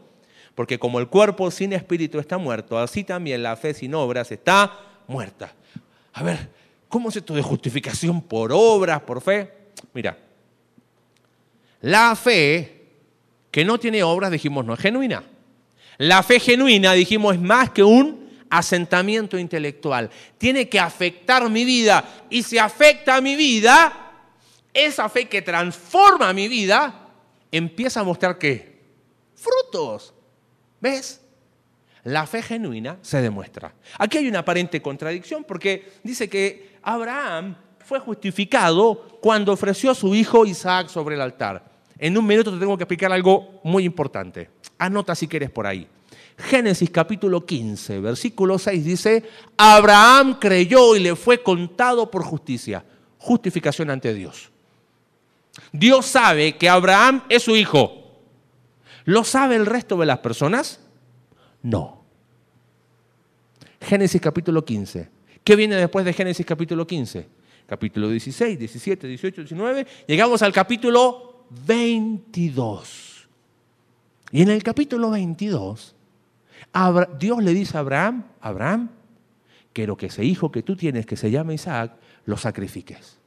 Porque 0.54 0.78
como 0.78 0.98
el 0.98 1.08
cuerpo 1.08 1.50
sin 1.50 1.72
espíritu 1.72 2.18
está 2.18 2.38
muerto, 2.38 2.78
así 2.78 3.04
también 3.04 3.42
la 3.42 3.56
fe 3.56 3.74
sin 3.74 3.94
obras 3.94 4.30
está 4.30 4.78
muerta. 5.08 5.52
A 6.12 6.22
ver, 6.22 6.48
¿Cómo 6.94 7.08
es 7.08 7.16
esto 7.16 7.34
de 7.34 7.42
justificación 7.42 8.22
por 8.22 8.52
obras, 8.52 9.00
por 9.00 9.20
fe? 9.20 9.52
Mira, 9.94 10.16
la 11.80 12.14
fe 12.14 12.86
que 13.50 13.64
no 13.64 13.80
tiene 13.80 14.04
obras, 14.04 14.30
dijimos, 14.30 14.64
no 14.64 14.74
es 14.74 14.78
genuina. 14.78 15.24
La 15.98 16.22
fe 16.22 16.38
genuina, 16.38 16.92
dijimos, 16.92 17.34
es 17.34 17.40
más 17.40 17.70
que 17.70 17.82
un 17.82 18.30
asentamiento 18.48 19.36
intelectual. 19.36 20.08
Tiene 20.38 20.68
que 20.68 20.78
afectar 20.78 21.50
mi 21.50 21.64
vida. 21.64 22.26
Y 22.30 22.44
si 22.44 22.58
afecta 22.58 23.20
mi 23.20 23.34
vida, 23.34 24.12
esa 24.72 25.08
fe 25.08 25.28
que 25.28 25.42
transforma 25.42 26.32
mi 26.32 26.46
vida, 26.46 27.08
empieza 27.50 27.98
a 27.98 28.04
mostrar 28.04 28.38
qué? 28.38 28.78
Frutos. 29.34 30.14
¿Ves? 30.80 31.20
La 32.04 32.26
fe 32.26 32.42
genuina 32.42 32.98
se 33.00 33.22
demuestra. 33.22 33.74
Aquí 33.98 34.18
hay 34.18 34.28
una 34.28 34.40
aparente 34.40 34.80
contradicción 34.82 35.44
porque 35.44 35.92
dice 36.02 36.28
que 36.28 36.76
Abraham 36.82 37.56
fue 37.78 37.98
justificado 37.98 39.18
cuando 39.20 39.52
ofreció 39.52 39.90
a 39.90 39.94
su 39.94 40.14
hijo 40.14 40.44
Isaac 40.44 40.88
sobre 40.88 41.14
el 41.14 41.22
altar. 41.22 41.64
En 41.98 42.18
un 42.18 42.26
minuto 42.26 42.52
te 42.52 42.58
tengo 42.58 42.76
que 42.76 42.84
explicar 42.84 43.12
algo 43.12 43.60
muy 43.64 43.84
importante. 43.84 44.50
Anota 44.78 45.14
si 45.14 45.28
quieres 45.28 45.50
por 45.50 45.66
ahí. 45.66 45.86
Génesis 46.36 46.90
capítulo 46.90 47.46
15, 47.46 48.00
versículo 48.00 48.58
6 48.58 48.84
dice, 48.84 49.24
Abraham 49.56 50.38
creyó 50.40 50.96
y 50.96 51.00
le 51.00 51.14
fue 51.14 51.42
contado 51.42 52.10
por 52.10 52.24
justicia, 52.24 52.84
justificación 53.18 53.88
ante 53.88 54.12
Dios. 54.12 54.50
Dios 55.72 56.06
sabe 56.06 56.56
que 56.56 56.68
Abraham 56.68 57.22
es 57.28 57.44
su 57.44 57.56
hijo. 57.56 58.20
¿Lo 59.04 59.22
sabe 59.22 59.56
el 59.56 59.66
resto 59.66 59.96
de 59.96 60.06
las 60.06 60.18
personas? 60.18 60.80
No. 61.64 62.04
Génesis 63.80 64.20
capítulo 64.20 64.64
15. 64.64 65.08
¿Qué 65.42 65.56
viene 65.56 65.76
después 65.76 66.04
de 66.04 66.12
Génesis 66.12 66.44
capítulo 66.44 66.86
15? 66.86 67.26
Capítulo 67.66 68.10
16, 68.10 68.58
17, 68.58 69.08
18, 69.08 69.40
19. 69.42 69.86
Llegamos 70.06 70.42
al 70.42 70.52
capítulo 70.52 71.46
22. 71.66 73.28
Y 74.30 74.42
en 74.42 74.50
el 74.50 74.62
capítulo 74.62 75.10
22, 75.10 75.94
Dios 77.18 77.42
le 77.42 77.54
dice 77.54 77.78
a 77.78 77.80
Abraham, 77.80 78.24
Abraham, 78.42 78.90
quiero 79.72 79.96
que 79.96 80.06
ese 80.06 80.22
hijo 80.22 80.52
que 80.52 80.62
tú 80.62 80.76
tienes, 80.76 81.06
que 81.06 81.16
se 81.16 81.30
llama 81.30 81.54
Isaac, 81.54 81.96
lo 82.26 82.36
sacrifiques. 82.36 83.18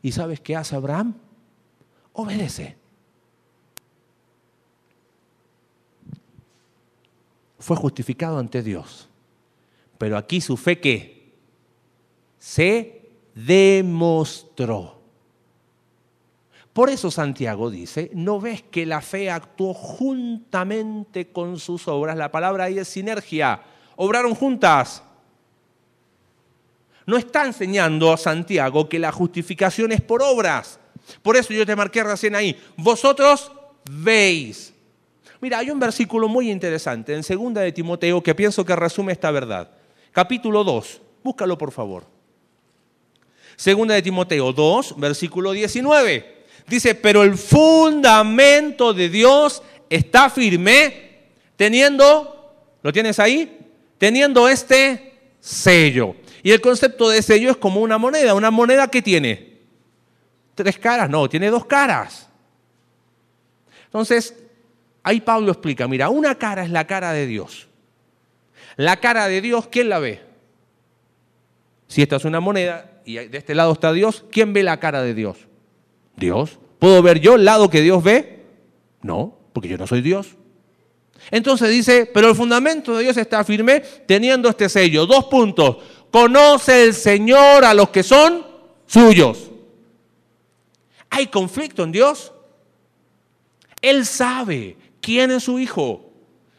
¿Y 0.00 0.12
sabes 0.12 0.38
qué 0.40 0.54
hace 0.54 0.76
Abraham? 0.76 1.14
Obedece. 2.12 2.76
Fue 7.58 7.76
justificado 7.76 8.38
ante 8.38 8.62
Dios. 8.62 9.08
Pero 9.98 10.16
aquí 10.16 10.40
su 10.40 10.56
fe 10.56 10.80
que 10.80 11.34
se 12.38 13.10
demostró. 13.34 14.98
Por 16.72 16.90
eso 16.90 17.10
Santiago 17.10 17.70
dice, 17.70 18.10
¿no 18.14 18.40
ves 18.40 18.62
que 18.62 18.86
la 18.86 19.00
fe 19.00 19.30
actuó 19.30 19.74
juntamente 19.74 21.32
con 21.32 21.58
sus 21.58 21.88
obras? 21.88 22.16
La 22.16 22.30
palabra 22.30 22.64
ahí 22.64 22.78
es 22.78 22.86
sinergia. 22.86 23.60
Obraron 23.96 24.34
juntas. 24.36 25.02
No 27.04 27.16
está 27.16 27.44
enseñando 27.44 28.12
a 28.12 28.16
Santiago 28.16 28.88
que 28.88 29.00
la 29.00 29.10
justificación 29.10 29.90
es 29.90 30.00
por 30.00 30.22
obras. 30.22 30.78
Por 31.22 31.36
eso 31.36 31.52
yo 31.52 31.66
te 31.66 31.74
marqué 31.74 32.04
recién 32.04 32.36
ahí. 32.36 32.56
Vosotros 32.76 33.50
veis. 33.90 34.72
Mira, 35.40 35.58
hay 35.58 35.70
un 35.70 35.78
versículo 35.78 36.28
muy 36.28 36.50
interesante 36.50 37.14
en 37.14 37.22
segunda 37.22 37.60
de 37.60 37.72
Timoteo 37.72 38.22
que 38.22 38.34
pienso 38.34 38.64
que 38.64 38.74
resume 38.74 39.12
esta 39.12 39.30
verdad. 39.30 39.70
Capítulo 40.12 40.64
2. 40.64 41.00
Búscalo 41.22 41.56
por 41.56 41.70
favor. 41.70 42.04
Segunda 43.56 43.94
de 43.94 44.02
Timoteo 44.02 44.52
2, 44.52 44.98
versículo 44.98 45.52
19. 45.52 46.38
Dice, 46.66 46.94
pero 46.94 47.22
el 47.22 47.36
fundamento 47.36 48.92
de 48.92 49.08
Dios 49.08 49.62
está 49.88 50.28
firme 50.28 51.28
teniendo, 51.56 52.54
¿lo 52.82 52.92
tienes 52.92 53.18
ahí? 53.18 53.58
Teniendo 53.96 54.48
este 54.48 55.32
sello. 55.40 56.16
Y 56.42 56.50
el 56.50 56.60
concepto 56.60 57.08
de 57.08 57.22
sello 57.22 57.50
es 57.50 57.56
como 57.56 57.80
una 57.80 57.98
moneda. 57.98 58.34
¿Una 58.34 58.50
moneda 58.50 58.88
que 58.88 59.02
tiene? 59.02 59.58
¿Tres 60.54 60.78
caras? 60.78 61.08
No, 61.08 61.28
tiene 61.28 61.50
dos 61.50 61.64
caras. 61.64 62.28
Entonces, 63.86 64.34
ahí 65.08 65.22
Pablo 65.22 65.50
explica, 65.50 65.88
mira, 65.88 66.10
una 66.10 66.34
cara 66.34 66.62
es 66.62 66.70
la 66.70 66.86
cara 66.86 67.12
de 67.12 67.26
Dios. 67.26 67.66
La 68.76 68.98
cara 68.98 69.26
de 69.26 69.40
Dios, 69.40 69.66
¿quién 69.68 69.88
la 69.88 69.98
ve? 69.98 70.20
Si 71.86 72.02
esta 72.02 72.16
es 72.16 72.26
una 72.26 72.40
moneda 72.40 73.00
y 73.06 73.14
de 73.14 73.38
este 73.38 73.54
lado 73.54 73.72
está 73.72 73.94
Dios, 73.94 74.26
¿quién 74.30 74.52
ve 74.52 74.62
la 74.62 74.78
cara 74.78 75.02
de 75.02 75.14
Dios? 75.14 75.38
Dios. 76.14 76.58
¿Puedo 76.78 77.00
ver 77.02 77.20
yo 77.20 77.36
el 77.36 77.46
lado 77.46 77.70
que 77.70 77.80
Dios 77.80 78.04
ve? 78.04 78.44
No, 79.00 79.34
porque 79.54 79.68
yo 79.68 79.78
no 79.78 79.86
soy 79.86 80.02
Dios. 80.02 80.36
Entonces 81.30 81.70
dice, 81.70 82.04
pero 82.12 82.28
el 82.28 82.34
fundamento 82.34 82.94
de 82.94 83.04
Dios 83.04 83.16
está 83.16 83.42
firme 83.44 83.80
teniendo 84.06 84.50
este 84.50 84.68
sello. 84.68 85.06
Dos 85.06 85.24
puntos. 85.24 85.78
Conoce 86.10 86.84
el 86.84 86.92
Señor 86.92 87.64
a 87.64 87.72
los 87.72 87.88
que 87.88 88.02
son 88.02 88.46
suyos. 88.86 89.50
¿Hay 91.08 91.28
conflicto 91.28 91.82
en 91.82 91.92
Dios? 91.92 92.34
Él 93.80 94.04
sabe 94.04 94.76
quién 95.08 95.30
es 95.30 95.44
su 95.44 95.58
hijo. 95.58 96.12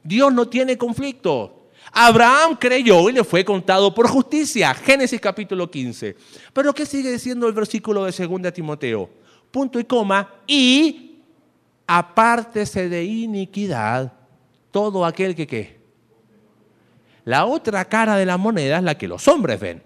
Dios 0.03 0.33
no 0.33 0.47
tiene 0.47 0.75
conflicto. 0.75 1.67
Abraham 1.91 2.57
creyó 2.59 3.07
y 3.07 3.13
le 3.13 3.23
fue 3.23 3.45
contado 3.45 3.93
por 3.93 4.07
justicia. 4.07 4.73
Génesis 4.73 5.21
capítulo 5.21 5.69
15. 5.69 6.15
Pero 6.51 6.73
¿qué 6.73 6.83
sigue 6.87 7.11
diciendo 7.11 7.47
el 7.47 7.53
versículo 7.53 8.05
de 8.05 8.27
2 8.27 8.51
Timoteo? 8.51 9.07
punto 9.51 9.79
y 9.79 9.83
coma, 9.83 10.33
y 10.47 11.21
apártese 11.85 12.89
de 12.89 13.03
iniquidad 13.03 14.13
todo 14.71 15.05
aquel 15.05 15.35
que 15.35 15.45
qué. 15.45 15.79
La 17.25 17.45
otra 17.45 17.85
cara 17.85 18.15
de 18.15 18.25
la 18.25 18.37
moneda 18.37 18.77
es 18.77 18.83
la 18.83 18.97
que 18.97 19.07
los 19.07 19.27
hombres 19.27 19.59
ven. 19.59 19.83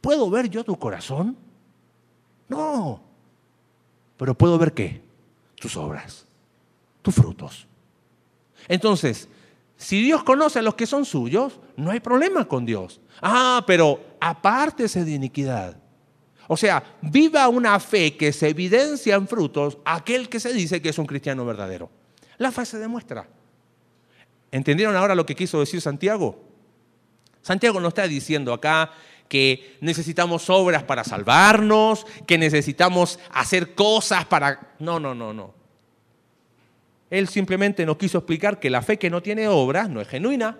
¿Puedo 0.00 0.28
ver 0.30 0.50
yo 0.50 0.64
tu 0.64 0.76
corazón? 0.76 1.36
No. 2.48 3.00
Pero 4.16 4.34
puedo 4.34 4.58
ver 4.58 4.72
qué? 4.72 5.00
Tus 5.54 5.76
obras, 5.76 6.26
tus 7.02 7.14
frutos. 7.14 7.66
Entonces, 8.68 9.28
si 9.76 10.02
Dios 10.02 10.22
conoce 10.24 10.58
a 10.58 10.62
los 10.62 10.74
que 10.74 10.86
son 10.86 11.04
suyos, 11.04 11.58
no 11.76 11.90
hay 11.90 12.00
problema 12.00 12.46
con 12.46 12.66
Dios. 12.66 13.00
Ah, 13.22 13.64
pero 13.66 14.16
apártese 14.20 15.04
de 15.04 15.12
iniquidad. 15.12 15.76
O 16.48 16.56
sea, 16.56 16.82
viva 17.00 17.48
una 17.48 17.78
fe 17.80 18.16
que 18.16 18.32
se 18.32 18.48
evidencia 18.48 19.14
en 19.14 19.28
frutos 19.28 19.78
aquel 19.84 20.28
que 20.28 20.40
se 20.40 20.52
dice 20.52 20.82
que 20.82 20.88
es 20.88 20.98
un 20.98 21.06
cristiano 21.06 21.46
verdadero. 21.46 21.90
La 22.38 22.50
fe 22.50 22.66
se 22.66 22.78
demuestra. 22.78 23.28
¿Entendieron 24.50 24.96
ahora 24.96 25.14
lo 25.14 25.24
que 25.24 25.36
quiso 25.36 25.60
decir 25.60 25.80
Santiago? 25.80 26.42
Santiago 27.40 27.80
no 27.80 27.88
está 27.88 28.06
diciendo 28.06 28.52
acá 28.52 28.90
que 29.28 29.78
necesitamos 29.80 30.50
obras 30.50 30.82
para 30.82 31.04
salvarnos, 31.04 32.04
que 32.26 32.36
necesitamos 32.36 33.18
hacer 33.30 33.74
cosas 33.74 34.24
para... 34.24 34.74
No, 34.80 34.98
no, 34.98 35.14
no, 35.14 35.32
no. 35.32 35.54
Él 37.10 37.28
simplemente 37.28 37.84
nos 37.84 37.96
quiso 37.96 38.18
explicar 38.18 38.60
que 38.60 38.70
la 38.70 38.82
fe 38.82 38.98
que 38.98 39.10
no 39.10 39.20
tiene 39.20 39.48
obras 39.48 39.90
no 39.90 40.00
es 40.00 40.08
genuina. 40.08 40.56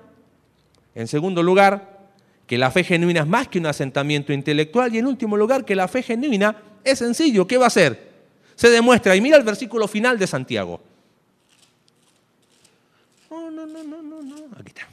En 0.97 1.07
segundo 1.07 1.43
lugar, 1.43 2.01
que 2.47 2.59
la 2.59 2.73
fe 2.73 2.83
genuina 2.83 3.21
es 3.21 3.27
más 3.29 3.47
que 3.47 3.61
un 3.61 3.67
asentamiento 3.67 4.33
intelectual 4.33 4.93
y 4.93 4.99
en 4.99 5.07
último 5.07 5.37
lugar 5.37 5.65
que 5.65 5.77
la 5.77 5.87
fe 5.87 6.03
genuina 6.03 6.57
es 6.83 6.99
sencillo. 6.99 7.47
¿Qué 7.47 7.57
va 7.57 7.65
a 7.65 7.69
hacer? 7.69 8.11
Se 8.57 8.69
demuestra. 8.69 9.15
Y 9.15 9.21
mira 9.21 9.37
el 9.37 9.45
versículo 9.45 9.87
final 9.87 10.19
de 10.19 10.27
Santiago. 10.27 10.81
No, 13.31 13.49
no, 13.49 13.67
no, 13.67 13.85
no, 13.85 14.03
no, 14.03 14.23
no. 14.23 14.37
Aquí 14.59 14.69
está. 14.69 14.89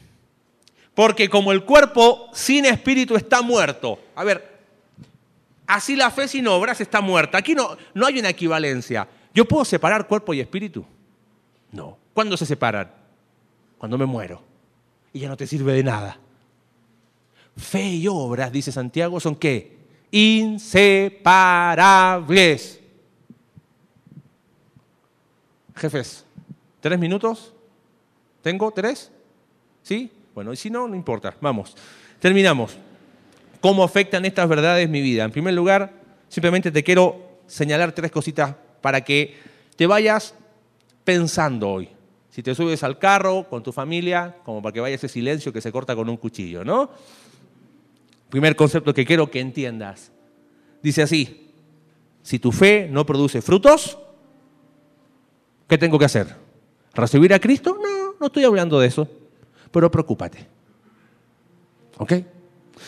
Porque 0.93 1.27
como 1.27 1.51
el 1.51 1.63
cuerpo 1.63 2.29
sin 2.33 2.65
espíritu 2.65 3.15
está 3.15 3.41
muerto. 3.41 3.99
A 4.15 4.23
ver, 4.23 4.47
así 5.65 5.95
la 5.95 6.11
fe 6.11 6.27
sin 6.27 6.47
obras 6.47 6.79
está 6.81 7.01
muerta. 7.01 7.39
Aquí 7.39 7.55
no, 7.55 7.75
no 7.95 8.05
hay 8.05 8.19
una 8.19 8.29
equivalencia. 8.29 9.07
¿Yo 9.33 9.45
puedo 9.45 9.65
separar 9.65 10.07
cuerpo 10.07 10.35
y 10.35 10.39
espíritu? 10.39 10.85
No. 11.71 11.97
¿Cuándo 12.13 12.37
se 12.37 12.45
separan? 12.45 12.91
Cuando 13.77 13.97
me 13.97 14.05
muero. 14.05 14.41
Y 15.13 15.19
ya 15.19 15.29
no 15.29 15.37
te 15.37 15.47
sirve 15.47 15.71
de 15.73 15.83
nada. 15.83 16.19
Fe 17.55 17.85
y 17.85 18.07
obras, 18.07 18.51
dice 18.51 18.71
Santiago, 18.71 19.19
son 19.19 19.35
qué? 19.35 19.77
Inseparables. 20.11 22.81
Jefes, 25.75 26.23
¿tres 26.79 26.99
minutos? 26.99 27.53
¿Tengo 28.41 28.71
tres? 28.71 29.11
¿Sí? 29.83 30.09
Bueno, 30.33 30.53
y 30.53 30.55
si 30.55 30.69
no, 30.69 30.87
no 30.87 30.95
importa. 30.95 31.35
Vamos. 31.41 31.75
Terminamos. 32.19 32.77
¿Cómo 33.59 33.83
afectan 33.83 34.23
estas 34.25 34.47
verdades 34.47 34.87
mi 34.89 35.01
vida? 35.01 35.23
En 35.23 35.31
primer 35.31 35.53
lugar, 35.53 35.91
simplemente 36.29 36.71
te 36.71 36.83
quiero 36.83 37.27
señalar 37.47 37.91
tres 37.91 38.11
cositas 38.11 38.55
para 38.81 39.01
que 39.01 39.35
te 39.75 39.87
vayas 39.87 40.35
pensando 41.07 41.69
hoy. 41.69 41.87
Si 42.29 42.43
te 42.43 42.53
subes 42.53 42.83
al 42.83 42.99
carro 42.99 43.47
con 43.49 43.63
tu 43.63 43.71
familia, 43.71 44.35
como 44.43 44.61
para 44.61 44.73
que 44.73 44.81
vaya 44.81 44.95
ese 44.95 45.07
silencio 45.07 45.53
que 45.53 45.61
se 45.61 45.71
corta 45.71 45.95
con 45.95 46.09
un 46.09 46.17
cuchillo, 46.17 46.65
¿no? 46.65 46.89
Primer 48.29 48.57
concepto 48.57 48.93
que 48.93 49.05
quiero 49.05 49.31
que 49.31 49.39
entiendas. 49.39 50.11
Dice 50.83 51.03
así, 51.03 51.53
si 52.23 52.39
tu 52.39 52.51
fe 52.51 52.89
no 52.91 53.05
produce 53.05 53.41
frutos, 53.41 53.97
¿qué 55.69 55.77
tengo 55.77 55.97
que 55.97 56.03
hacer? 56.03 56.35
¿Recibir 56.93 57.33
a 57.33 57.39
Cristo? 57.39 57.77
No, 57.81 58.15
no 58.19 58.25
estoy 58.25 58.43
hablando 58.43 58.77
de 58.77 58.87
eso, 58.87 59.07
pero 59.71 59.89
preocúpate. 59.89 60.45
¿Ok? 61.99 62.13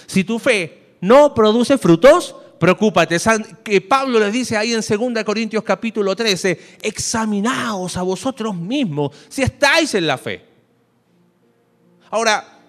Si 0.08 0.26
tu 0.26 0.40
fe 0.40 0.98
no 1.00 1.34
produce 1.34 1.78
frutos, 1.78 2.36
preocúpate. 2.60 3.18
Que 3.64 3.82
Pablo 3.82 4.20
les 4.20 4.34
dice 4.34 4.57
ahí 4.57 4.74
en 4.74 4.82
2 4.82 5.24
Corintios 5.24 5.64
capítulo 5.64 6.16
13, 6.16 6.78
examinaos 6.82 7.97
a 7.97 8.01
vosotros 8.01 8.55
mismos 8.55 9.12
si 9.30 9.41
estáis 9.41 9.93
en 9.95 10.05
la 10.05 10.18
fe. 10.18 10.45
Ahora, 12.12 12.60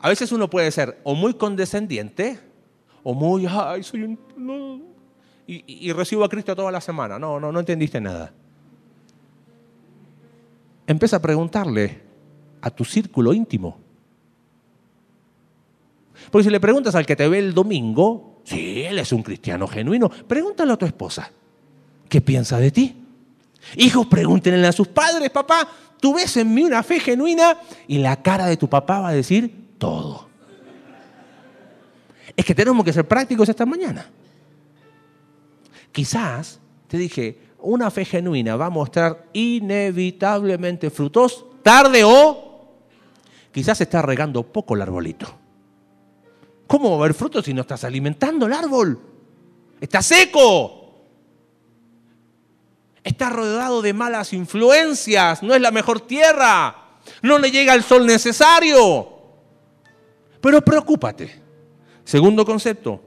a 0.00 0.08
veces 0.08 0.32
uno 0.32 0.48
puede 0.48 0.70
ser 0.70 1.00
o 1.04 1.14
muy 1.14 1.34
condescendiente 1.34 2.38
o 3.02 3.14
muy, 3.14 3.46
ay, 3.48 3.82
soy 3.82 4.18
y, 5.46 5.88
y 5.88 5.92
recibo 5.92 6.24
a 6.24 6.28
Cristo 6.28 6.54
toda 6.54 6.70
la 6.70 6.80
semana. 6.80 7.18
No, 7.18 7.40
no, 7.40 7.50
no 7.50 7.60
entendiste 7.60 8.00
nada. 8.00 8.32
Empieza 10.86 11.16
a 11.16 11.22
preguntarle 11.22 12.00
a 12.60 12.70
tu 12.70 12.84
círculo 12.84 13.32
íntimo. 13.32 13.78
Porque 16.30 16.44
si 16.44 16.50
le 16.50 16.60
preguntas 16.60 16.94
al 16.94 17.06
que 17.06 17.16
te 17.16 17.28
ve 17.28 17.38
el 17.38 17.54
domingo, 17.54 18.31
si 18.44 18.82
él 18.82 18.98
es 18.98 19.12
un 19.12 19.22
cristiano 19.22 19.66
genuino, 19.66 20.08
pregúntale 20.08 20.72
a 20.72 20.76
tu 20.76 20.86
esposa, 20.86 21.30
¿qué 22.08 22.20
piensa 22.20 22.58
de 22.58 22.70
ti? 22.70 22.96
Hijos, 23.76 24.06
pregúntenle 24.06 24.66
a 24.66 24.72
sus 24.72 24.88
padres, 24.88 25.30
papá, 25.30 25.68
tú 26.00 26.14
ves 26.14 26.36
en 26.36 26.52
mí 26.52 26.64
una 26.64 26.82
fe 26.82 27.00
genuina 27.00 27.58
y 27.86 27.98
la 27.98 28.20
cara 28.22 28.46
de 28.46 28.56
tu 28.56 28.68
papá 28.68 29.00
va 29.00 29.08
a 29.08 29.12
decir 29.12 29.76
todo. 29.78 30.28
Es 32.36 32.44
que 32.44 32.54
tenemos 32.54 32.84
que 32.84 32.92
ser 32.92 33.06
prácticos 33.06 33.48
esta 33.48 33.66
mañana. 33.66 34.10
Quizás, 35.92 36.58
te 36.88 36.96
dije, 36.96 37.38
una 37.60 37.90
fe 37.90 38.04
genuina 38.04 38.56
va 38.56 38.66
a 38.66 38.70
mostrar 38.70 39.26
inevitablemente 39.32 40.90
frutos, 40.90 41.44
tarde 41.62 42.02
o 42.04 42.68
quizás 43.52 43.80
está 43.80 44.02
regando 44.02 44.42
poco 44.42 44.74
el 44.74 44.82
arbolito. 44.82 45.41
¿Cómo 46.72 46.88
va 46.88 46.96
a 46.96 46.98
haber 47.00 47.12
frutos 47.12 47.44
si 47.44 47.52
no 47.52 47.60
estás 47.60 47.84
alimentando 47.84 48.46
el 48.46 48.52
árbol? 48.54 48.98
Está 49.78 50.00
seco. 50.00 51.04
Está 53.04 53.28
rodeado 53.28 53.82
de 53.82 53.92
malas 53.92 54.32
influencias, 54.32 55.42
no 55.42 55.54
es 55.54 55.60
la 55.60 55.70
mejor 55.70 56.00
tierra, 56.00 56.96
no 57.20 57.38
le 57.38 57.50
llega 57.50 57.74
el 57.74 57.82
sol 57.82 58.06
necesario. 58.06 59.06
Pero 60.40 60.62
preocúpate. 60.62 61.42
Segundo 62.04 62.46
concepto, 62.46 63.02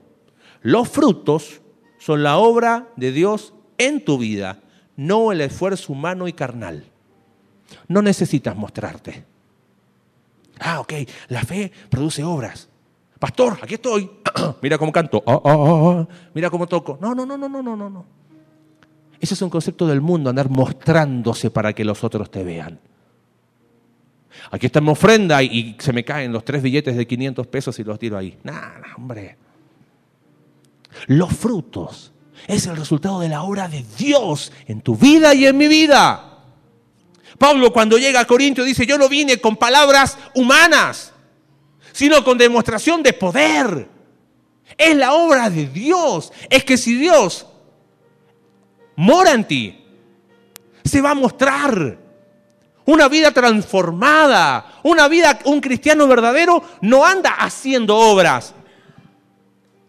los 0.61 0.87
frutos 0.87 1.59
son 1.97 2.21
la 2.21 2.37
obra 2.37 2.89
de 2.95 3.11
Dios 3.11 3.55
en 3.79 4.05
tu 4.05 4.19
vida, 4.19 4.61
no 4.95 5.31
el 5.31 5.41
esfuerzo 5.41 5.91
humano 5.93 6.27
y 6.27 6.33
carnal. 6.33 6.85
No 7.87 8.03
necesitas 8.03 8.55
mostrarte. 8.55 9.25
Ah, 10.59 10.81
ok, 10.81 10.93
la 11.29 11.41
fe 11.41 11.71
produce 11.89 12.23
obras. 12.23 12.69
Pastor, 13.19 13.57
aquí 13.61 13.75
estoy. 13.75 14.09
Mira 14.61 14.77
cómo 14.77 14.91
canto. 14.91 15.23
Ah, 15.25 15.39
ah, 15.43 15.55
ah, 15.55 16.07
Mira 16.33 16.49
cómo 16.49 16.67
toco. 16.67 16.97
No, 17.01 17.15
no, 17.15 17.25
no, 17.25 17.37
no, 17.37 17.47
no, 17.47 17.61
no, 17.61 17.89
no. 17.89 18.05
Ese 19.19 19.33
es 19.33 19.41
un 19.41 19.49
concepto 19.49 19.87
del 19.87 20.01
mundo, 20.01 20.29
andar 20.29 20.49
mostrándose 20.49 21.49
para 21.49 21.73
que 21.73 21.85
los 21.85 22.03
otros 22.03 22.29
te 22.29 22.43
vean. 22.43 22.79
Aquí 24.51 24.65
está 24.65 24.81
mi 24.81 24.89
ofrenda 24.89 25.41
y, 25.41 25.75
se 25.79 25.93
me 25.93 26.03
caen 26.03 26.31
los 26.31 26.43
tres 26.43 26.61
billetes 26.61 26.95
de 26.95 27.07
500 27.07 27.47
pesos 27.47 27.79
y 27.79 27.83
los 27.83 27.97
tiro 27.97 28.17
ahí. 28.17 28.37
Nada, 28.43 28.81
hombre. 28.97 29.37
Los 31.07 31.33
frutos 31.33 32.11
es 32.47 32.67
el 32.67 32.77
resultado 32.77 33.19
de 33.19 33.29
la 33.29 33.43
obra 33.43 33.67
de 33.67 33.83
Dios 33.97 34.51
en 34.67 34.81
tu 34.81 34.95
vida 34.95 35.33
y 35.33 35.45
en 35.45 35.57
mi 35.57 35.67
vida. 35.67 36.43
Pablo 37.37 37.73
cuando 37.73 37.97
llega 37.97 38.21
a 38.21 38.25
Corintio 38.25 38.63
dice, 38.63 38.85
yo 38.85 38.97
no 38.97 39.09
vine 39.09 39.41
con 39.41 39.57
palabras 39.57 40.17
humanas, 40.35 41.13
sino 41.95 42.25
con 42.25 42.37
demostración 42.37 43.01
de 43.01 43.13
poder. 43.13 43.87
Es 44.77 44.97
la 44.97 45.13
obra 45.13 45.49
de 45.49 45.65
Dios. 45.65 46.33
Es 46.49 46.65
que 46.65 46.75
si 46.75 46.93
Dios 46.97 47.45
mora 48.97 49.31
en 49.31 49.47
ti, 49.47 49.81
se 50.83 50.99
va 50.99 51.11
a 51.11 51.15
mostrar. 51.15 51.97
Una 52.83 53.07
vida 53.07 53.31
transformada, 53.31 54.79
una 54.83 55.07
vida, 55.07 55.39
un 55.45 55.61
cristiano 55.61 56.05
verdadero 56.05 56.61
no 56.81 57.05
anda 57.05 57.31
haciendo 57.31 57.95
obras 57.95 58.53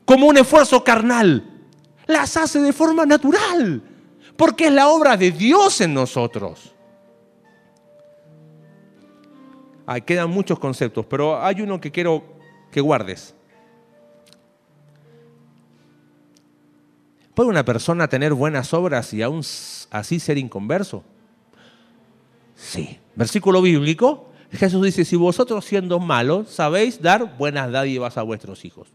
como 0.05 0.29
un 0.29 0.39
esfuerzo 0.39 0.85
carnal 0.85 1.45
las 2.07 2.37
hace 2.37 2.61
de 2.61 2.73
forma 2.73 3.05
natural, 3.05 3.83
porque 4.37 4.67
es 4.67 4.73
la 4.73 4.89
obra 4.89 5.17
de 5.17 5.33
Dios 5.33 5.81
en 5.81 5.93
nosotros. 5.93 6.76
Quedan 10.05 10.31
muchos 10.31 10.59
conceptos, 10.59 11.07
pero 11.07 11.43
hay 11.43 11.63
uno 11.63 11.81
que 11.81 11.93
quiero 11.93 12.25
que 12.71 12.81
guardes. 12.81 13.35
¿Puede 17.35 17.51
una 17.51 17.65
persona 17.65 18.09
tener 18.09 18.33
buenas 18.33 18.73
obras 18.73 19.13
y 19.13 19.23
aún 19.23 19.43
así 19.91 20.19
ser 20.19 20.39
inconverso? 20.39 21.05
Sí. 22.55 22.99
Versículo 23.15 23.61
bíblico. 23.63 24.31
Jesús 24.51 24.83
dice, 24.83 25.05
si 25.05 25.17
vosotros 25.17 25.65
siendo 25.65 26.01
malos 26.01 26.49
sabéis 26.49 27.03
dar 27.03 27.37
buenas 27.37 27.71
dádivas 27.71 28.17
a 28.17 28.23
vuestros 28.23 28.65
hijos. 28.65 28.89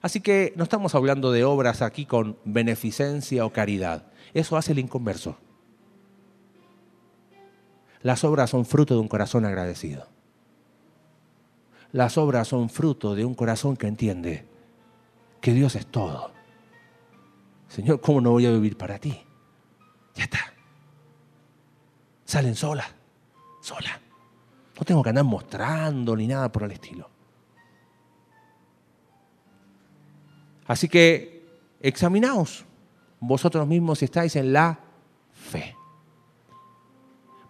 Así 0.00 0.20
que 0.20 0.52
no 0.56 0.64
estamos 0.64 0.94
hablando 0.94 1.32
de 1.32 1.44
obras 1.44 1.82
aquí 1.82 2.06
con 2.06 2.36
beneficencia 2.44 3.44
o 3.44 3.52
caridad. 3.52 4.06
Eso 4.34 4.56
hace 4.56 4.72
el 4.72 4.78
inconverso. 4.78 5.36
Las 8.02 8.24
obras 8.24 8.50
son 8.50 8.64
fruto 8.64 8.94
de 8.94 9.00
un 9.00 9.08
corazón 9.08 9.44
agradecido. 9.44 10.08
Las 11.92 12.16
obras 12.18 12.48
son 12.48 12.68
fruto 12.68 13.14
de 13.14 13.24
un 13.24 13.34
corazón 13.34 13.76
que 13.76 13.86
entiende 13.86 14.46
que 15.40 15.52
Dios 15.52 15.76
es 15.76 15.86
todo. 15.86 16.32
Señor, 17.68 18.00
¿cómo 18.00 18.20
no 18.20 18.30
voy 18.30 18.46
a 18.46 18.50
vivir 18.50 18.76
para 18.76 18.98
ti? 18.98 19.20
Ya 20.14 20.24
está. 20.24 20.40
Salen 22.24 22.54
sola, 22.54 22.86
sola. 23.60 24.00
No 24.78 24.84
tengo 24.84 25.02
que 25.02 25.10
andar 25.10 25.24
mostrando 25.24 26.16
ni 26.16 26.26
nada 26.26 26.50
por 26.50 26.62
el 26.64 26.72
estilo. 26.72 27.08
Así 30.66 30.88
que 30.88 31.44
examinaos 31.80 32.64
vosotros 33.20 33.66
mismos 33.66 33.98
si 33.98 34.06
estáis 34.06 34.34
en 34.36 34.52
la 34.52 34.78
fe, 35.32 35.76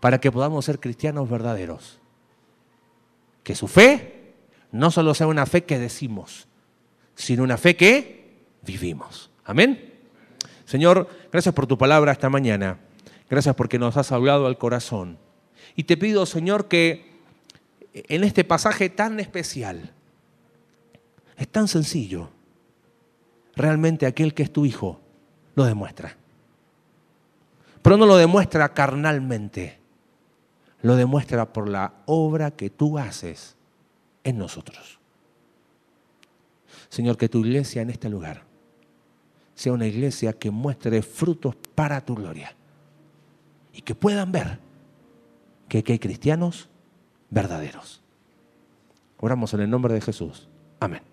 para 0.03 0.19
que 0.19 0.33
podamos 0.33 0.65
ser 0.65 0.81
cristianos 0.81 1.31
verdaderos. 1.31 2.01
Que 3.45 3.55
su 3.55 3.69
fe 3.69 4.35
no 4.73 4.91
solo 4.91 5.15
sea 5.15 5.29
una 5.29 5.47
fe 5.47 5.63
que 5.63 5.79
decimos, 5.79 6.49
sino 7.15 7.45
una 7.45 7.57
fe 7.57 7.77
que 7.77 8.35
vivimos. 8.63 9.31
Amén. 9.45 9.95
Señor, 10.65 11.09
gracias 11.31 11.55
por 11.55 11.69
tu 11.69 11.79
palabra 11.79 12.11
esta 12.11 12.29
mañana. 12.29 12.81
Gracias 13.31 13.55
porque 13.55 13.79
nos 13.79 13.97
has 13.97 14.11
hablado 14.11 14.49
al 14.49 14.59
corazón. 14.59 15.19
Y 15.77 15.85
te 15.85 15.97
pido, 15.97 16.27
Señor, 16.27 16.67
que 16.67 17.13
en 17.93 18.25
este 18.25 18.43
pasaje 18.43 18.91
tan 18.91 19.21
especial, 19.21 19.93
es 21.37 21.47
tan 21.47 21.69
sencillo, 21.69 22.29
realmente 23.55 24.07
aquel 24.07 24.35
que 24.35 24.43
es 24.43 24.53
tu 24.53 24.67
hijo 24.67 25.01
lo 25.55 25.63
demuestra. 25.65 26.17
Pero 27.83 27.97
no 27.97 28.05
lo 28.05 28.17
demuestra 28.17 28.75
carnalmente, 28.75 29.79
lo 30.83 30.97
demuestra 30.97 31.53
por 31.53 31.69
la 31.69 31.95
obra 32.07 32.51
que 32.51 32.69
tú 32.69 32.99
haces 32.99 33.57
en 34.25 34.39
nosotros. 34.39 34.99
Señor, 36.89 37.17
que 37.17 37.29
tu 37.29 37.45
iglesia 37.45 37.83
en 37.83 37.91
este 37.91 38.09
lugar 38.09 38.45
sea 39.55 39.73
una 39.73 39.87
iglesia 39.87 40.33
que 40.33 40.51
muestre 40.51 41.03
frutos 41.03 41.57
para 41.75 42.05
tu 42.05 42.15
gloria 42.15 42.55
y 43.73 43.83
que 43.83 43.95
puedan 43.95 44.33
ver 44.33 44.59
que 45.69 45.85
hay 45.87 45.99
cristianos 45.99 46.69
verdaderos. 47.31 48.03
Oramos 49.19 49.55
en 49.55 49.61
el 49.61 49.71
nombre 49.71 49.95
de 49.95 50.01
Jesús. 50.01 50.49
Amén. 50.81 51.12